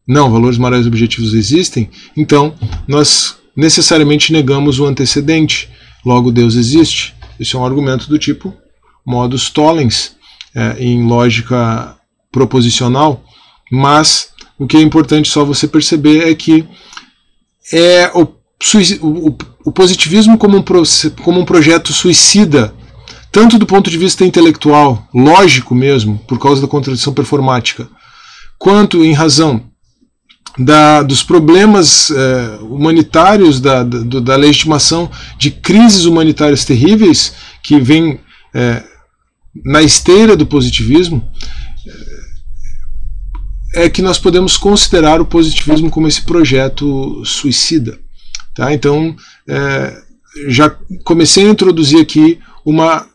Não, 0.08 0.32
valores 0.32 0.58
morais 0.58 0.88
objetivos 0.88 1.34
existem. 1.34 1.90
Então, 2.18 2.54
nós 2.88 3.38
necessariamente 3.56 4.34
negamos 4.34 4.80
o 4.80 4.86
antecedente. 4.86 5.70
Logo, 6.04 6.32
Deus 6.32 6.56
existe. 6.56 7.14
Isso 7.40 7.58
é 7.58 7.60
um 7.60 7.66
argumento 7.66 8.10
do 8.10 8.18
tipo 8.18 8.54
modus 9.06 9.50
tollens, 9.50 10.16
é, 10.56 10.78
em 10.80 11.06
lógica 11.06 11.96
proposicional. 12.32 13.24
Mas 13.72 14.30
o 14.58 14.66
que 14.66 14.78
é 14.78 14.82
importante 14.82 15.30
só 15.30 15.44
você 15.46 15.68
perceber 15.68 16.30
é 16.30 16.34
que 16.34 16.66
é 17.72 18.12
o 18.14 18.26
o, 19.02 19.72
positivismo 19.72 20.38
como 20.38 20.58
um, 20.58 20.64
como 21.24 21.40
um 21.40 21.46
projeto 21.46 21.92
suicida, 21.92 22.74
tanto 23.32 23.58
do 23.58 23.66
ponto 23.66 23.90
de 23.90 23.98
vista 23.98 24.26
intelectual, 24.26 25.08
lógico 25.14 25.76
mesmo, 25.76 26.20
por 26.28 26.40
causa 26.40 26.62
da 26.62 26.68
contradição 26.68 27.14
performática, 27.14 27.88
quanto 28.58 29.04
em 29.04 29.14
razão 29.14 29.70
da, 30.58 31.02
dos 31.02 31.24
problemas 31.24 32.12
eh, 32.12 32.60
humanitários, 32.62 33.60
da, 33.60 33.84
da, 33.84 34.20
da, 34.20 34.36
legitimação 34.36 35.10
de 35.38 35.50
crises 35.50 36.06
humanitárias 36.06 36.64
terríveis 36.64 37.34
que 37.64 37.80
vem 37.80 38.20
eh, 38.54 38.84
na 39.66 39.82
esteira 39.82 40.36
do 40.38 40.46
positivismo, 40.46 41.28
é 43.74 43.90
que 43.90 44.02
nós 44.02 44.20
podemos 44.20 44.56
considerar 44.56 45.20
o 45.20 45.26
positivismo 45.26 45.90
como 45.90 46.08
esse 46.08 46.22
projeto 46.22 47.24
suicida. 47.26 48.00
Tá? 48.54 48.74
Então, 48.74 49.16
é, 49.48 50.02
já 50.48 50.70
comecei 51.04 51.46
a 51.46 51.50
introduzir 51.50 52.00
aqui 52.00 52.40
uma 52.66 53.08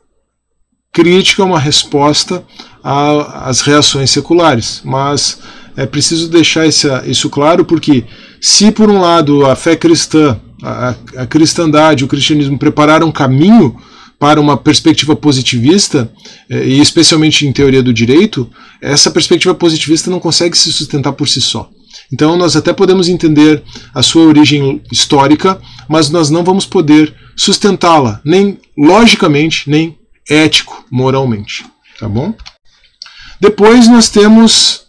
crítica, 0.93 1.45
uma 1.45 1.59
resposta 1.59 2.45
às 2.83 3.61
reações 3.61 4.11
seculares, 4.11 4.81
mas 4.85 5.39
é 5.77 5.87
preciso 5.87 6.29
deixar 6.29 6.67
isso 6.67 7.31
claro 7.31 7.65
porque 7.65 8.05
se 8.41 8.73
por 8.73 8.91
um 8.91 9.01
lado 9.01 9.47
a 9.47 9.55
fé 9.55 9.77
cristã, 9.77 10.41
a, 10.63 10.95
a 11.17 11.27
cristandade, 11.27 12.05
o 12.05 12.09
cristianismo 12.09 12.59
prepararam 12.59 13.09
um 13.09 13.13
caminho 13.13 13.77
para 14.19 14.41
uma 14.41 14.57
perspectiva 14.57 15.15
positivista, 15.15 16.11
é, 16.51 16.65
e 16.65 16.81
especialmente 16.81 17.47
em 17.47 17.53
teoria 17.53 17.83
do 17.83 17.95
direito, 17.95 18.51
essa 18.83 19.11
perspectiva 19.11 19.55
positivista 19.55 20.11
não 20.11 20.19
consegue 20.19 20.59
se 20.59 20.73
sustentar 20.73 21.13
por 21.13 21.29
si 21.29 21.41
só. 21.41 21.71
Então 22.13 22.37
nós 22.37 22.57
até 22.57 22.73
podemos 22.73 23.09
entender 23.09 23.63
a 23.95 24.03
sua 24.03 24.23
origem 24.23 24.83
histórica, 24.91 25.61
mas 25.89 26.11
nós 26.11 26.31
não 26.31 26.45
vamos 26.45 26.67
poder 26.67 27.15
sustentá-la, 27.37 28.21
nem 28.25 28.59
logicamente, 28.77 29.69
nem 29.69 29.97
ético, 30.29 30.85
moralmente. 30.91 31.65
Tá 31.99 32.09
bom? 32.09 32.35
Depois 33.41 33.89
nós 33.89 34.09
temos 34.09 34.83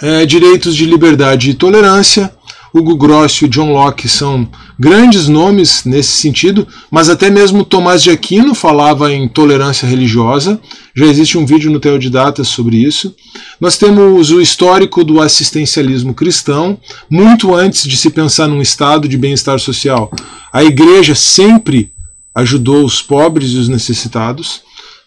é, 0.00 0.24
direitos 0.24 0.74
de 0.74 0.84
liberdade 0.84 1.50
e 1.50 1.54
tolerância, 1.54 2.32
Hugo 2.72 2.96
Gross 2.96 3.42
e 3.42 3.48
John 3.48 3.72
Locke 3.72 4.08
são 4.08 4.48
grandes 4.80 5.28
nomes 5.28 5.84
nesse 5.84 6.12
sentido, 6.12 6.66
mas 6.90 7.10
até 7.10 7.28
mesmo 7.28 7.66
Tomás 7.66 8.02
de 8.02 8.08
Aquino 8.08 8.54
falava 8.54 9.12
em 9.12 9.28
tolerância 9.28 9.86
religiosa. 9.86 10.58
Já 10.96 11.04
existe 11.04 11.36
um 11.36 11.44
vídeo 11.44 11.70
no 11.70 11.78
Teodidatas 11.78 12.48
sobre 12.48 12.78
isso. 12.78 13.14
Nós 13.60 13.76
temos 13.76 14.30
o 14.30 14.40
histórico 14.40 15.04
do 15.04 15.20
assistencialismo 15.20 16.14
cristão, 16.14 16.78
muito 17.10 17.54
antes 17.54 17.86
de 17.86 17.94
se 17.94 18.08
pensar 18.08 18.48
num 18.48 18.62
estado 18.62 19.06
de 19.06 19.18
bem-estar 19.18 19.58
social. 19.58 20.10
A 20.50 20.64
igreja 20.64 21.14
sempre 21.14 21.92
ajudou 22.34 22.82
os 22.82 23.02
pobres 23.02 23.50
e 23.50 23.58
os 23.58 23.68
necessitados. 23.68 24.62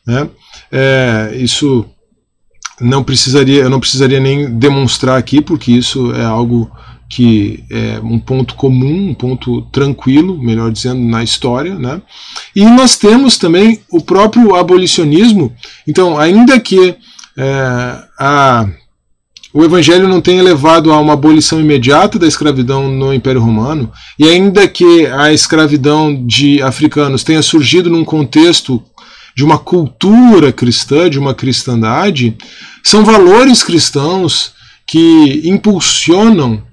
Né? 0.06 0.30
É, 0.72 1.36
isso 1.36 1.84
não 2.80 3.04
precisaria, 3.04 3.64
eu 3.64 3.72
não 3.72 3.80
precisaria 3.80 4.20
nem 4.20 4.54
demonstrar 4.54 5.18
aqui, 5.18 5.42
porque 5.42 5.72
isso 5.72 6.14
é 6.14 6.24
algo 6.24 6.70
que 7.16 7.64
é 7.70 8.00
um 8.04 8.18
ponto 8.18 8.56
comum, 8.56 9.10
um 9.10 9.14
ponto 9.14 9.62
tranquilo, 9.72 10.42
melhor 10.42 10.72
dizendo, 10.72 11.00
na 11.00 11.24
história. 11.24 11.76
Né? 11.76 12.02
E 12.56 12.66
nós 12.66 12.98
temos 12.98 13.38
também 13.38 13.80
o 13.92 14.02
próprio 14.02 14.56
abolicionismo. 14.56 15.54
Então, 15.88 16.18
ainda 16.18 16.60
que 16.60 16.96
é, 17.38 18.04
a, 18.20 18.68
o 19.54 19.64
Evangelho 19.64 20.08
não 20.08 20.22
tenha 20.22 20.42
levado 20.42 20.92
a 20.92 21.00
uma 21.00 21.14
abolição 21.14 21.60
imediata 21.60 22.18
da 22.18 22.26
escravidão 22.26 22.90
no 22.90 23.14
Império 23.14 23.42
Romano, 23.42 23.92
e 24.18 24.28
ainda 24.28 24.68
que 24.68 25.06
a 25.06 25.32
escravidão 25.32 26.26
de 26.26 26.64
africanos 26.64 27.24
tenha 27.24 27.44
surgido 27.44 27.92
num 27.92 28.04
contexto 28.04 28.84
de 29.36 29.44
uma 29.44 29.60
cultura 29.60 30.52
cristã, 30.52 31.08
de 31.12 31.20
uma 31.20 31.36
cristandade, 31.36 32.36
são 32.84 33.06
valores 33.06 33.62
cristãos 33.62 34.52
que 34.88 35.44
impulsionam 35.46 36.73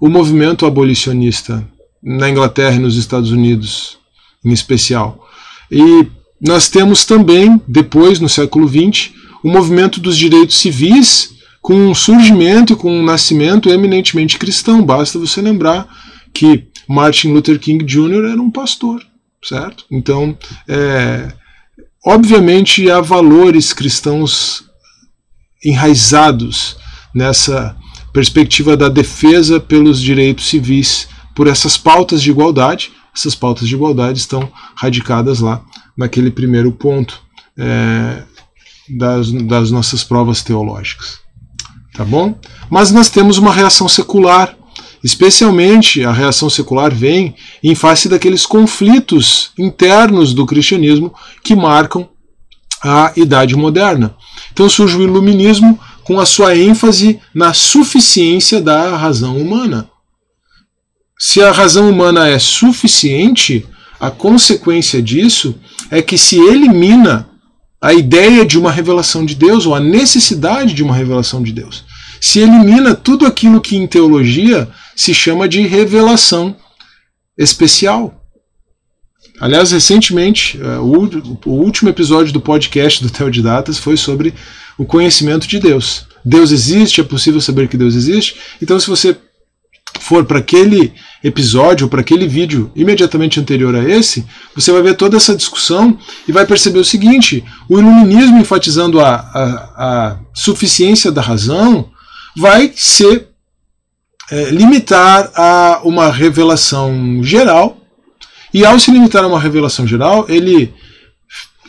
o 0.00 0.08
movimento 0.08 0.66
abolicionista 0.66 1.66
na 2.02 2.28
Inglaterra 2.28 2.76
e 2.76 2.80
nos 2.80 2.96
Estados 2.96 3.30
Unidos, 3.30 3.98
em 4.44 4.52
especial. 4.52 5.26
E 5.70 6.06
nós 6.40 6.68
temos 6.68 7.04
também, 7.04 7.60
depois, 7.66 8.20
no 8.20 8.28
século 8.28 8.68
XX, 8.68 9.12
o 9.42 9.48
movimento 9.48 10.00
dos 10.00 10.16
direitos 10.16 10.56
civis 10.56 11.34
com 11.64 11.74
um 11.74 11.94
surgimento 11.94 12.76
com 12.76 12.92
um 12.92 13.02
nascimento 13.02 13.70
eminentemente 13.70 14.38
cristão. 14.38 14.84
Basta 14.84 15.18
você 15.18 15.40
lembrar 15.40 15.88
que 16.34 16.66
Martin 16.86 17.32
Luther 17.32 17.58
King 17.58 17.82
Jr. 17.82 18.30
era 18.30 18.42
um 18.42 18.50
pastor, 18.50 19.02
certo? 19.42 19.86
Então, 19.90 20.36
é, 20.68 21.32
obviamente, 22.04 22.90
há 22.90 23.00
valores 23.00 23.72
cristãos 23.72 24.64
enraizados 25.64 26.76
nessa 27.14 27.74
perspectiva 28.14 28.76
da 28.76 28.88
defesa 28.88 29.58
pelos 29.58 30.00
direitos 30.00 30.46
civis, 30.46 31.08
por 31.34 31.48
essas 31.48 31.76
pautas 31.76 32.22
de 32.22 32.30
igualdade. 32.30 32.92
Essas 33.14 33.34
pautas 33.34 33.68
de 33.68 33.74
igualdade 33.74 34.20
estão 34.20 34.48
radicadas 34.76 35.40
lá 35.40 35.60
naquele 35.96 36.30
primeiro 36.30 36.70
ponto 36.70 37.20
é, 37.58 38.22
das, 38.88 39.32
das 39.32 39.70
nossas 39.72 40.04
provas 40.04 40.42
teológicas. 40.42 41.18
Tá 41.92 42.04
bom? 42.04 42.38
Mas 42.70 42.92
nós 42.92 43.10
temos 43.10 43.36
uma 43.36 43.52
reação 43.52 43.88
secular. 43.88 44.56
Especialmente 45.02 46.04
a 46.04 46.12
reação 46.12 46.48
secular 46.48 46.94
vem 46.94 47.34
em 47.62 47.74
face 47.74 48.08
daqueles 48.08 48.46
conflitos 48.46 49.50
internos 49.58 50.32
do 50.32 50.46
cristianismo 50.46 51.12
que 51.42 51.54
marcam 51.54 52.08
a 52.82 53.12
Idade 53.16 53.56
Moderna. 53.56 54.14
Então 54.52 54.68
surge 54.68 54.96
o 54.96 55.02
Iluminismo 55.02 55.78
com 56.04 56.20
a 56.20 56.26
sua 56.26 56.56
ênfase 56.56 57.20
na 57.34 57.52
suficiência 57.52 58.60
da 58.60 58.96
razão 58.96 59.36
humana. 59.38 59.88
Se 61.18 61.42
a 61.42 61.50
razão 61.50 61.90
humana 61.90 62.28
é 62.28 62.38
suficiente, 62.38 63.66
a 63.98 64.10
consequência 64.10 65.02
disso 65.02 65.58
é 65.90 66.02
que 66.02 66.18
se 66.18 66.36
elimina 66.36 67.28
a 67.80 67.92
ideia 67.92 68.44
de 68.44 68.58
uma 68.58 68.70
revelação 68.70 69.24
de 69.24 69.34
Deus 69.34 69.66
ou 69.66 69.74
a 69.74 69.80
necessidade 69.80 70.74
de 70.74 70.82
uma 70.82 70.94
revelação 70.94 71.42
de 71.42 71.52
Deus. 71.52 71.84
Se 72.20 72.38
elimina 72.38 72.94
tudo 72.94 73.26
aquilo 73.26 73.60
que 73.60 73.76
em 73.76 73.86
teologia 73.86 74.68
se 74.96 75.14
chama 75.14 75.48
de 75.48 75.60
revelação 75.60 76.56
especial. 77.36 78.22
Aliás, 79.40 79.72
recentemente, 79.72 80.58
é, 80.62 80.78
o 80.78 81.50
último 81.50 81.90
episódio 81.90 82.32
do 82.32 82.40
podcast 82.40 83.02
do 83.02 83.10
Teodidatas 83.10 83.78
foi 83.78 83.96
sobre 83.96 84.32
o 84.78 84.84
conhecimento 84.84 85.46
de 85.46 85.58
Deus. 85.58 86.06
Deus 86.24 86.50
existe, 86.50 87.00
é 87.00 87.04
possível 87.04 87.40
saber 87.40 87.68
que 87.68 87.76
Deus 87.76 87.94
existe. 87.94 88.36
Então, 88.62 88.78
se 88.80 88.88
você 88.88 89.16
for 90.00 90.24
para 90.24 90.38
aquele 90.38 90.92
episódio, 91.22 91.88
para 91.88 92.00
aquele 92.00 92.26
vídeo 92.26 92.70
imediatamente 92.74 93.38
anterior 93.38 93.74
a 93.74 93.84
esse, 93.88 94.24
você 94.54 94.72
vai 94.72 94.82
ver 94.82 94.96
toda 94.96 95.16
essa 95.16 95.36
discussão 95.36 95.98
e 96.26 96.32
vai 96.32 96.46
perceber 96.46 96.78
o 96.78 96.84
seguinte: 96.84 97.44
o 97.68 97.78
iluminismo 97.78 98.38
enfatizando 98.38 99.00
a, 99.00 99.14
a, 99.14 99.74
a 99.76 100.18
suficiência 100.34 101.12
da 101.12 101.22
razão 101.22 101.90
vai 102.36 102.72
ser 102.74 103.28
é, 104.30 104.50
limitar 104.50 105.30
a 105.34 105.80
uma 105.84 106.10
revelação 106.10 107.22
geral, 107.22 107.78
e 108.52 108.64
ao 108.64 108.78
se 108.78 108.90
limitar 108.90 109.24
a 109.24 109.28
uma 109.28 109.40
revelação 109.40 109.86
geral, 109.86 110.26
ele 110.28 110.72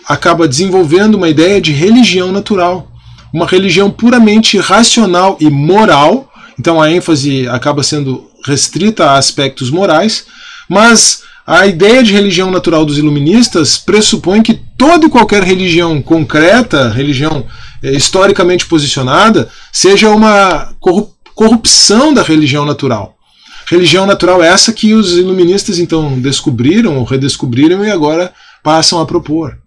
acaba 0.08 0.48
desenvolvendo 0.48 1.16
uma 1.16 1.30
ideia 1.30 1.60
de 1.60 1.72
religião 1.72 2.32
natural, 2.32 2.92
uma 3.36 3.46
religião 3.46 3.92
puramente 3.92 4.58
racional 4.58 5.36
e 5.42 5.50
moral. 5.50 6.32
Então 6.58 6.82
a 6.82 6.90
ênfase 6.90 7.46
acaba 7.50 7.84
sendo 7.84 8.32
restrita 8.46 9.08
a 9.08 9.18
aspectos 9.18 9.70
morais, 9.70 10.26
mas 10.70 11.24
a 11.46 11.68
ideia 11.68 12.02
de 12.02 12.14
religião 12.14 12.50
natural 12.50 12.86
dos 12.86 12.98
iluministas 12.98 13.78
pressupõe 13.78 14.42
que 14.42 14.54
toda 14.78 15.08
e 15.08 15.10
qualquer 15.10 15.44
religião 15.44 16.02
concreta, 16.02 16.88
religião 16.88 17.46
é, 17.84 17.92
historicamente 17.92 18.66
posicionada, 18.68 19.50
seja 19.70 20.10
uma 20.10 20.74
corrupção 21.36 22.14
da 22.14 22.24
religião 22.24 22.64
natural. 22.64 23.18
Religião 23.68 24.06
natural 24.06 24.42
é 24.42 24.48
essa 24.48 24.72
que 24.72 24.94
os 24.94 25.18
iluministas 25.18 25.78
então 25.78 26.22
descobriram 26.22 27.00
ou 27.00 27.04
redescobriram 27.04 27.84
e 27.84 27.92
agora 27.92 28.32
passam 28.64 29.02
a 29.02 29.06
propor. 29.06 29.58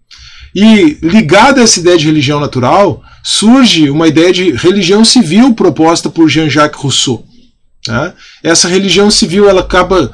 E 0.55 0.97
ligada 1.03 1.61
a 1.61 1.65
essa 1.65 1.81
ideia 1.81 1.99
de 1.99 2.07
religião 2.07 2.41
natural, 2.41 3.03
surge 3.29 3.91
uma 3.91 4.09
ideia 4.09 4.33
de 4.33 4.53
religião 4.53 5.05
civil 5.05 5.53
proposta 5.53 6.09
por 6.09 6.31
Jean-Jacques 6.31 6.81
Rousseau. 6.81 7.27
Né? 7.87 8.15
Essa 8.43 8.69
religião 8.69 9.11
civil 9.11 9.47
ela 9.47 9.61
acaba 9.61 10.11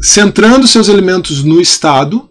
centrando 0.00 0.64
seus 0.64 0.86
elementos 0.86 1.42
no 1.42 1.60
Estado. 1.60 2.30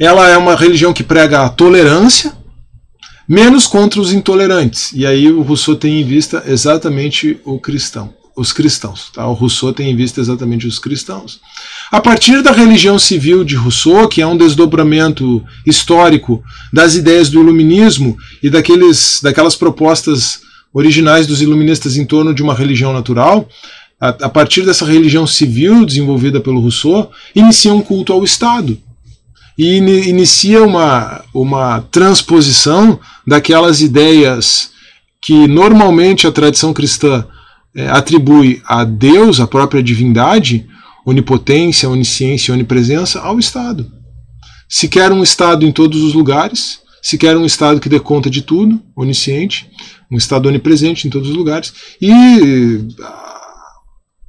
Ela 0.00 0.28
é 0.28 0.36
uma 0.36 0.56
religião 0.56 0.92
que 0.92 1.04
prega 1.04 1.42
a 1.42 1.48
tolerância, 1.48 2.32
menos 3.28 3.68
contra 3.68 4.00
os 4.00 4.12
intolerantes. 4.12 4.90
E 4.92 5.06
aí 5.06 5.30
o 5.30 5.42
Rousseau 5.42 5.76
tem 5.76 6.00
em 6.00 6.04
vista 6.04 6.42
exatamente 6.44 7.40
o 7.44 7.60
cristão, 7.60 8.12
os 8.38 8.52
cristãos. 8.52 9.10
Tá? 9.12 9.26
O 9.26 9.32
Rousseau 9.32 9.72
tem 9.72 9.90
em 9.90 9.96
vista 9.96 10.20
exatamente 10.20 10.66
os 10.66 10.78
cristãos. 10.78 11.40
A 11.90 12.00
partir 12.00 12.40
da 12.40 12.52
religião 12.52 12.98
civil 12.98 13.42
de 13.42 13.56
Rousseau, 13.56 14.06
que 14.08 14.22
é 14.22 14.26
um 14.26 14.36
desdobramento 14.36 15.44
histórico 15.66 16.42
das 16.72 16.94
ideias 16.94 17.28
do 17.28 17.40
iluminismo 17.40 18.16
e 18.42 18.48
daqueles, 18.48 19.20
daquelas 19.22 19.56
propostas 19.56 20.40
originais 20.72 21.26
dos 21.26 21.42
iluministas 21.42 21.96
em 21.96 22.06
torno 22.06 22.32
de 22.32 22.42
uma 22.42 22.54
religião 22.54 22.92
natural, 22.92 23.48
a, 24.00 24.08
a 24.08 24.28
partir 24.28 24.64
dessa 24.64 24.86
religião 24.86 25.26
civil 25.26 25.84
desenvolvida 25.84 26.40
pelo 26.40 26.60
Rousseau, 26.60 27.10
inicia 27.34 27.74
um 27.74 27.80
culto 27.80 28.12
ao 28.12 28.22
Estado 28.22 28.78
e 29.58 29.76
inicia 29.76 30.62
uma, 30.62 31.24
uma 31.34 31.80
transposição 31.90 33.00
daquelas 33.26 33.80
ideias 33.80 34.70
que 35.20 35.48
normalmente 35.48 36.28
a 36.28 36.32
tradição 36.32 36.72
cristã 36.72 37.26
atribui 37.86 38.62
a 38.64 38.84
Deus, 38.84 39.40
a 39.40 39.46
própria 39.46 39.82
divindade, 39.82 40.66
onipotência, 41.04 41.88
onisciência 41.88 42.52
onipresença, 42.52 43.20
ao 43.20 43.38
Estado. 43.38 43.90
Se 44.68 44.88
quer 44.88 45.12
um 45.12 45.22
Estado 45.22 45.64
em 45.64 45.72
todos 45.72 46.02
os 46.02 46.12
lugares, 46.12 46.80
se 47.02 47.16
quer 47.16 47.36
um 47.36 47.46
Estado 47.46 47.80
que 47.80 47.88
dê 47.88 48.00
conta 48.00 48.28
de 48.28 48.42
tudo, 48.42 48.82
onisciente, 48.94 49.70
um 50.10 50.16
Estado 50.16 50.48
onipresente 50.48 51.06
em 51.06 51.10
todos 51.10 51.30
os 51.30 51.36
lugares, 51.36 51.72
e 52.00 52.86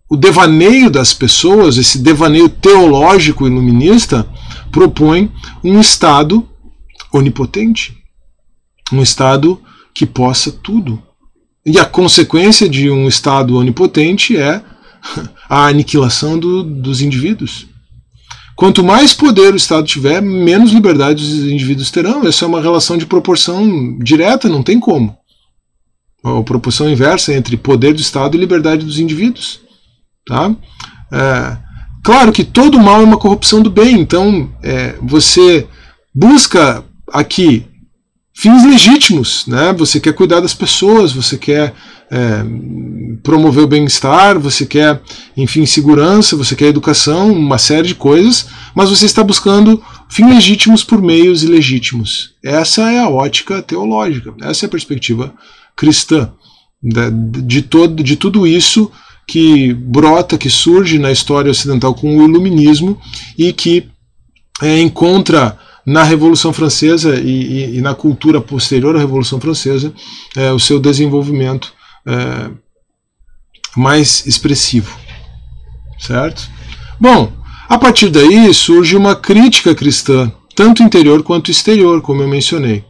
o 0.10 0.16
devaneio 0.16 0.90
das 0.90 1.14
pessoas, 1.14 1.78
esse 1.78 2.00
devaneio 2.00 2.50
teológico 2.50 3.46
iluminista, 3.46 4.28
propõe 4.72 5.32
um 5.64 5.80
Estado 5.80 6.48
onipotente, 7.12 7.98
um 8.92 9.02
Estado 9.02 9.62
que 9.94 10.06
possa 10.06 10.52
tudo. 10.52 11.02
E 11.66 11.78
a 11.78 11.86
consequência 11.86 12.68
de 12.68 12.90
um 12.90 13.08
Estado 13.08 13.58
onipotente 13.58 14.38
é 14.38 14.62
a 15.50 15.68
aniquilação 15.68 16.38
do, 16.38 16.64
dos 16.64 17.02
indivíduos. 17.02 17.68
Quanto 18.56 18.84
mais 18.84 19.14
poder 19.14 19.54
o 19.54 19.58
Estado 19.58 19.88
tiver, 19.88 20.22
menos 20.22 20.72
liberdade 20.72 21.24
os 21.24 21.50
indivíduos 21.50 21.92
terão. 21.92 22.28
Essa 22.28 22.44
é 22.44 22.48
uma 22.48 22.62
relação 22.62 22.98
de 22.98 23.06
proporção 23.06 23.98
direta, 24.00 24.50
não 24.50 24.62
tem 24.62 24.80
como. 24.80 25.18
A 26.22 26.44
proporção 26.44 26.90
inversa 26.90 27.34
entre 27.34 27.56
poder 27.56 27.94
do 27.94 28.02
Estado 28.02 28.36
e 28.36 28.40
liberdade 28.40 28.86
dos 28.86 29.00
indivíduos. 29.00 29.62
Tá? 30.28 30.54
É, 31.10 31.58
claro 32.04 32.34
que 32.34 32.44
todo 32.44 32.80
mal 32.80 33.00
é 33.00 33.06
uma 33.06 33.18
corrupção 33.18 33.62
do 33.62 33.70
bem, 33.70 33.98
então 33.98 34.52
é, 34.62 34.96
você 35.02 35.66
busca 36.14 36.84
aqui 37.14 37.66
fins 38.40 38.64
legítimos, 38.66 39.46
né? 39.48 39.74
Você 39.74 40.00
quer 40.00 40.14
cuidar 40.14 40.40
das 40.40 40.54
pessoas, 40.54 41.12
você 41.12 41.38
quer 41.38 41.74
é, 42.10 42.42
promover 43.22 43.66
o 43.66 43.68
bem-estar, 43.68 44.40
você 44.40 44.66
quer, 44.66 45.02
enfim, 45.36 45.66
segurança, 45.66 46.38
você 46.38 46.56
quer 46.56 46.68
educação, 46.68 47.34
uma 47.34 47.58
série 47.58 47.90
de 47.90 47.96
coisas, 47.96 48.48
mas 48.74 48.90
você 48.90 49.06
está 49.06 49.22
buscando 49.26 49.84
fins 50.10 50.30
legítimos 50.30 50.86
por 50.86 51.02
meios 51.02 51.44
ilegítimos. 51.44 52.34
Essa 52.42 52.90
é 52.90 53.00
a 53.00 53.10
ótica 53.10 53.62
teológica, 53.62 54.34
essa 54.42 54.66
é 54.66 54.68
a 54.68 54.72
perspectiva 54.72 55.34
cristã 55.76 56.32
de, 56.82 57.12
de, 57.42 57.62
todo, 57.62 58.02
de 58.02 58.16
tudo 58.16 58.48
isso 58.48 58.90
que 59.28 59.74
brota, 59.74 60.38
que 60.38 60.50
surge 60.50 60.98
na 60.98 61.12
história 61.12 61.52
ocidental 61.52 61.94
com 61.94 62.18
o 62.18 62.24
iluminismo 62.24 62.98
e 63.38 63.52
que 63.52 63.90
é, 64.62 64.80
encontra 64.80 65.58
na 65.90 66.04
Revolução 66.04 66.54
Francesa 66.54 67.16
e, 67.16 67.28
e, 67.28 67.78
e, 67.78 67.82
na 67.82 67.96
cultura 67.96 68.40
posterior 68.40 68.96
à 68.96 69.00
Revolução 69.00 69.42
Francesa 69.42 69.92
é, 70.38 70.52
o 70.52 70.60
seu 70.60 70.80
desenvolvimento 70.80 71.74
é, 72.06 72.52
mais 73.76 74.24
expressivo. 74.28 74.96
Certo? 76.00 76.48
Bom, 77.00 77.34
a 77.68 77.76
partir 77.80 78.10
daí 78.12 78.54
surge 78.54 78.96
uma 78.96 79.16
crítica 79.16 79.74
cristã, 79.74 80.32
tanto 80.56 80.84
interior 80.84 81.24
quanto 81.24 81.50
exterior, 81.50 82.04
como 82.04 82.22
eu 82.22 82.28
mencionei. 82.28 82.84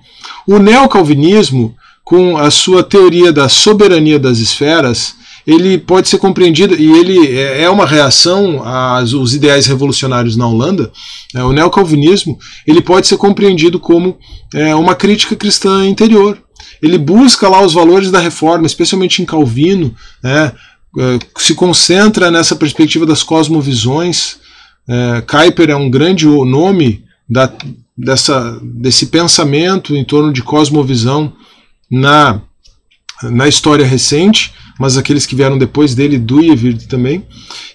O 0.46 0.60
neocalvinismo, 0.60 1.74
com 2.04 2.38
a 2.38 2.52
sua 2.52 2.84
teoria 2.84 3.32
da 3.32 3.48
soberania 3.48 4.20
das 4.20 4.40
esferas, 4.40 5.16
ele 5.46 5.78
pode 5.78 6.10
ser 6.10 6.18
compreendido, 6.18 6.76
e 6.76 6.92
ele 6.92 7.36
é, 7.36 7.64
é 7.64 7.70
uma 7.70 7.86
reação 7.86 8.64
aos 8.64 9.34
ideais 9.34 9.66
revolucionários 9.66 10.36
na 10.36 10.48
Holanda, 10.48 10.92
é, 11.34 11.44
o 11.44 11.52
neocalvinismo, 11.52 12.38
ele 12.66 12.82
pode 12.82 13.08
ser 13.08 13.18
compreendido 13.18 13.80
como 13.80 14.18
é, 14.54 14.76
uma 14.76 14.96
crítica 14.96 15.36
cristã 15.36 15.88
interior. 15.88 16.38
Ele 16.82 16.98
busca 16.98 17.48
lá 17.48 17.62
os 17.62 17.74
valores 17.74 18.12
da 18.12 18.20
reforma, 18.20 18.66
especialmente 18.66 19.22
em 19.22 19.26
Calvino, 19.26 19.94
né, 20.24 20.52
é, 20.98 21.20
se 21.38 21.54
concentra 21.54 22.32
nessa 22.32 22.56
perspectiva 22.56 23.06
das 23.06 23.24
cosmovisões. 23.24 24.38
É, 24.88 25.22
Kuyper 25.22 25.70
é 25.70 25.76
um 25.76 25.90
grande 25.90 26.26
nome 26.26 27.04
da, 27.30 27.52
dessa, 27.98 28.60
desse 28.64 29.08
pensamento 29.08 29.96
em 29.96 30.04
torno 30.04 30.34
de 30.34 30.42
cosmovisão 30.42 31.34
na, 31.90 32.42
na 33.24 33.48
história 33.48 33.86
recente 33.86 34.54
mas 34.80 34.98
aqueles 34.98 35.26
que 35.26 35.36
vieram 35.36 35.58
depois 35.58 35.94
dele, 35.94 36.18
Duyevir 36.18 36.88
também. 36.88 37.28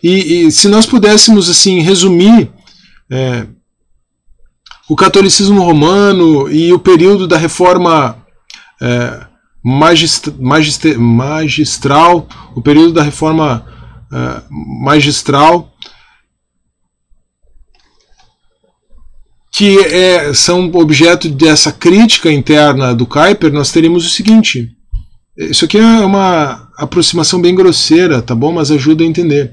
E, 0.02 0.46
e, 0.46 0.50
se 0.50 0.68
nós 0.68 0.86
pudéssemos 0.86 1.50
assim 1.50 1.80
resumir 1.80 2.50
é, 3.10 3.46
o 4.88 4.96
catolicismo 4.96 5.62
romano 5.62 6.50
e 6.50 6.72
o 6.72 6.78
período 6.78 7.28
da 7.28 7.36
reforma 7.36 8.16
é, 8.80 9.26
magistral, 9.62 10.34
o 12.54 12.62
período 12.62 12.94
da 12.94 13.02
reforma 13.02 13.66
é, 14.10 14.42
magistral, 14.82 15.70
que 19.52 19.78
é, 19.78 20.32
são 20.32 20.70
objeto 20.74 21.28
dessa 21.28 21.70
crítica 21.70 22.32
interna 22.32 22.94
do 22.94 23.06
Kuyper, 23.06 23.52
nós 23.52 23.70
teríamos 23.70 24.06
o 24.06 24.10
seguinte: 24.10 24.74
isso 25.36 25.66
aqui 25.66 25.78
é 25.78 25.82
uma 25.82 26.63
aproximação 26.78 27.40
bem 27.40 27.54
grosseira, 27.54 28.22
tá 28.22 28.34
bom? 28.34 28.52
Mas 28.52 28.70
ajuda 28.70 29.04
a 29.04 29.06
entender. 29.06 29.52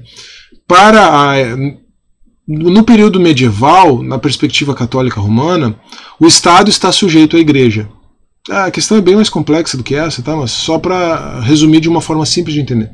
Para 0.67 1.05
a, 1.05 1.33
no 2.47 2.83
período 2.83 3.19
medieval, 3.19 4.01
na 4.01 4.17
perspectiva 4.17 4.73
católica 4.73 5.19
romana, 5.19 5.75
o 6.19 6.27
Estado 6.27 6.69
está 6.69 6.91
sujeito 6.91 7.37
à 7.37 7.39
Igreja. 7.39 7.89
A 8.49 8.71
questão 8.71 8.97
é 8.97 9.01
bem 9.01 9.15
mais 9.15 9.29
complexa 9.29 9.77
do 9.77 9.83
que 9.83 9.95
essa, 9.95 10.21
tá? 10.21 10.35
Mas 10.35 10.51
só 10.51 10.79
para 10.79 11.39
resumir 11.41 11.79
de 11.79 11.89
uma 11.89 12.01
forma 12.01 12.25
simples 12.25 12.55
de 12.55 12.61
entender. 12.61 12.91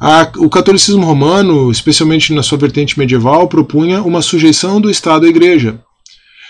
A, 0.00 0.30
o 0.38 0.48
catolicismo 0.48 1.04
romano, 1.04 1.70
especialmente 1.70 2.32
na 2.32 2.42
sua 2.42 2.56
vertente 2.56 2.98
medieval, 2.98 3.46
propunha 3.46 4.02
uma 4.02 4.22
sujeição 4.22 4.80
do 4.80 4.90
Estado 4.90 5.26
à 5.26 5.28
Igreja. 5.28 5.78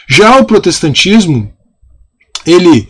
Já 0.08 0.38
o 0.38 0.44
protestantismo, 0.44 1.52
ele, 2.46 2.88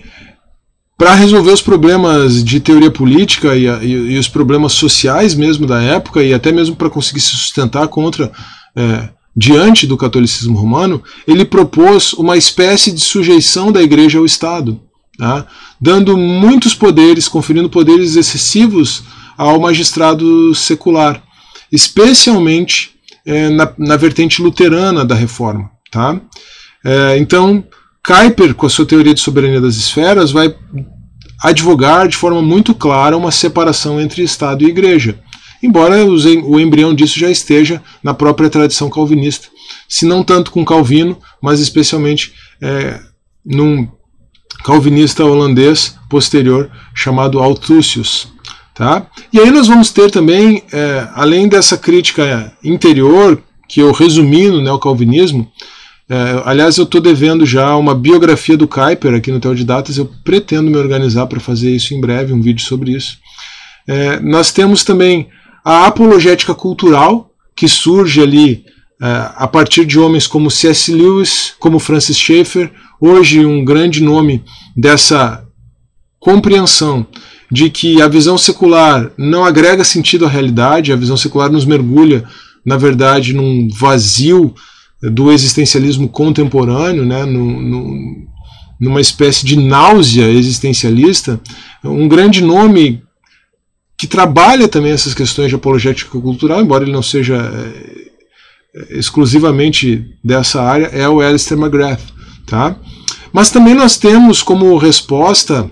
para 1.00 1.14
resolver 1.14 1.50
os 1.50 1.62
problemas 1.62 2.44
de 2.44 2.60
teoria 2.60 2.90
política 2.90 3.56
e, 3.56 3.64
e, 3.64 4.12
e, 4.12 4.18
os 4.18 4.28
problemas 4.28 4.74
sociais 4.74 5.34
mesmo 5.34 5.66
da 5.66 5.80
época, 5.80 6.22
e 6.22 6.34
até 6.34 6.52
mesmo 6.52 6.76
para 6.76 6.90
conseguir 6.90 7.22
se 7.22 7.30
sustentar 7.30 7.88
contra, 7.88 8.30
é, 8.76 9.08
diante 9.34 9.86
do 9.86 9.96
catolicismo 9.96 10.58
romano, 10.58 11.02
ele 11.26 11.46
propôs 11.46 12.12
uma 12.12 12.36
espécie 12.36 12.92
de 12.92 13.00
sujeição 13.00 13.72
da 13.72 13.82
Igreja 13.82 14.18
ao 14.18 14.26
Estado, 14.26 14.78
tá? 15.16 15.46
dando 15.80 16.18
muitos 16.18 16.74
poderes, 16.74 17.28
conferindo 17.28 17.70
poderes 17.70 18.14
excessivos 18.14 19.02
ao 19.38 19.58
magistrado 19.58 20.54
secular, 20.54 21.22
especialmente 21.72 22.90
é, 23.24 23.48
na, 23.48 23.72
na, 23.78 23.96
vertente 23.96 24.42
luterana 24.42 25.02
da 25.02 25.14
reforma. 25.14 25.70
Tá? 25.90 26.20
É, 26.84 27.16
então, 27.16 27.64
Kuyper, 28.04 28.54
com 28.54 28.66
a 28.66 28.70
sua 28.70 28.86
teoria 28.86 29.14
de 29.14 29.20
soberania 29.20 29.60
das 29.60 29.76
esferas, 29.76 30.30
vai 30.32 30.54
advogar 31.42 32.08
de 32.08 32.16
forma 32.16 32.42
muito 32.42 32.74
clara 32.74 33.16
uma 33.16 33.30
separação 33.30 34.00
entre 34.00 34.22
Estado 34.22 34.64
e 34.64 34.68
Igreja, 34.68 35.18
embora 35.62 36.04
o 36.04 36.60
embrião 36.60 36.94
disso 36.94 37.18
já 37.18 37.30
esteja 37.30 37.82
na 38.02 38.14
própria 38.14 38.50
tradição 38.50 38.90
calvinista, 38.90 39.48
se 39.88 40.04
não 40.06 40.22
tanto 40.22 40.50
com 40.50 40.64
Calvino, 40.64 41.18
mas 41.42 41.60
especialmente 41.60 42.32
é, 42.60 43.00
num 43.44 43.88
calvinista 44.64 45.24
holandês 45.24 45.96
posterior 46.08 46.70
chamado 46.94 47.38
Althusius. 47.38 48.28
Tá? 48.74 49.06
E 49.32 49.38
aí 49.38 49.50
nós 49.50 49.66
vamos 49.66 49.90
ter 49.90 50.10
também, 50.10 50.62
é, 50.72 51.08
além 51.14 51.48
dessa 51.48 51.76
crítica 51.76 52.52
interior, 52.64 53.42
que 53.68 53.80
eu 53.80 53.92
resumi 53.92 54.48
no 54.48 54.62
neocalvinismo, 54.62 55.50
é, 56.10 56.42
aliás, 56.44 56.76
eu 56.76 56.82
estou 56.82 57.00
devendo 57.00 57.46
já 57.46 57.76
uma 57.76 57.94
biografia 57.94 58.56
do 58.56 58.66
Kuiper 58.66 59.14
aqui 59.14 59.30
no 59.30 59.38
Teodidatas, 59.38 59.96
eu 59.96 60.10
pretendo 60.24 60.68
me 60.68 60.76
organizar 60.76 61.28
para 61.28 61.38
fazer 61.38 61.70
isso 61.70 61.94
em 61.94 62.00
breve, 62.00 62.32
um 62.32 62.42
vídeo 62.42 62.64
sobre 62.64 62.90
isso. 62.90 63.16
É, 63.86 64.18
nós 64.18 64.50
temos 64.50 64.82
também 64.82 65.28
a 65.64 65.86
apologética 65.86 66.52
cultural, 66.52 67.30
que 67.54 67.68
surge 67.68 68.20
ali 68.20 68.64
é, 69.00 69.06
a 69.36 69.46
partir 69.46 69.86
de 69.86 70.00
homens 70.00 70.26
como 70.26 70.50
C.S. 70.50 70.92
Lewis, 70.92 71.54
como 71.60 71.78
Francis 71.78 72.18
Schaeffer, 72.18 72.72
hoje 73.00 73.46
um 73.46 73.64
grande 73.64 74.02
nome 74.02 74.42
dessa 74.76 75.44
compreensão 76.18 77.06
de 77.48 77.70
que 77.70 78.02
a 78.02 78.08
visão 78.08 78.36
secular 78.36 79.12
não 79.16 79.44
agrega 79.44 79.84
sentido 79.84 80.26
à 80.26 80.28
realidade, 80.28 80.92
a 80.92 80.96
visão 80.96 81.16
secular 81.16 81.52
nos 81.52 81.64
mergulha, 81.64 82.24
na 82.66 82.76
verdade, 82.76 83.32
num 83.32 83.68
vazio 83.78 84.52
do 85.02 85.32
existencialismo 85.32 86.08
contemporâneo, 86.08 87.04
né, 87.04 87.24
no, 87.24 87.44
no, 87.44 88.28
numa 88.78 89.00
espécie 89.00 89.46
de 89.46 89.56
náusea 89.56 90.28
existencialista. 90.30 91.40
Um 91.82 92.08
grande 92.08 92.42
nome 92.42 93.02
que 93.96 94.06
trabalha 94.06 94.68
também 94.68 94.92
essas 94.92 95.14
questões 95.14 95.48
de 95.48 95.54
apologética 95.54 96.18
cultural, 96.18 96.60
embora 96.60 96.84
ele 96.84 96.92
não 96.92 97.02
seja 97.02 97.36
é, 97.36 98.98
exclusivamente 98.98 100.06
dessa 100.24 100.62
área, 100.62 100.86
é 100.86 101.08
o 101.08 101.20
Alistair 101.20 101.60
McGrath. 101.60 102.00
Tá? 102.46 102.76
Mas 103.32 103.50
também 103.50 103.74
nós 103.74 103.96
temos 103.96 104.42
como 104.42 104.76
resposta 104.76 105.70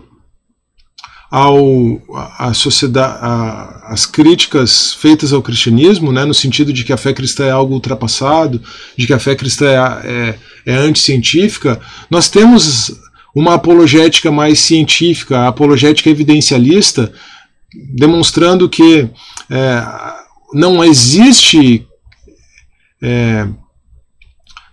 ao 1.30 2.00
a 2.38 2.54
sociedade, 2.54 3.18
a, 3.20 3.92
as 3.92 4.06
críticas 4.06 4.94
feitas 4.94 5.32
ao 5.32 5.42
cristianismo, 5.42 6.10
né, 6.10 6.24
no 6.24 6.32
sentido 6.32 6.72
de 6.72 6.84
que 6.84 6.92
a 6.92 6.96
fé 6.96 7.12
cristã 7.12 7.44
é 7.44 7.50
algo 7.50 7.74
ultrapassado, 7.74 8.62
de 8.96 9.06
que 9.06 9.12
a 9.12 9.18
fé 9.18 9.34
cristã 9.34 9.66
é, 9.66 10.06
é, 10.06 10.38
é 10.66 10.74
anticientífica, 10.74 11.80
nós 12.10 12.30
temos 12.30 12.98
uma 13.34 13.54
apologética 13.54 14.32
mais 14.32 14.58
científica, 14.58 15.40
a 15.40 15.48
apologética 15.48 16.08
evidencialista, 16.08 17.12
demonstrando 17.94 18.68
que 18.68 19.08
é, 19.50 19.84
não 20.54 20.82
existe 20.82 21.86
é, 23.02 23.46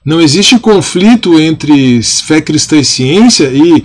não 0.05 0.21
existe 0.21 0.57
conflito 0.59 1.39
entre 1.39 2.01
fé 2.03 2.39
cristã 2.39 2.77
e 2.77 2.85
ciência 2.85 3.49
e 3.51 3.83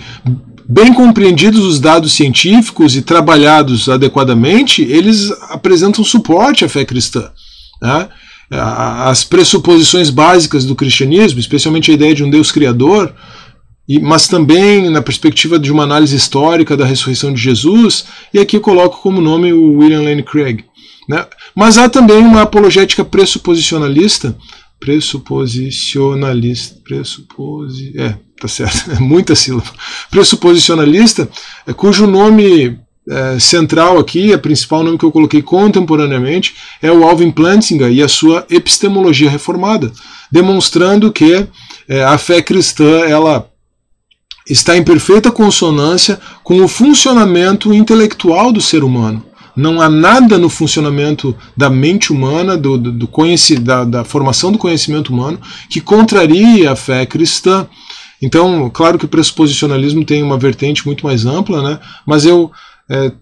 Bem 0.72 0.94
compreendidos 0.94 1.64
os 1.64 1.80
dados 1.80 2.12
científicos 2.12 2.94
e 2.94 3.02
trabalhados 3.02 3.88
adequadamente, 3.88 4.82
eles 4.82 5.32
apresentam 5.50 6.04
suporte 6.04 6.64
à 6.64 6.68
fé 6.68 6.84
cristã. 6.84 7.28
Né? 7.82 8.08
As 8.52 9.24
pressuposições 9.24 10.10
básicas 10.10 10.64
do 10.64 10.76
cristianismo, 10.76 11.40
especialmente 11.40 11.90
a 11.90 11.94
ideia 11.94 12.14
de 12.14 12.22
um 12.22 12.30
Deus 12.30 12.52
criador, 12.52 13.12
mas 14.00 14.28
também 14.28 14.88
na 14.88 15.02
perspectiva 15.02 15.58
de 15.58 15.72
uma 15.72 15.82
análise 15.82 16.14
histórica 16.14 16.76
da 16.76 16.86
ressurreição 16.86 17.32
de 17.32 17.40
Jesus, 17.40 18.04
e 18.32 18.38
aqui 18.38 18.56
eu 18.56 18.60
coloco 18.60 19.02
como 19.02 19.20
nome 19.20 19.52
o 19.52 19.78
William 19.78 20.02
Lane 20.02 20.22
Craig. 20.22 20.64
Né? 21.08 21.26
Mas 21.52 21.78
há 21.78 21.88
também 21.88 22.18
uma 22.18 22.42
apologética 22.42 23.04
pressuposicionalista, 23.04 24.36
pressuposicionalista, 24.80 26.80
pressuposi, 26.82 27.92
é, 27.96 28.16
tá 28.40 28.48
certo, 28.48 28.90
é 28.90 28.98
muita 28.98 29.34
sílaba, 29.34 29.70
pressuposicionalista, 30.10 31.28
é, 31.66 31.72
cujo 31.72 32.06
nome 32.06 32.78
é, 33.08 33.38
central 33.38 33.98
aqui, 33.98 34.32
a 34.32 34.38
principal 34.38 34.82
nome 34.82 34.98
que 34.98 35.04
eu 35.04 35.12
coloquei 35.12 35.42
contemporaneamente, 35.42 36.54
é 36.80 36.90
o 36.90 37.04
Alvin 37.04 37.30
Plantinga 37.30 37.90
e 37.90 38.02
a 38.02 38.08
sua 38.08 38.46
epistemologia 38.48 39.30
reformada, 39.30 39.92
demonstrando 40.32 41.12
que 41.12 41.46
é, 41.88 42.02
a 42.02 42.16
fé 42.16 42.40
cristã 42.40 43.00
ela 43.00 43.48
está 44.48 44.76
em 44.76 44.82
perfeita 44.82 45.30
consonância 45.30 46.18
com 46.42 46.62
o 46.62 46.68
funcionamento 46.68 47.72
intelectual 47.72 48.52
do 48.52 48.60
ser 48.60 48.82
humano. 48.82 49.24
Não 49.60 49.78
há 49.78 49.90
nada 49.90 50.38
no 50.38 50.48
funcionamento 50.48 51.36
da 51.54 51.68
mente 51.68 52.10
humana, 52.10 52.56
do, 52.56 52.78
do, 52.78 52.90
do 52.90 53.08
da, 53.60 53.84
da 53.84 54.04
formação 54.04 54.50
do 54.50 54.56
conhecimento 54.56 55.12
humano, 55.12 55.38
que 55.68 55.82
contraria 55.82 56.72
a 56.72 56.76
fé 56.76 57.04
cristã. 57.04 57.68
Então, 58.22 58.70
claro 58.70 58.98
que 58.98 59.04
o 59.04 59.08
pressuposicionalismo 59.08 60.02
tem 60.02 60.22
uma 60.22 60.38
vertente 60.38 60.86
muito 60.86 61.04
mais 61.04 61.26
ampla, 61.26 61.62
né? 61.62 61.78
mas 62.06 62.24
eu 62.24 62.50
é, 62.88 63.12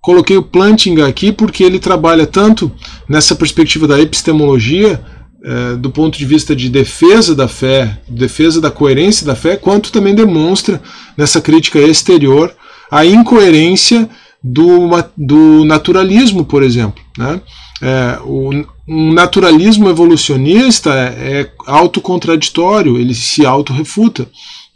coloquei 0.00 0.36
o 0.36 0.42
Plantinga 0.42 1.06
aqui 1.06 1.30
porque 1.30 1.62
ele 1.62 1.78
trabalha 1.78 2.26
tanto 2.26 2.70
nessa 3.08 3.36
perspectiva 3.36 3.86
da 3.86 4.00
epistemologia, 4.00 5.00
é, 5.44 5.76
do 5.76 5.90
ponto 5.90 6.18
de 6.18 6.24
vista 6.24 6.56
de 6.56 6.68
defesa 6.68 7.36
da 7.36 7.46
fé, 7.46 8.00
defesa 8.08 8.60
da 8.60 8.70
coerência 8.70 9.24
da 9.24 9.36
fé, 9.36 9.56
quanto 9.56 9.92
também 9.92 10.14
demonstra 10.14 10.82
nessa 11.16 11.40
crítica 11.40 11.78
exterior 11.78 12.52
a 12.90 13.06
incoerência 13.06 14.10
do, 14.42 14.90
do 15.16 15.64
naturalismo, 15.64 16.44
por 16.44 16.62
exemplo. 16.62 17.02
Né? 17.16 17.40
É, 17.80 18.18
o, 18.24 18.50
um 18.88 19.12
naturalismo 19.12 19.88
evolucionista 19.88 20.92
é, 20.94 21.40
é 21.40 21.52
autocontraditório, 21.66 22.98
ele 22.98 23.14
se 23.14 23.46
autorrefuta, 23.46 24.28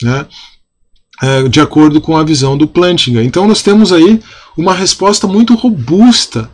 né? 0.03 0.27
É, 1.23 1.49
de 1.49 1.61
acordo 1.61 1.99
com 1.99 2.14
a 2.14 2.23
visão 2.23 2.59
do 2.59 2.69
Plantinga. 2.69 3.25
Então 3.25 3.49
nós 3.49 3.62
temos 3.62 3.91
aí 3.91 4.21
uma 4.55 4.75
resposta 4.75 5.27
muito 5.27 5.55
robusta, 5.55 6.51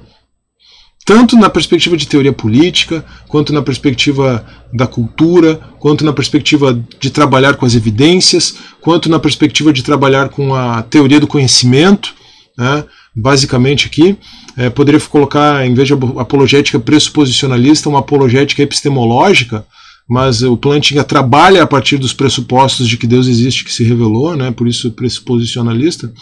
tanto 1.04 1.36
na 1.36 1.50
perspectiva 1.50 1.96
de 1.96 2.06
teoria 2.06 2.32
política, 2.32 3.04
quanto 3.26 3.52
na 3.52 3.60
perspectiva 3.60 4.46
da 4.72 4.86
cultura, 4.86 5.56
quanto 5.80 6.04
na 6.04 6.12
perspectiva 6.12 6.80
de 7.00 7.10
trabalhar 7.10 7.56
com 7.56 7.66
as 7.66 7.74
evidências, 7.74 8.54
quanto 8.80 9.08
na 9.08 9.18
perspectiva 9.18 9.72
de 9.72 9.82
trabalhar 9.82 10.28
com 10.28 10.54
a 10.54 10.80
teoria 10.82 11.18
do 11.18 11.26
conhecimento. 11.26 12.14
Né? 12.56 12.84
Basicamente 13.14 13.86
aqui. 13.86 14.16
É, 14.56 14.70
poderia 14.70 15.00
colocar, 15.00 15.66
em 15.66 15.74
vez 15.74 15.88
de 15.88 15.94
apologética 15.94 16.78
pressuposicionalista, 16.78 17.88
uma 17.88 18.00
apologética 18.00 18.62
epistemológica, 18.62 19.64
mas 20.08 20.42
o 20.42 20.56
Plantinga 20.56 21.04
trabalha 21.04 21.62
a 21.62 21.66
partir 21.66 21.96
dos 21.96 22.12
pressupostos 22.12 22.88
de 22.88 22.96
que 22.96 23.06
Deus 23.06 23.26
existe, 23.26 23.64
que 23.64 23.72
se 23.72 23.84
revelou, 23.84 24.36
né, 24.36 24.50
por 24.50 24.66
isso 24.68 24.90
pressuposicionalista, 24.92 26.12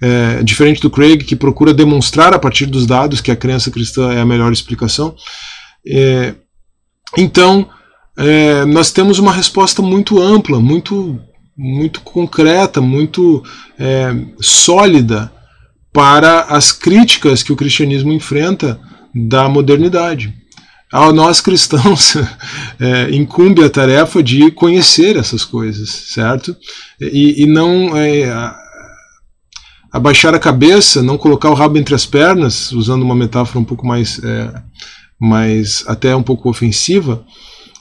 é, 0.00 0.42
diferente 0.42 0.80
do 0.80 0.90
Craig, 0.90 1.24
que 1.24 1.34
procura 1.34 1.74
demonstrar 1.74 2.32
a 2.34 2.38
partir 2.38 2.66
dos 2.66 2.86
dados 2.86 3.20
que 3.20 3.30
a 3.30 3.36
crença 3.36 3.70
cristã 3.70 4.12
é 4.12 4.20
a 4.20 4.26
melhor 4.26 4.52
explicação. 4.52 5.16
É, 5.86 6.34
então, 7.16 7.68
é, 8.16 8.64
nós 8.64 8.92
temos 8.92 9.18
uma 9.18 9.32
resposta 9.32 9.82
muito 9.82 10.20
ampla, 10.20 10.60
muito, 10.60 11.18
muito 11.56 12.00
concreta, 12.02 12.80
muito 12.80 13.42
é, 13.78 14.14
sólida 14.40 15.32
para 15.92 16.42
as 16.42 16.72
críticas 16.72 17.42
que 17.42 17.52
o 17.52 17.56
cristianismo 17.56 18.12
enfrenta 18.12 18.80
da 19.14 19.48
modernidade. 19.48 20.34
A 20.92 21.12
nós 21.12 21.40
cristãos 21.40 22.16
é, 22.78 23.10
incumbe 23.10 23.64
a 23.64 23.70
tarefa 23.70 24.22
de 24.22 24.50
conhecer 24.50 25.16
essas 25.16 25.44
coisas, 25.44 25.88
certo? 25.88 26.56
E, 27.00 27.42
e 27.42 27.46
não 27.46 27.96
é, 27.96 28.54
abaixar 29.92 30.34
a 30.34 30.38
cabeça, 30.38 31.02
não 31.02 31.18
colocar 31.18 31.50
o 31.50 31.54
rabo 31.54 31.78
entre 31.78 31.94
as 31.94 32.06
pernas, 32.06 32.72
usando 32.72 33.02
uma 33.02 33.14
metáfora 33.14 33.58
um 33.58 33.64
pouco 33.64 33.86
mais, 33.86 34.18
é, 34.24 34.62
mais 35.20 35.84
até 35.86 36.16
um 36.16 36.22
pouco 36.22 36.48
ofensiva, 36.48 37.24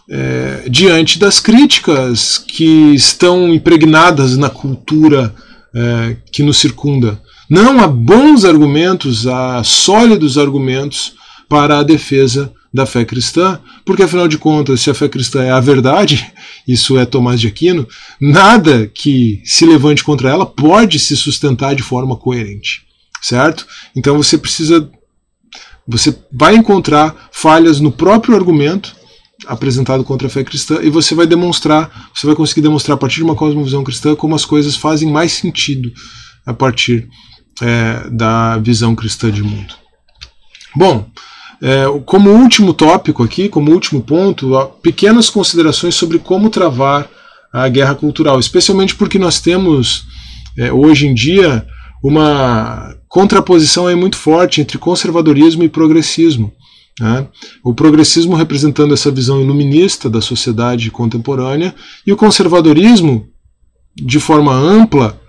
é, 0.09 0.65
diante 0.69 1.17
das 1.17 1.39
críticas 1.39 2.37
que 2.37 2.93
estão 2.93 3.53
impregnadas 3.53 4.35
na 4.35 4.49
cultura 4.49 5.33
é, 5.73 6.17
que 6.31 6.43
nos 6.43 6.57
circunda. 6.57 7.21
Não 7.51 7.81
há 7.81 7.87
bons 7.87 8.45
argumentos, 8.45 9.27
há 9.27 9.61
sólidos 9.61 10.37
argumentos 10.37 11.15
para 11.49 11.79
a 11.79 11.83
defesa 11.83 12.49
da 12.73 12.85
fé 12.85 13.03
cristã, 13.03 13.59
porque 13.83 14.03
afinal 14.03 14.25
de 14.25 14.37
contas, 14.37 14.79
se 14.79 14.89
a 14.89 14.93
fé 14.93 15.09
cristã 15.09 15.43
é 15.43 15.51
a 15.51 15.59
verdade, 15.59 16.31
isso 16.65 16.97
é 16.97 17.05
Tomás 17.05 17.41
de 17.41 17.47
Aquino, 17.47 17.85
nada 18.21 18.87
que 18.87 19.41
se 19.43 19.65
levante 19.65 20.01
contra 20.01 20.29
ela 20.29 20.45
pode 20.45 20.97
se 20.97 21.17
sustentar 21.17 21.75
de 21.75 21.83
forma 21.83 22.15
coerente, 22.15 22.83
certo? 23.21 23.67
Então 23.93 24.15
você 24.15 24.37
precisa 24.37 24.89
você 25.85 26.17
vai 26.31 26.55
encontrar 26.55 27.27
falhas 27.33 27.81
no 27.81 27.91
próprio 27.91 28.33
argumento 28.33 28.95
apresentado 29.45 30.05
contra 30.05 30.27
a 30.27 30.31
fé 30.31 30.41
cristã 30.41 30.79
e 30.81 30.89
você 30.89 31.13
vai 31.13 31.27
demonstrar, 31.27 32.09
você 32.15 32.25
vai 32.25 32.35
conseguir 32.37 32.61
demonstrar 32.61 32.95
a 32.95 32.97
partir 32.97 33.17
de 33.17 33.23
uma 33.23 33.35
cosmovisão 33.35 33.83
cristã 33.83 34.15
como 34.15 34.35
as 34.35 34.45
coisas 34.45 34.77
fazem 34.77 35.11
mais 35.11 35.33
sentido 35.33 35.91
a 36.45 36.53
partir 36.53 37.09
é, 37.61 38.09
da 38.09 38.57
visão 38.57 38.95
cristã 38.95 39.31
de 39.31 39.43
mundo. 39.43 39.73
Bom, 40.75 41.05
é, 41.61 41.85
como 42.05 42.31
último 42.31 42.73
tópico 42.73 43.23
aqui, 43.23 43.47
como 43.47 43.71
último 43.71 44.01
ponto, 44.01 44.55
pequenas 44.81 45.29
considerações 45.29 45.95
sobre 45.95 46.17
como 46.17 46.49
travar 46.49 47.09
a 47.53 47.67
guerra 47.67 47.93
cultural, 47.95 48.39
especialmente 48.39 48.95
porque 48.95 49.19
nós 49.19 49.39
temos 49.39 50.05
é, 50.57 50.71
hoje 50.71 51.07
em 51.07 51.13
dia 51.13 51.65
uma 52.03 52.95
contraposição 53.07 53.85
aí 53.85 53.95
muito 53.95 54.17
forte 54.17 54.59
entre 54.59 54.77
conservadorismo 54.77 55.63
e 55.63 55.69
progressismo. 55.69 56.51
Né? 56.99 57.27
O 57.63 57.73
progressismo 57.73 58.35
representando 58.35 58.93
essa 58.93 59.11
visão 59.11 59.39
iluminista 59.39 60.09
da 60.09 60.21
sociedade 60.21 60.89
contemporânea 60.89 61.75
e 62.07 62.11
o 62.11 62.17
conservadorismo, 62.17 63.27
de 63.95 64.19
forma 64.19 64.53
ampla, 64.53 65.20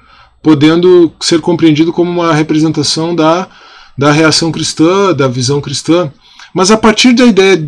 podendo 0.43 1.12
ser 1.20 1.40
compreendido 1.40 1.93
como 1.93 2.11
uma 2.11 2.34
representação 2.34 3.14
da, 3.14 3.49
da 3.97 4.11
reação 4.11 4.51
cristã, 4.51 5.14
da 5.14 5.28
visão 5.28 5.61
cristã. 5.61 6.12
Mas 6.53 6.70
a 6.70 6.76
partir 6.76 7.12
da 7.12 7.24
ideia 7.24 7.64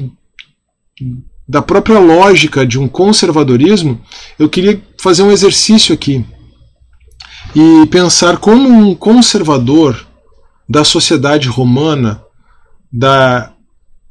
da 1.49 1.63
própria 1.63 1.99
lógica 1.99 2.67
de 2.67 2.79
um 2.79 2.89
conservadorismo, 2.89 4.01
eu 4.39 4.49
queria 4.49 4.83
fazer 5.01 5.23
um 5.23 5.31
exercício 5.31 5.95
aqui 5.95 6.25
e 7.55 7.87
pensar 7.87 8.39
como 8.39 8.69
um 8.69 8.95
conservador 8.95 10.07
da 10.69 10.83
sociedade 10.83 11.49
romana, 11.49 12.23
da 12.91 13.53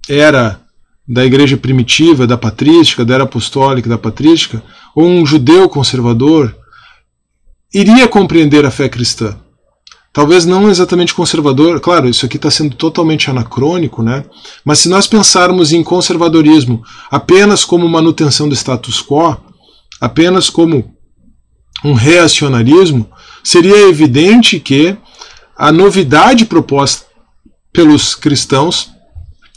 era 0.07 0.61
da 1.07 1.25
igreja 1.25 1.57
primitiva, 1.57 2.25
da 2.25 2.37
patrística, 2.37 3.03
da 3.03 3.15
era 3.15 3.23
apostólica, 3.23 3.89
da 3.89 3.97
patrística, 3.97 4.63
ou 4.95 5.05
um 5.05 5.25
judeu 5.25 5.67
conservador, 5.67 6.55
iria 7.73 8.07
compreender 8.07 8.65
a 8.65 8.71
fé 8.71 8.87
cristã 8.87 9.37
talvez 10.13 10.45
não 10.45 10.69
exatamente 10.69 11.13
conservador, 11.13 11.81
claro, 11.81 12.07
isso 12.07 12.25
aqui 12.25 12.37
está 12.37 12.51
sendo 12.51 12.75
totalmente 12.75 13.31
anacrônico, 13.31 14.03
né? 14.03 14.23
Mas 14.63 14.79
se 14.79 14.87
nós 14.87 15.07
pensarmos 15.07 15.73
em 15.73 15.83
conservadorismo 15.83 16.83
apenas 17.09 17.65
como 17.65 17.89
manutenção 17.89 18.47
do 18.47 18.53
status 18.53 19.01
quo, 19.01 19.35
apenas 19.99 20.51
como 20.51 20.93
um 21.83 21.93
reacionarismo, 21.93 23.09
seria 23.43 23.89
evidente 23.89 24.59
que 24.59 24.95
a 25.57 25.71
novidade 25.71 26.45
proposta 26.45 27.07
pelos 27.73 28.13
cristãos 28.13 28.91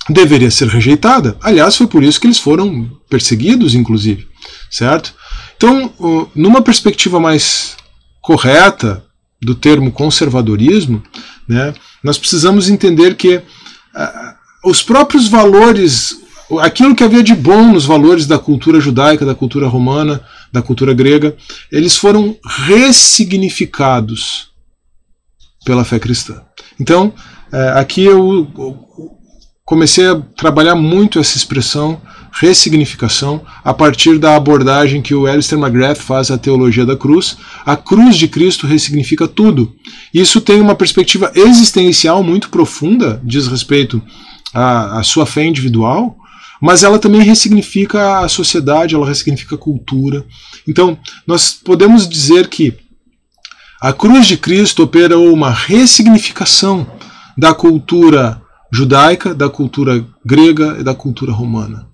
deveria 0.08 0.50
ser 0.50 0.68
rejeitada. 0.68 1.36
Aliás, 1.42 1.76
foi 1.76 1.86
por 1.86 2.02
isso 2.02 2.18
que 2.18 2.26
eles 2.26 2.40
foram 2.40 2.90
perseguidos, 3.10 3.74
inclusive, 3.74 4.26
certo? 4.70 5.14
Então, 5.56 6.28
numa 6.34 6.62
perspectiva 6.62 7.20
mais 7.20 7.76
correta, 8.27 9.05
do 9.41 9.55
termo 9.55 9.93
conservadorismo, 9.93 11.01
né, 11.49 11.72
nós 12.03 12.18
precisamos 12.18 12.68
entender 12.68 13.14
que 13.14 13.37
uh, 13.37 13.43
os 14.64 14.83
próprios 14.83 15.29
valores, 15.29 16.16
aquilo 16.59 16.97
que 16.97 17.05
havia 17.05 17.22
de 17.22 17.37
bom 17.37 17.72
nos 17.72 17.85
valores 17.85 18.27
da 18.27 18.37
cultura 18.37 18.81
judaica, 18.81 19.24
da 19.24 19.35
cultura 19.35 19.68
romana, 19.68 20.20
da 20.53 20.61
cultura 20.61 20.93
grega, 20.93 21.37
eles 21.70 21.97
foram 21.97 22.37
ressignificados 22.66 24.49
pela 25.64 25.85
fé 25.85 26.01
cristã. 26.01 26.43
Então, 26.81 27.14
uh, 27.53 27.79
aqui 27.79 28.03
eu 28.03 28.51
comecei 29.64 30.09
a 30.09 30.16
trabalhar 30.37 30.74
muito 30.74 31.20
essa 31.20 31.37
expressão 31.37 32.03
ressignificação 32.39 33.41
a 33.64 33.72
partir 33.72 34.18
da 34.18 34.37
abordagem 34.37 35.01
que 35.01 35.14
o 35.14 35.26
Alistair 35.26 35.61
McGrath 35.61 35.99
faz 35.99 36.30
à 36.30 36.37
teologia 36.37 36.84
da 36.84 36.97
cruz. 36.97 37.37
A 37.64 37.76
cruz 37.76 38.16
de 38.16 38.28
Cristo 38.28 38.66
ressignifica 38.66 39.26
tudo. 39.26 39.74
Isso 40.12 40.41
tem 40.41 40.61
uma 40.61 40.74
perspectiva 40.74 41.32
existencial 41.34 42.22
muito 42.22 42.51
profunda, 42.51 43.20
diz 43.24 43.47
respeito 43.47 44.03
à, 44.53 44.99
à 44.99 45.03
sua 45.03 45.24
fé 45.24 45.47
individual, 45.47 46.16
mas 46.61 46.82
ela 46.82 46.99
também 46.99 47.22
ressignifica 47.22 48.20
a 48.20 48.28
sociedade, 48.28 48.95
ela 48.95 49.07
ressignifica 49.07 49.55
a 49.55 49.59
cultura. 49.59 50.24
Então, 50.68 50.99
nós 51.26 51.53
podemos 51.53 52.07
dizer 52.07 52.49
que 52.49 52.74
a 53.80 53.93
cruz 53.93 54.26
de 54.26 54.37
Cristo 54.37 54.82
operou 54.82 55.32
uma 55.32 55.51
ressignificação 55.51 56.87
da 57.37 57.55
cultura 57.55 58.43
judaica, 58.70 59.34
da 59.34 59.49
cultura 59.49 60.05
grega 60.24 60.76
e 60.80 60.82
da 60.82 60.95
cultura 60.95 61.32
romana. 61.32 61.87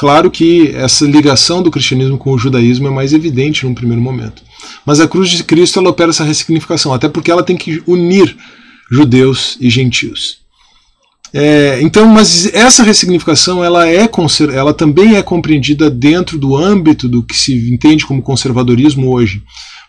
Claro 0.00 0.30
que 0.30 0.74
essa 0.74 1.04
ligação 1.04 1.62
do 1.62 1.70
cristianismo 1.70 2.16
com 2.16 2.32
o 2.32 2.38
judaísmo 2.38 2.88
é 2.88 2.90
mais 2.90 3.12
evidente 3.12 3.66
num 3.66 3.74
primeiro 3.74 4.00
momento. 4.00 4.42
Mas 4.86 4.98
a 4.98 5.06
cruz 5.06 5.28
de 5.28 5.44
Cristo 5.44 5.78
ela 5.78 5.90
opera 5.90 6.08
essa 6.08 6.24
ressignificação, 6.24 6.94
até 6.94 7.06
porque 7.06 7.30
ela 7.30 7.42
tem 7.42 7.54
que 7.54 7.82
unir 7.86 8.34
judeus 8.90 9.58
e 9.60 9.68
gentios. 9.68 10.38
É, 11.34 11.82
então, 11.82 12.08
mas 12.08 12.46
essa 12.54 12.82
ressignificação 12.82 13.62
ela, 13.62 13.86
é, 13.86 14.08
ela 14.54 14.72
também 14.72 15.16
é 15.16 15.22
compreendida 15.22 15.90
dentro 15.90 16.38
do 16.38 16.56
âmbito 16.56 17.06
do 17.06 17.22
que 17.22 17.36
se 17.36 17.70
entende 17.70 18.06
como 18.06 18.22
conservadorismo 18.22 19.12
hoje. 19.12 19.42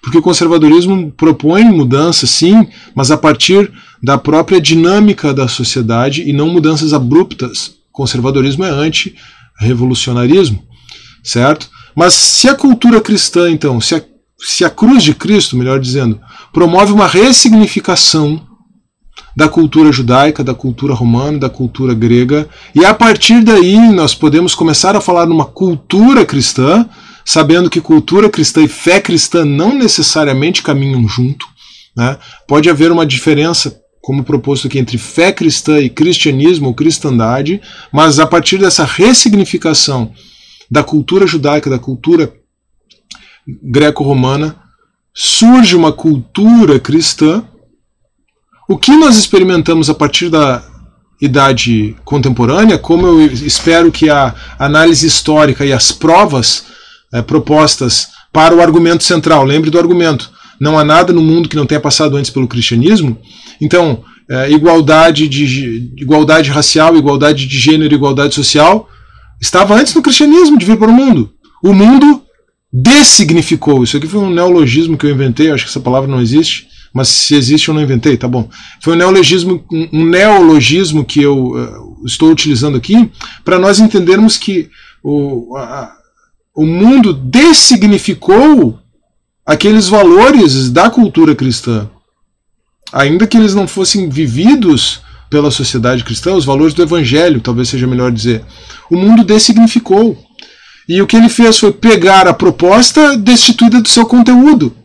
Porque 0.04 0.18
o 0.18 0.22
conservadorismo 0.22 1.10
propõe 1.12 1.64
mudanças, 1.64 2.30
sim, 2.32 2.68
mas 2.94 3.12
a 3.12 3.18
partir 3.18 3.72
da 4.04 4.18
própria 4.18 4.60
dinâmica 4.60 5.34
da 5.34 5.48
sociedade 5.48 6.30
e 6.30 6.34
não 6.34 6.50
mudanças 6.50 6.94
abruptas. 6.94 7.76
O 7.94 7.94
conservadorismo 7.94 8.66
é 8.66 8.70
anti 8.70 9.16
revolucionarismo, 9.62 10.64
certo? 11.24 11.70
Mas 11.96 12.14
se 12.14 12.50
a 12.50 12.56
cultura 12.56 13.00
cristã, 13.00 13.50
então, 13.50 13.80
se 13.80 13.96
a, 13.96 14.04
se 14.40 14.66
a 14.66 14.70
cruz 14.70 15.04
de 15.04 15.14
Cristo, 15.14 15.56
melhor 15.56 15.80
dizendo, 15.80 16.20
promove 16.52 16.92
uma 16.92 17.08
ressignificação 17.08 18.48
da 19.36 19.48
cultura 19.48 19.92
judaica, 19.92 20.44
da 20.44 20.54
cultura 20.54 20.94
romana, 20.94 21.40
da 21.40 21.50
cultura 21.50 21.94
grega, 21.94 22.50
e 22.76 22.84
a 22.84 22.94
partir 22.94 23.42
daí 23.44 23.78
nós 23.92 24.14
podemos 24.14 24.54
começar 24.56 24.96
a 24.96 25.02
falar 25.02 25.26
numa 25.26 25.46
cultura 25.46 26.26
cristã, 26.26 26.86
sabendo 27.24 27.70
que 27.70 27.80
cultura 27.80 28.30
cristã 28.30 28.62
e 28.62 28.68
fé 28.68 29.00
cristã 29.00 29.46
não 29.46 29.78
necessariamente 29.78 30.62
caminham 30.62 31.08
junto. 31.08 31.46
Né? 31.96 32.18
Pode 32.48 32.70
haver 32.70 32.92
uma 32.92 33.06
diferença 33.06 33.81
como 34.02 34.24
proposto 34.24 34.68
aqui 34.68 34.80
entre 34.80 34.98
fé 34.98 35.32
cristã 35.32 35.80
e 35.80 35.90
cristianismo 35.90 36.68
ou 36.68 36.74
cristandade, 36.74 37.62
mas 37.94 38.20
a 38.20 38.26
partir 38.26 38.58
dessa 38.58 38.84
ressignificação 38.84 40.12
da 40.70 40.84
cultura 40.84 41.28
judaica, 41.28 41.70
da 41.70 41.78
cultura 41.78 42.34
greco-romana, 43.62 44.56
surge 45.14 45.76
uma 45.76 45.92
cultura 45.92 46.80
cristã. 46.80 47.44
O 48.68 48.78
que 48.78 48.96
nós 48.96 49.18
experimentamos 49.18 49.90
a 49.90 49.94
partir 49.94 50.30
da 50.30 50.64
idade 51.22 51.96
contemporânea, 52.04 52.80
como 52.80 53.06
eu 53.06 53.22
espero 53.22 53.92
que 53.92 54.10
a 54.10 54.34
análise 54.58 55.06
histórica 55.06 55.64
e 55.64 55.72
as 55.72 55.92
provas 55.92 56.66
é, 57.14 57.22
propostas 57.22 58.08
para 58.34 58.56
o 58.56 58.62
argumento 58.62 59.04
central, 59.04 59.44
lembre 59.44 59.70
do 59.70 59.78
argumento, 59.78 60.32
não 60.62 60.78
há 60.78 60.84
nada 60.84 61.12
no 61.12 61.24
mundo 61.24 61.50
que 61.50 61.56
não 61.56 61.66
tenha 61.66 61.82
passado 61.82 62.16
antes 62.16 62.30
pelo 62.30 62.48
cristianismo, 62.48 63.18
então, 63.60 64.04
é, 64.30 64.52
igualdade, 64.52 65.28
de, 65.28 65.92
igualdade 65.98 66.52
racial, 66.52 66.96
igualdade 66.96 67.48
de 67.48 67.60
gênero, 67.60 67.96
igualdade 67.96 68.36
social, 68.36 68.88
estava 69.42 69.74
antes 69.74 69.92
do 69.92 70.04
cristianismo 70.04 70.60
de 70.60 70.66
vir 70.68 70.78
para 70.78 70.92
o 70.92 70.94
mundo. 70.94 71.34
O 71.64 71.74
mundo 71.74 72.22
dessignificou. 72.72 73.84
Isso 73.84 73.98
aqui 73.98 74.06
foi 74.06 74.20
um 74.20 74.30
neologismo 74.30 74.96
que 74.96 75.08
eu 75.08 75.10
inventei, 75.10 75.50
acho 75.50 75.64
que 75.64 75.70
essa 75.72 75.80
palavra 75.80 76.08
não 76.08 76.22
existe, 76.22 76.68
mas 76.94 77.08
se 77.08 77.34
existe 77.34 77.68
eu 77.68 77.74
não 77.74 77.82
inventei, 77.82 78.16
tá 78.16 78.28
bom. 78.28 78.48
Foi 78.82 78.94
um 78.94 78.98
neologismo, 78.98 79.66
um 79.92 80.06
neologismo 80.06 81.04
que 81.04 81.24
eu 81.24 81.54
uh, 81.54 82.06
estou 82.06 82.30
utilizando 82.30 82.78
aqui 82.78 83.10
para 83.44 83.58
nós 83.58 83.80
entendermos 83.80 84.38
que 84.38 84.70
o, 85.04 85.58
a, 85.58 85.92
o 86.56 86.68
mundo 86.68 87.14
dessignificou 87.14 88.81
aqueles 89.46 89.88
valores 89.88 90.70
da 90.70 90.90
cultura 90.90 91.36
cristã. 91.36 91.90
ainda 92.94 93.26
que 93.26 93.38
eles 93.38 93.56
não 93.56 93.68
fossem 93.68 94.10
vividos 94.10 95.00
pela 95.30 95.50
sociedade 95.50 96.04
cristã, 96.04 96.34
os 96.34 96.44
valores 96.44 96.74
do 96.74 96.84
evangelho, 96.84 97.40
talvez 97.40 97.70
seja 97.70 97.88
melhor 97.88 98.12
dizer, 98.12 98.44
o 98.90 98.98
mundo 98.98 99.24
dessignificou. 99.24 100.22
E 100.90 101.02
o 101.02 101.08
que 101.08 101.16
ele 101.16 101.30
fez 101.30 101.58
foi 101.58 101.72
pegar 101.72 102.28
a 102.28 102.34
proposta 102.34 103.16
destituída 103.18 103.82
do 103.82 103.88
seu 103.88 104.06
conteúdo. 104.06 104.76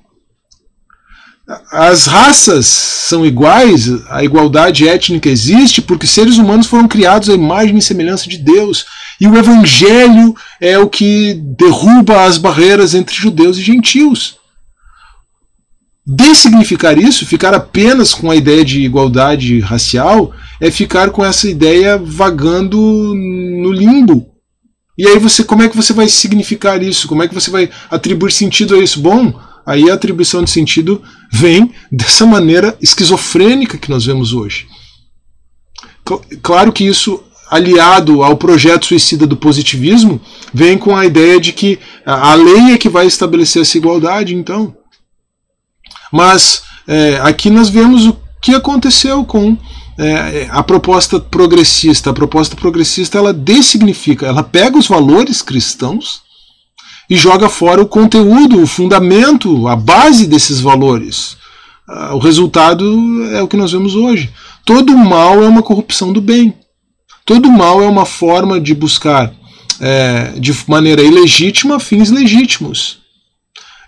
As 1.73 2.07
raças 2.07 2.67
são 2.67 3.27
iguais, 3.27 3.89
a 4.09 4.23
igualdade 4.23 4.89
étnica 4.89 5.29
existe 5.29 5.83
porque 5.83 6.07
seres 6.07 6.39
humanos 6.39 6.67
foram 6.67 6.87
criados 6.87 7.29
à 7.29 7.35
imagem 7.35 7.77
e 7.79 7.83
semelhança 7.83 8.29
de 8.29 8.39
Deus. 8.39 8.85
E 9.21 9.27
o 9.27 9.37
evangelho 9.37 10.35
é 10.61 10.79
o 10.79 10.89
que 10.89 11.35
derruba 11.35 12.25
as 12.25 12.39
barreiras 12.39 12.95
entre 12.95 13.15
judeus 13.15 13.57
e 13.59 13.63
gentios. 13.63 14.39
Dessignificar 16.07 16.97
isso, 16.99 17.27
ficar 17.27 17.53
apenas 17.53 18.15
com 18.15 18.31
a 18.31 18.37
ideia 18.37 18.65
de 18.65 18.81
igualdade 18.81 19.59
racial, 19.59 20.33
é 20.61 20.71
ficar 20.71 21.11
com 21.11 21.25
essa 21.25 21.49
ideia 21.49 21.99
vagando 21.99 22.79
no 22.79 23.73
limbo. 23.73 24.27
E 24.97 25.07
aí 25.07 25.19
você, 25.19 25.43
como 25.43 25.63
é 25.63 25.69
que 25.69 25.77
você 25.77 25.93
vai 25.93 26.09
significar 26.09 26.83
isso? 26.83 27.09
Como 27.09 27.23
é 27.23 27.29
que 27.29 27.35
você 27.35 27.51
vai 27.51 27.69
atribuir 27.91 28.33
sentido 28.33 28.77
a 28.77 28.79
isso? 28.79 29.01
Bom, 29.01 29.39
aí 29.67 29.91
a 29.91 29.95
atribuição 29.95 30.43
de 30.43 30.51
sentido 30.51 31.03
vem 31.31 31.73
dessa 31.91 32.25
maneira 32.25 32.77
esquizofrênica 32.81 33.77
que 33.77 33.91
nós 33.91 34.07
vemos 34.07 34.33
hoje. 34.33 34.67
Claro 36.41 36.73
que 36.73 36.85
isso 36.85 37.23
aliado 37.51 38.23
ao 38.23 38.37
projeto 38.37 38.87
suicida 38.87 39.27
do 39.27 39.37
positivismo, 39.37 40.21
vem 40.53 40.77
com 40.77 40.97
a 40.97 41.07
ideia 41.07 41.41
de 41.41 41.53
que 41.53 41.79
a 42.05 42.35
lei 42.35 42.73
é 42.73 42.79
que 42.79 42.89
vai 42.89 43.07
estabelecer 43.07 43.63
essa 43.63 43.79
igualdade, 43.79 44.35
então. 44.35 44.75
Mas 46.13 46.63
é, 46.87 47.19
aqui 47.23 47.51
nós 47.51 47.69
vemos 47.69 48.07
o 48.07 48.17
que 48.41 48.55
aconteceu 48.55 49.25
com 49.25 49.57
é, 49.99 50.49
a 50.51 50.63
proposta 50.63 51.19
progressista. 51.19 52.11
A 52.11 52.15
proposta 52.15 52.55
progressista 52.55 53.19
ela 53.19 53.33
dessignifica, 53.33 54.27
ela 54.27 54.43
pega 54.43 54.79
os 54.79 54.87
valores 54.87 55.43
cristãos 55.43 56.23
e 57.09 57.17
joga 57.17 57.49
fora 57.49 57.81
o 57.81 57.87
conteúdo, 57.87 58.61
o 58.61 58.67
fundamento, 58.67 59.69
a 59.69 59.77
base 59.77 60.27
desses 60.27 60.61
valores. 60.61 61.37
Ah, 61.89 62.15
o 62.15 62.19
resultado 62.19 62.85
é 63.33 63.41
o 63.41 63.49
que 63.49 63.57
nós 63.57 63.73
vemos 63.73 63.95
hoje. 63.95 64.31
Todo 64.65 64.97
mal 64.97 65.43
é 65.43 65.49
uma 65.49 65.63
corrupção 65.63 66.13
do 66.13 66.21
bem. 66.21 66.55
Todo 67.25 67.51
mal 67.51 67.81
é 67.81 67.87
uma 67.87 68.05
forma 68.05 68.61
de 68.61 68.75
buscar 68.75 69.33
é, 69.81 70.33
de 70.39 70.53
maneira 70.67 71.03
ilegítima 71.03 71.79
fins 71.79 72.11
legítimos. 72.11 72.99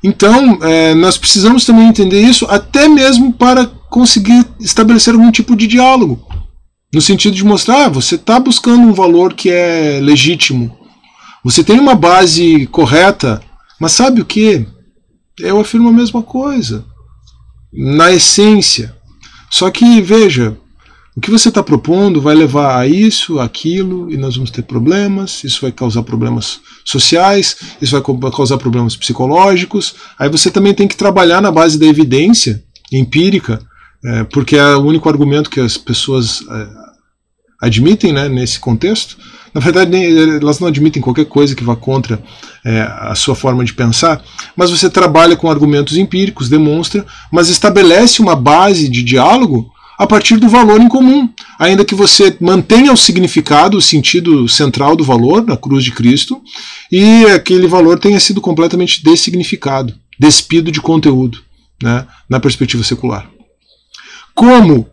Então, 0.03 0.59
é, 0.63 0.95
nós 0.95 1.19
precisamos 1.19 1.65
também 1.65 1.89
entender 1.89 2.21
isso, 2.21 2.47
até 2.47 2.89
mesmo 2.89 3.33
para 3.33 3.67
conseguir 3.67 4.47
estabelecer 4.61 5.15
algum 5.15 5.31
tipo 5.31 5.57
de 5.57 5.67
diálogo. 5.67 6.27
No 6.93 7.01
sentido 7.01 7.35
de 7.35 7.45
mostrar, 7.45 7.87
ah, 7.87 7.89
você 7.89 8.15
está 8.15 8.39
buscando 8.39 8.83
um 8.87 8.93
valor 8.93 9.35
que 9.35 9.51
é 9.51 10.01
legítimo. 10.01 10.77
Você 11.45 11.63
tem 11.63 11.79
uma 11.79 11.95
base 11.95 12.67
correta, 12.69 13.43
mas 13.81 13.93
sabe 13.93 14.21
o 14.21 14.25
que? 14.25 14.67
Eu 15.39 15.61
afirmo 15.61 15.89
a 15.89 15.93
mesma 15.93 16.23
coisa. 16.23 16.85
Na 17.73 18.11
essência. 18.11 18.97
Só 19.51 19.71
que, 19.71 20.01
veja, 20.01 20.57
o 21.19 21.21
que 21.21 21.33
você 21.33 21.49
está 21.49 21.65
propondo 21.65 22.21
vai 22.21 22.33
levar 22.33 22.79
a 22.79 22.87
isso, 22.87 23.41
aquilo, 23.41 24.09
e 24.09 24.17
nós 24.17 24.37
vamos 24.37 24.53
ter 24.53 24.63
problemas, 24.63 25.43
isso 25.43 25.63
vai 25.63 25.73
causar 25.73 26.05
problemas 26.05 26.61
sociais, 26.85 27.57
isso 27.83 28.01
vai 28.01 28.31
causar 28.31 28.57
problemas 28.57 28.95
psicológicos. 28.95 29.97
Aí 30.17 30.29
você 30.29 30.49
também 30.49 30.73
tem 30.73 30.87
que 30.87 30.97
trabalhar 30.97 31.41
na 31.41 31.51
base 31.51 31.77
da 31.77 31.87
evidência 31.87 32.63
empírica, 32.93 33.61
é, 34.05 34.23
porque 34.33 34.57
é 34.57 34.77
o 34.77 34.85
único 34.85 35.09
argumento 35.09 35.51
que 35.51 35.59
as 35.59 35.77
pessoas 35.77 36.41
é, 36.49 36.69
admitem 37.63 38.13
né, 38.13 38.29
nesse 38.29 38.61
contexto. 38.61 39.17
Na 39.53 39.61
verdade, 39.61 39.97
elas 40.41 40.61
não 40.61 40.69
admitem 40.69 41.03
qualquer 41.03 41.25
coisa 41.25 41.57
que 41.57 41.65
vá 41.65 41.75
contra 41.75 42.23
é, 42.65 42.83
a 42.83 43.17
sua 43.17 43.35
forma 43.35 43.65
de 43.65 43.75
pensar, 43.75 44.23
mas 44.55 44.71
você 44.71 44.89
trabalha 44.89 45.37
com 45.37 45.51
argumentos 45.51 45.97
empíricos, 45.97 46.49
demonstra, 46.49 47.05
mas 47.33 47.49
estabelece 47.49 48.23
uma 48.23 48.37
base 48.37 48.89
de 48.89 49.03
diálogo 49.03 49.69
a 49.99 50.07
partir 50.07 50.37
do 50.37 50.49
valor 50.49 50.81
em 50.81 50.89
comum, 50.89 51.29
ainda 51.59 51.85
que 51.85 51.95
você 51.95 52.37
mantenha 52.41 52.93
o 52.93 52.97
significado, 52.97 53.77
o 53.77 53.83
sentido 53.83 54.49
central 54.49 54.95
do 54.95 55.03
valor, 55.03 55.45
da 55.45 55.57
cruz 55.57 55.83
de 55.83 55.91
Cristo, 55.91 56.41
e 56.91 57.25
aquele 57.27 57.67
valor 57.67 57.99
tenha 57.99 58.21
sido 58.21 58.41
completamente 58.41 59.03
dessignificado, 59.03 59.93
despido 60.17 60.71
de 60.71 60.81
conteúdo, 60.81 61.43
né, 61.83 62.07
na 62.29 62.39
perspectiva 62.39 62.85
secular. 62.85 63.29
Como 64.37 64.89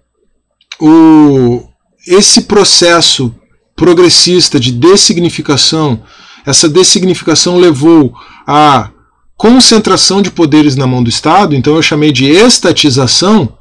o, 0.81 1.63
esse 2.07 2.41
processo 2.41 3.33
progressista 3.75 4.59
de 4.59 4.71
dessignificação, 4.71 6.01
essa 6.47 6.67
dessignificação 6.67 7.57
levou 7.57 8.11
à 8.47 8.89
concentração 9.37 10.19
de 10.19 10.31
poderes 10.31 10.75
na 10.75 10.87
mão 10.87 11.03
do 11.03 11.09
Estado, 11.09 11.55
então 11.55 11.75
eu 11.75 11.81
chamei 11.83 12.11
de 12.11 12.25
estatização. 12.25 13.55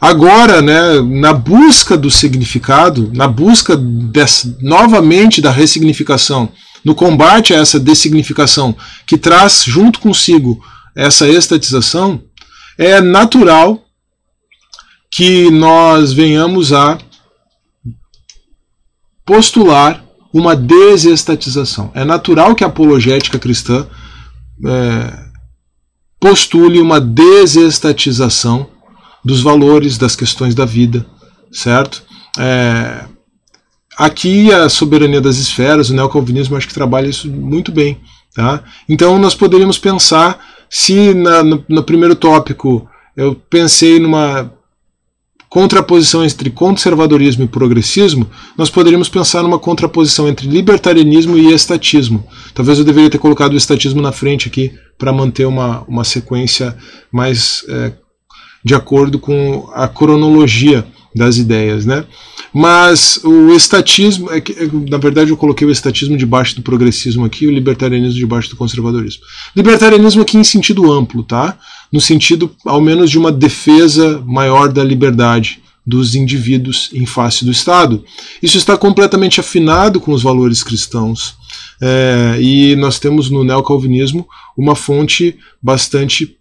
Agora, 0.00 0.62
né, 0.62 1.00
na 1.02 1.32
busca 1.32 1.96
do 1.96 2.10
significado, 2.10 3.10
na 3.12 3.26
busca 3.26 3.76
dessa, 3.76 4.56
novamente 4.60 5.40
da 5.40 5.50
ressignificação, 5.50 6.48
no 6.84 6.94
combate 6.94 7.52
a 7.52 7.58
essa 7.58 7.80
dessignificação 7.80 8.76
que 9.06 9.18
traz 9.18 9.64
junto 9.64 9.98
consigo 9.98 10.62
essa 10.94 11.28
estatização, 11.28 12.22
é 12.76 13.00
natural 13.00 13.84
que 15.10 15.50
nós 15.50 16.12
venhamos 16.12 16.72
a 16.72 16.98
postular 19.26 20.04
uma 20.32 20.54
desestatização. 20.54 21.90
É 21.94 22.04
natural 22.04 22.54
que 22.54 22.62
a 22.62 22.68
apologética 22.68 23.38
cristã 23.38 23.86
é, 24.64 25.24
postule 26.20 26.80
uma 26.80 27.00
desestatização 27.00 28.70
dos 29.24 29.40
valores, 29.40 29.98
das 29.98 30.14
questões 30.16 30.54
da 30.54 30.64
vida, 30.64 31.06
certo? 31.50 32.02
É, 32.38 33.04
aqui 33.96 34.52
a 34.52 34.68
soberania 34.68 35.20
das 35.20 35.38
esferas, 35.38 35.90
o 35.90 35.94
neocalvinismo 35.94 36.56
acho 36.56 36.68
que 36.68 36.74
trabalha 36.74 37.08
isso 37.08 37.28
muito 37.28 37.72
bem. 37.72 38.00
Tá? 38.34 38.62
Então 38.88 39.18
nós 39.18 39.34
poderíamos 39.34 39.78
pensar 39.78 40.38
se 40.70 41.14
na, 41.14 41.42
no, 41.42 41.64
no 41.68 41.82
primeiro 41.82 42.14
tópico 42.14 42.88
eu 43.16 43.34
pensei 43.34 43.98
numa 43.98 44.52
contraposição 45.48 46.24
entre 46.24 46.50
conservadorismo 46.50 47.42
e 47.42 47.48
progressismo, 47.48 48.28
nós 48.56 48.68
poderíamos 48.68 49.08
pensar 49.08 49.42
numa 49.42 49.58
contraposição 49.58 50.28
entre 50.28 50.46
libertarianismo 50.46 51.38
e 51.38 51.52
estatismo. 51.52 52.24
Talvez 52.54 52.78
eu 52.78 52.84
deveria 52.84 53.10
ter 53.10 53.18
colocado 53.18 53.54
o 53.54 53.56
estatismo 53.56 54.02
na 54.02 54.12
frente 54.12 54.46
aqui 54.46 54.72
para 54.98 55.12
manter 55.12 55.46
uma, 55.46 55.82
uma 55.88 56.04
sequência 56.04 56.76
mais 57.10 57.64
é, 57.68 57.92
de 58.68 58.74
acordo 58.74 59.18
com 59.18 59.66
a 59.72 59.88
cronologia 59.88 60.86
das 61.16 61.38
ideias, 61.38 61.86
né? 61.86 62.04
Mas 62.52 63.18
o 63.24 63.50
estatismo, 63.54 64.30
é 64.30 64.42
que, 64.42 64.52
é, 64.52 64.68
na 64.90 64.98
verdade 64.98 65.30
eu 65.30 65.38
coloquei 65.38 65.66
o 65.66 65.70
estatismo 65.70 66.18
debaixo 66.18 66.54
do 66.54 66.60
progressismo 66.60 67.24
aqui 67.24 67.46
o 67.46 67.50
libertarianismo 67.50 68.18
debaixo 68.18 68.50
do 68.50 68.56
conservadorismo. 68.56 69.22
Libertarianismo 69.56 70.20
aqui 70.20 70.36
em 70.36 70.44
sentido 70.44 70.92
amplo, 70.92 71.22
tá? 71.22 71.58
No 71.90 71.98
sentido, 71.98 72.54
ao 72.62 72.78
menos, 72.78 73.10
de 73.10 73.16
uma 73.18 73.32
defesa 73.32 74.22
maior 74.26 74.70
da 74.70 74.84
liberdade 74.84 75.62
dos 75.86 76.14
indivíduos 76.14 76.90
em 76.92 77.06
face 77.06 77.46
do 77.46 77.50
Estado. 77.50 78.04
Isso 78.42 78.58
está 78.58 78.76
completamente 78.76 79.40
afinado 79.40 79.98
com 79.98 80.12
os 80.12 80.22
valores 80.22 80.62
cristãos. 80.62 81.36
É, 81.80 82.36
e 82.38 82.76
nós 82.76 82.98
temos 82.98 83.30
no 83.30 83.42
neocalvinismo 83.42 84.28
uma 84.54 84.74
fonte 84.74 85.38
bastante 85.62 86.36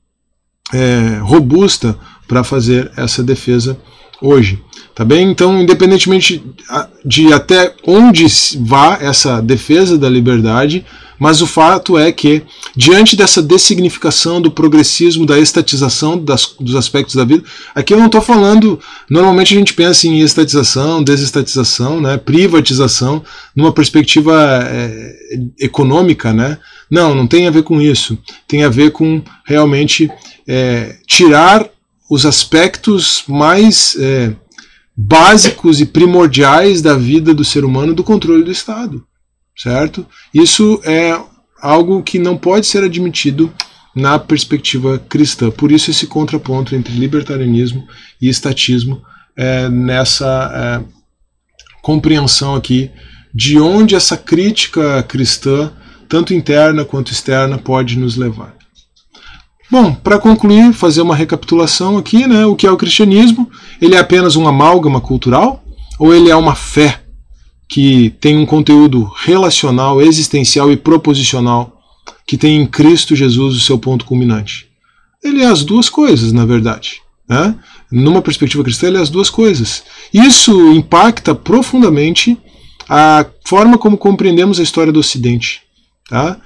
é, 0.74 1.20
robusta 1.22 1.98
para 2.28 2.44
fazer 2.44 2.92
essa 2.96 3.24
defesa 3.24 3.78
hoje. 4.22 4.62
Tá 4.94 5.06
bem? 5.06 5.30
Então, 5.30 5.62
independentemente 5.62 6.44
de 7.06 7.32
até 7.32 7.74
onde 7.86 8.26
vá 8.62 8.98
essa 9.00 9.42
defesa 9.42 9.96
da 9.96 10.10
liberdade, 10.10 10.84
mas 11.20 11.42
o 11.42 11.48
fato 11.48 11.98
é 11.98 12.12
que, 12.12 12.44
diante 12.76 13.16
dessa 13.16 13.42
dessignificação 13.42 14.42
do 14.42 14.52
progressismo, 14.52 15.26
da 15.26 15.40
estatização 15.40 16.18
das, 16.18 16.56
dos 16.60 16.76
aspectos 16.76 17.16
da 17.16 17.26
vida, 17.26 17.44
aqui 17.74 17.94
eu 17.94 18.00
não 18.00 18.06
estou 18.06 18.22
falando. 18.22 18.80
Normalmente 19.10 19.54
a 19.54 19.58
gente 19.58 19.74
pensa 19.74 20.08
em 20.08 20.20
estatização, 20.20 21.04
desestatização, 21.04 22.00
né, 22.00 22.18
privatização, 22.18 23.24
numa 23.56 23.72
perspectiva 23.72 24.64
é, 24.64 25.16
econômica, 25.60 26.34
né? 26.34 26.58
Não, 26.90 27.14
não 27.14 27.28
tem 27.28 27.48
a 27.48 27.52
ver 27.52 27.64
com 27.64 27.82
isso. 27.82 28.18
Tem 28.48 28.64
a 28.64 28.70
ver 28.70 28.92
com 28.92 29.22
realmente 29.46 30.10
é, 30.48 30.96
tirar 31.06 31.68
os 32.10 32.26
aspectos 32.26 33.24
mais 33.28 33.96
é, 34.00 34.34
básicos 34.96 35.80
e 35.82 35.86
primordiais 35.86 36.82
da 36.82 36.96
vida 36.96 37.34
do 37.34 37.44
ser 37.44 37.64
humano 37.64 37.94
do 37.94 38.04
controle 38.04 38.44
do 38.44 38.52
Estado, 38.52 39.06
certo? 39.56 40.06
Isso 40.34 40.82
é 40.84 41.20
algo 41.62 42.02
que 42.02 42.18
não 42.18 42.38
pode 42.38 42.66
ser 42.66 42.84
admitido 42.84 43.52
na 43.96 44.20
perspectiva 44.20 45.00
cristã. 45.00 45.50
Por 45.50 45.72
isso, 45.72 45.92
esse 45.92 46.08
contraponto 46.08 46.76
entre 46.76 46.94
libertarianismo 46.94 47.88
e 48.22 48.30
estatismo 48.30 49.02
é, 49.36 49.68
nessa 49.70 50.84
é, 50.84 50.98
compreensão 51.82 52.56
aqui 52.56 52.92
de 53.34 53.60
onde 53.60 53.96
essa 53.96 54.18
crítica 54.18 55.04
cristã, 55.04 55.72
tanto 56.10 56.34
interna 56.34 56.86
quanto 56.86 57.12
externa, 57.12 57.58
pode 57.58 57.98
nos 57.98 58.16
levar. 58.16 58.57
Bom, 59.70 59.94
para 59.94 60.18
concluir, 60.18 60.74
fazer 60.74 61.02
uma 61.02 61.16
recapitulação 61.16 61.98
aqui, 61.98 62.26
né? 62.26 62.46
O 62.46 62.56
que 62.56 62.66
é 62.66 62.72
o 62.72 62.78
cristianismo? 62.78 63.50
Ele 63.82 63.96
é 63.96 64.00
apenas 64.00 64.36
um 64.36 64.48
amálgama 64.48 65.02
cultural 65.02 65.64
ou 66.00 66.14
ele 66.14 66.30
é 66.30 66.36
uma 66.36 66.56
fé 66.56 67.04
que 67.68 68.12
tem 68.22 68.38
um 68.38 68.46
conteúdo 68.46 69.12
relacional, 69.26 70.02
existencial 70.02 70.72
e 70.72 70.78
proposicional 70.78 71.82
que 72.26 72.38
tem 72.38 72.62
em 72.62 72.66
Cristo 72.66 73.16
Jesus 73.16 73.56
o 73.56 73.60
seu 73.60 73.78
ponto 73.78 74.06
culminante? 74.06 74.68
Ele 75.24 75.42
é 75.42 75.48
as 75.48 75.64
duas 75.64 75.90
coisas, 75.90 76.32
na 76.32 76.46
verdade. 76.46 77.02
Né? 77.28 77.56
Numa 77.92 78.22
perspectiva 78.22 78.64
cristã, 78.64 78.88
ele 78.88 78.98
é 78.98 79.02
as 79.02 79.10
duas 79.10 79.30
coisas. 79.30 79.84
Isso 80.14 80.72
impacta 80.72 81.36
profundamente 81.36 82.38
a 82.88 83.26
forma 83.46 83.78
como 83.78 83.98
compreendemos 83.98 84.60
a 84.60 84.64
história 84.64 84.94
do 84.94 85.00
Ocidente. 85.00 85.62
Tá? 86.10 86.40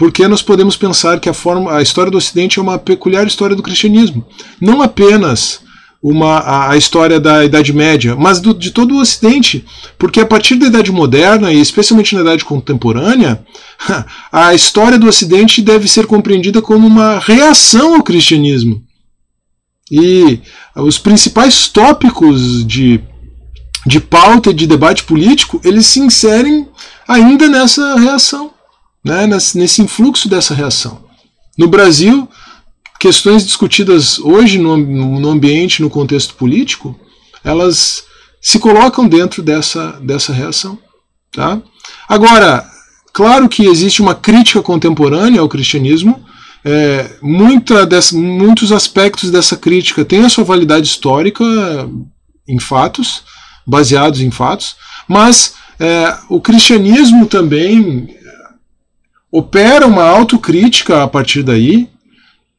Porque 0.00 0.26
nós 0.26 0.40
podemos 0.40 0.78
pensar 0.78 1.20
que 1.20 1.28
a, 1.28 1.34
forma, 1.34 1.76
a 1.76 1.82
história 1.82 2.10
do 2.10 2.16
Ocidente 2.16 2.58
é 2.58 2.62
uma 2.62 2.78
peculiar 2.78 3.26
história 3.26 3.54
do 3.54 3.62
cristianismo. 3.62 4.26
Não 4.58 4.80
apenas 4.80 5.60
uma, 6.02 6.38
a, 6.38 6.70
a 6.70 6.76
história 6.78 7.20
da 7.20 7.44
Idade 7.44 7.70
Média, 7.70 8.16
mas 8.16 8.40
do, 8.40 8.54
de 8.54 8.70
todo 8.70 8.94
o 8.94 8.98
Ocidente. 8.98 9.62
Porque 9.98 10.18
a 10.18 10.24
partir 10.24 10.54
da 10.54 10.68
Idade 10.68 10.90
Moderna, 10.90 11.52
e 11.52 11.60
especialmente 11.60 12.14
na 12.14 12.22
Idade 12.22 12.46
Contemporânea, 12.46 13.44
a 14.32 14.54
história 14.54 14.98
do 14.98 15.06
Ocidente 15.06 15.60
deve 15.60 15.86
ser 15.86 16.06
compreendida 16.06 16.62
como 16.62 16.86
uma 16.86 17.18
reação 17.18 17.94
ao 17.94 18.02
cristianismo. 18.02 18.82
E 19.92 20.40
os 20.76 20.98
principais 20.98 21.68
tópicos 21.68 22.66
de, 22.66 23.02
de 23.86 24.00
pauta 24.00 24.48
e 24.48 24.54
de 24.54 24.66
debate 24.66 25.04
político, 25.04 25.60
eles 25.62 25.84
se 25.84 26.00
inserem 26.00 26.66
ainda 27.06 27.50
nessa 27.50 27.96
reação 27.96 28.58
né, 29.04 29.26
nesse 29.26 29.82
influxo 29.82 30.28
dessa 30.28 30.54
reação. 30.54 31.04
No 31.56 31.68
Brasil, 31.68 32.28
questões 32.98 33.44
discutidas 33.44 34.18
hoje 34.18 34.58
no, 34.58 34.76
no 34.76 35.30
ambiente, 35.30 35.82
no 35.82 35.90
contexto 35.90 36.34
político, 36.34 36.98
elas 37.42 38.04
se 38.40 38.58
colocam 38.58 39.08
dentro 39.08 39.42
dessa, 39.42 39.92
dessa 40.02 40.32
reação. 40.32 40.78
Tá? 41.32 41.60
Agora, 42.08 42.66
claro 43.12 43.48
que 43.48 43.66
existe 43.66 44.02
uma 44.02 44.14
crítica 44.14 44.62
contemporânea 44.62 45.40
ao 45.40 45.48
cristianismo, 45.48 46.24
é, 46.64 47.10
muita 47.22 47.86
dessa, 47.86 48.14
muitos 48.14 48.70
aspectos 48.70 49.30
dessa 49.30 49.56
crítica 49.56 50.04
têm 50.04 50.24
a 50.24 50.28
sua 50.28 50.44
validade 50.44 50.86
histórica 50.86 51.44
em 52.46 52.58
fatos, 52.58 53.22
baseados 53.66 54.20
em 54.20 54.30
fatos, 54.30 54.76
mas 55.08 55.54
é, 55.78 56.14
o 56.28 56.40
cristianismo 56.40 57.26
também 57.26 58.14
opera 59.32 59.86
uma 59.86 60.04
autocrítica 60.04 61.02
a 61.02 61.08
partir 61.08 61.42
daí, 61.42 61.88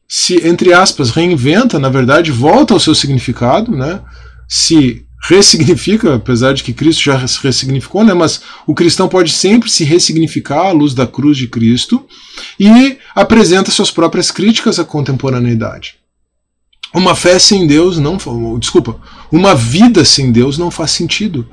se, 0.07 0.47
entre 0.47 0.73
aspas, 0.73 1.09
reinventa, 1.09 1.79
na 1.79 1.89
verdade, 1.89 2.31
volta 2.31 2.73
ao 2.73 2.79
seu 2.79 2.93
significado, 2.93 3.71
né? 3.71 4.01
se 4.47 5.05
ressignifica, 5.23 6.15
apesar 6.15 6.53
de 6.53 6.63
que 6.63 6.73
Cristo 6.73 7.03
já 7.03 7.15
ressignificou, 7.15 8.03
né? 8.03 8.13
mas 8.13 8.41
o 8.67 8.73
cristão 8.73 9.07
pode 9.07 9.31
sempre 9.31 9.69
se 9.69 9.83
ressignificar 9.83 10.67
à 10.67 10.71
luz 10.71 10.93
da 10.93 11.07
cruz 11.07 11.37
de 11.37 11.47
Cristo 11.47 12.05
e 12.59 12.97
apresenta 13.15 13.71
suas 13.71 13.91
próprias 13.91 14.31
críticas 14.31 14.79
à 14.79 14.83
contemporaneidade. 14.83 15.95
Uma 16.93 17.15
fé 17.15 17.39
sem 17.39 17.65
Deus 17.65 17.97
não. 17.97 18.17
Desculpa, 18.59 18.99
uma 19.31 19.55
vida 19.55 20.03
sem 20.03 20.31
Deus 20.31 20.57
não 20.57 20.69
faz 20.69 20.91
sentido, 20.91 21.47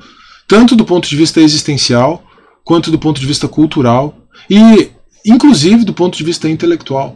tanto 0.47 0.75
do 0.75 0.83
ponto 0.83 1.07
de 1.07 1.15
vista 1.15 1.39
existencial 1.39 2.23
quanto 2.65 2.91
do 2.91 2.99
ponto 2.99 3.21
de 3.21 3.25
vista 3.25 3.47
cultural. 3.47 4.17
E 4.49 4.89
inclusive 5.25 5.83
do 5.83 5.93
ponto 5.93 6.17
de 6.17 6.23
vista 6.23 6.49
intelectual. 6.49 7.15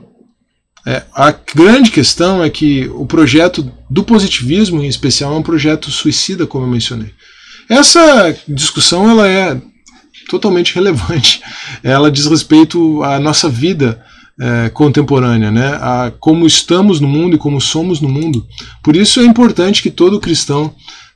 É, 0.85 1.03
a 1.13 1.31
grande 1.31 1.91
questão 1.91 2.43
é 2.43 2.49
que 2.49 2.89
o 2.89 3.05
projeto 3.05 3.71
do 3.89 4.03
positivismo, 4.03 4.81
em 4.81 4.87
especial, 4.87 5.33
é 5.33 5.37
um 5.37 5.43
projeto 5.43 5.89
suicida, 5.89 6.45
como 6.45 6.65
eu 6.65 6.69
mencionei. 6.69 7.11
Essa 7.69 8.35
discussão 8.47 9.09
ela 9.09 9.27
é 9.27 9.59
totalmente 10.29 10.75
relevante. 10.75 11.41
Ela 11.81 12.11
diz 12.11 12.25
respeito 12.25 13.01
à 13.03 13.19
nossa 13.19 13.49
vida 13.49 14.03
é, 14.39 14.69
contemporânea, 14.69 15.51
né? 15.51 15.77
a 15.79 16.11
como 16.19 16.45
estamos 16.45 16.99
no 16.99 17.07
mundo 17.07 17.35
e 17.35 17.39
como 17.39 17.61
somos 17.61 18.01
no 18.01 18.09
mundo. 18.09 18.45
Por 18.81 18.95
isso 18.95 19.19
é 19.19 19.23
importante 19.23 19.81
que 19.81 19.91
todo 19.91 20.19
cristão 20.19 20.73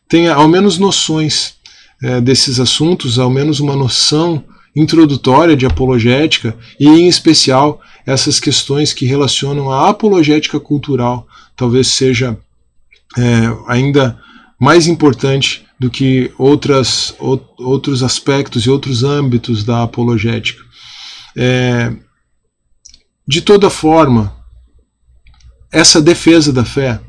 tenha 0.07 0.33
ao 0.33 0.47
menos 0.47 0.77
noções 0.77 1.55
é, 2.01 2.21
desses 2.21 2.59
assuntos, 2.59 3.19
ao 3.19 3.29
menos 3.29 3.59
uma 3.59 3.75
noção 3.75 4.43
introdutória 4.78 5.55
de 5.55 5.65
apologética 5.65 6.55
e, 6.80 6.88
em 6.88 7.07
especial, 7.07 7.82
essas 8.05 8.39
questões 8.39 8.93
que 8.93 9.05
relacionam 9.05 9.71
a 9.71 9.89
apologética 9.89 10.59
cultural 10.59 11.28
talvez 11.55 11.88
seja 11.88 12.38
é, 13.17 13.21
ainda 13.67 14.19
mais 14.59 14.88
importante 14.88 15.65
do 15.80 15.89
que 15.89 16.32
outras, 16.38 17.15
outros 17.19 18.03
aspectos 18.03 18.63
e 18.65 18.69
outros 18.69 19.03
âmbitos 19.03 19.63
da 19.63 19.84
apologética. 19.84 20.63
É, 21.36 21.93
de 23.28 23.41
toda 23.41 23.69
forma, 23.69 24.36
essa 25.71 26.01
defesa 26.01 26.53
da 26.53 26.63
fé 26.63 26.99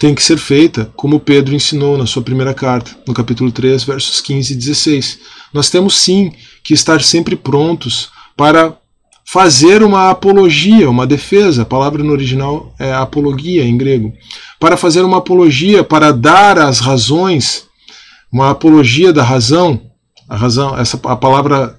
tem 0.00 0.14
que 0.14 0.22
ser 0.22 0.38
feita 0.38 0.90
como 0.94 1.18
Pedro 1.18 1.54
ensinou 1.54 1.98
na 1.98 2.06
sua 2.06 2.22
primeira 2.22 2.54
carta, 2.54 2.96
no 3.06 3.12
capítulo 3.12 3.50
3, 3.50 3.82
versos 3.82 4.20
15 4.20 4.52
e 4.52 4.56
16. 4.56 5.18
Nós 5.52 5.70
temos 5.70 5.96
sim 5.96 6.32
que 6.62 6.72
estar 6.72 7.02
sempre 7.02 7.34
prontos 7.34 8.08
para 8.36 8.76
fazer 9.24 9.82
uma 9.82 10.10
apologia, 10.10 10.88
uma 10.88 11.06
defesa. 11.06 11.62
A 11.62 11.66
palavra 11.66 12.02
no 12.02 12.12
original 12.12 12.72
é 12.78 12.92
apologia 12.92 13.64
em 13.64 13.76
grego. 13.76 14.12
Para 14.60 14.76
fazer 14.76 15.02
uma 15.02 15.18
apologia, 15.18 15.82
para 15.82 16.12
dar 16.12 16.58
as 16.58 16.78
razões, 16.78 17.66
uma 18.32 18.50
apologia 18.50 19.12
da 19.12 19.22
razão. 19.22 19.82
A 20.28 20.36
razão, 20.36 20.78
essa 20.78 20.98
a 21.04 21.16
palavra 21.16 21.78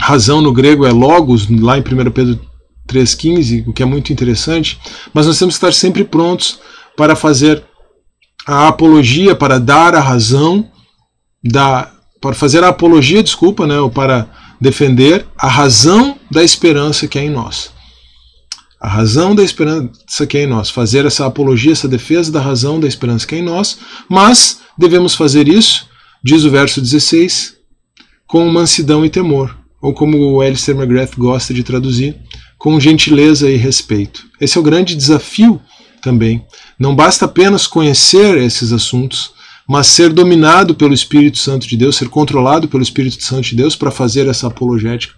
razão 0.00 0.40
no 0.40 0.52
grego 0.52 0.86
é 0.86 0.90
logos, 0.90 1.48
lá 1.48 1.76
em 1.76 1.80
1 1.80 2.10
Pedro 2.10 2.51
3,15, 2.88 3.68
o 3.68 3.72
que 3.72 3.82
é 3.82 3.86
muito 3.86 4.12
interessante, 4.12 4.78
mas 5.12 5.26
nós 5.26 5.38
temos 5.38 5.54
que 5.54 5.64
estar 5.64 5.72
sempre 5.72 6.04
prontos 6.04 6.60
para 6.96 7.16
fazer 7.16 7.62
a 8.46 8.68
apologia, 8.68 9.34
para 9.34 9.58
dar 9.58 9.94
a 9.94 10.00
razão 10.00 10.68
da 11.42 11.90
para 12.20 12.36
fazer 12.36 12.62
a 12.62 12.68
apologia, 12.68 13.20
desculpa, 13.20 13.66
né, 13.66 13.80
ou 13.80 13.90
para 13.90 14.30
defender 14.60 15.26
a 15.36 15.48
razão 15.48 16.16
da 16.30 16.44
esperança 16.44 17.08
que 17.08 17.18
é 17.18 17.24
em 17.24 17.30
nós. 17.30 17.72
A 18.80 18.88
razão 18.88 19.34
da 19.34 19.42
esperança 19.42 20.24
que 20.24 20.38
é 20.38 20.44
em 20.44 20.46
nós. 20.46 20.70
Fazer 20.70 21.04
essa 21.04 21.26
apologia, 21.26 21.72
essa 21.72 21.88
defesa 21.88 22.30
da 22.30 22.40
razão 22.40 22.78
da 22.78 22.86
esperança 22.86 23.26
que 23.26 23.34
é 23.34 23.38
em 23.38 23.42
nós, 23.42 23.78
mas 24.08 24.60
devemos 24.78 25.16
fazer 25.16 25.48
isso, 25.48 25.88
diz 26.22 26.44
o 26.44 26.50
verso 26.50 26.80
16, 26.80 27.56
com 28.24 28.48
mansidão 28.48 29.04
e 29.04 29.10
temor, 29.10 29.56
ou 29.80 29.92
como 29.92 30.16
o 30.16 30.40
Alistair 30.40 30.78
McGrath 30.78 31.16
gosta 31.16 31.52
de 31.52 31.64
traduzir, 31.64 32.16
com 32.62 32.78
gentileza 32.78 33.50
e 33.50 33.56
respeito. 33.56 34.22
Esse 34.40 34.56
é 34.56 34.60
o 34.60 34.62
grande 34.62 34.94
desafio 34.94 35.60
também. 36.00 36.46
Não 36.78 36.94
basta 36.94 37.24
apenas 37.24 37.66
conhecer 37.66 38.38
esses 38.38 38.70
assuntos, 38.70 39.32
mas 39.68 39.88
ser 39.88 40.12
dominado 40.12 40.72
pelo 40.72 40.94
Espírito 40.94 41.38
Santo 41.38 41.66
de 41.66 41.76
Deus, 41.76 41.96
ser 41.96 42.08
controlado 42.08 42.68
pelo 42.68 42.80
Espírito 42.80 43.20
Santo 43.24 43.48
de 43.48 43.56
Deus 43.56 43.74
para 43.74 43.90
fazer 43.90 44.28
essa 44.28 44.46
apologética. 44.46 45.12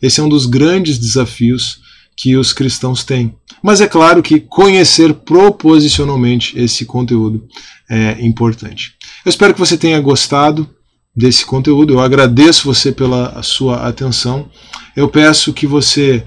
Esse 0.00 0.20
é 0.20 0.22
um 0.22 0.28
dos 0.28 0.46
grandes 0.46 0.96
desafios 0.96 1.80
que 2.16 2.34
os 2.34 2.54
cristãos 2.54 3.04
têm. 3.04 3.34
Mas 3.62 3.82
é 3.82 3.86
claro 3.86 4.22
que 4.22 4.40
conhecer 4.40 5.12
proposicionalmente 5.12 6.58
esse 6.58 6.86
conteúdo 6.86 7.46
é 7.90 8.24
importante. 8.24 8.94
Eu 9.22 9.28
espero 9.28 9.52
que 9.52 9.60
você 9.60 9.76
tenha 9.76 10.00
gostado 10.00 10.66
desse 11.14 11.44
conteúdo. 11.44 11.92
Eu 11.92 12.00
agradeço 12.00 12.64
você 12.64 12.90
pela 12.90 13.42
sua 13.42 13.86
atenção. 13.86 14.48
Eu 14.96 15.08
peço 15.08 15.52
que 15.52 15.66
você, 15.66 16.24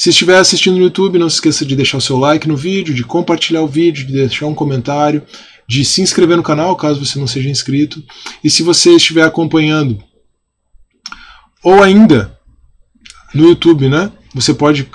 se 0.00 0.08
estiver 0.08 0.38
assistindo 0.38 0.78
no 0.78 0.84
YouTube, 0.84 1.18
não 1.18 1.28
se 1.28 1.34
esqueça 1.34 1.62
de 1.62 1.76
deixar 1.76 1.98
o 1.98 2.00
seu 2.00 2.16
like 2.16 2.48
no 2.48 2.56
vídeo, 2.56 2.94
de 2.94 3.04
compartilhar 3.04 3.60
o 3.60 3.68
vídeo, 3.68 4.06
de 4.06 4.14
deixar 4.14 4.46
um 4.46 4.54
comentário 4.54 5.22
de 5.68 5.84
se 5.84 6.00
inscrever 6.00 6.38
no 6.38 6.42
canal, 6.42 6.74
caso 6.74 7.04
você 7.04 7.18
não 7.18 7.26
seja 7.26 7.50
inscrito. 7.50 8.02
E 8.42 8.48
se 8.48 8.62
você 8.62 8.94
estiver 8.94 9.24
acompanhando, 9.24 10.02
ou 11.62 11.82
ainda 11.82 12.34
no 13.34 13.46
YouTube, 13.46 13.90
né? 13.90 14.10
Você 14.34 14.54
pode 14.54 14.88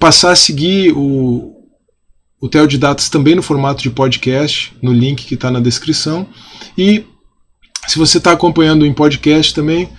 passar 0.00 0.30
a 0.30 0.34
seguir 0.34 0.94
o, 0.96 1.54
o 2.40 2.48
Theo 2.48 2.66
de 2.66 2.78
Datas 2.78 3.10
também 3.10 3.34
no 3.34 3.42
formato 3.42 3.82
de 3.82 3.90
podcast, 3.90 4.74
no 4.80 4.90
link 4.90 5.26
que 5.26 5.34
está 5.34 5.50
na 5.50 5.60
descrição. 5.60 6.26
E 6.78 7.04
se 7.86 7.98
você 7.98 8.16
está 8.16 8.32
acompanhando 8.32 8.86
em 8.86 8.94
podcast 8.94 9.52
também, 9.52 9.90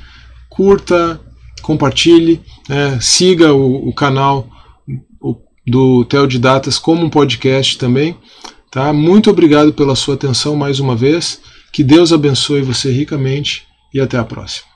curta, 0.49 1.21
compartilhe 1.61 2.41
né? 2.69 2.99
siga 3.01 3.53
o, 3.53 3.89
o 3.89 3.93
canal 3.93 4.47
do 5.65 6.05
Theo 6.05 6.27
de 6.27 6.39
Datas 6.39 6.77
como 6.77 7.05
um 7.05 7.09
podcast 7.09 7.77
também. 7.77 8.15
Tá? 8.71 8.93
Muito 8.93 9.29
obrigado 9.29 9.73
pela 9.73 9.95
sua 9.95 10.15
atenção 10.15 10.55
mais 10.55 10.79
uma 10.79 10.95
vez. 10.95 11.41
Que 11.73 11.83
Deus 11.83 12.13
abençoe 12.13 12.61
você 12.61 12.91
ricamente 12.91 13.65
e 13.93 13.99
até 13.99 14.17
a 14.17 14.23
próxima. 14.23 14.68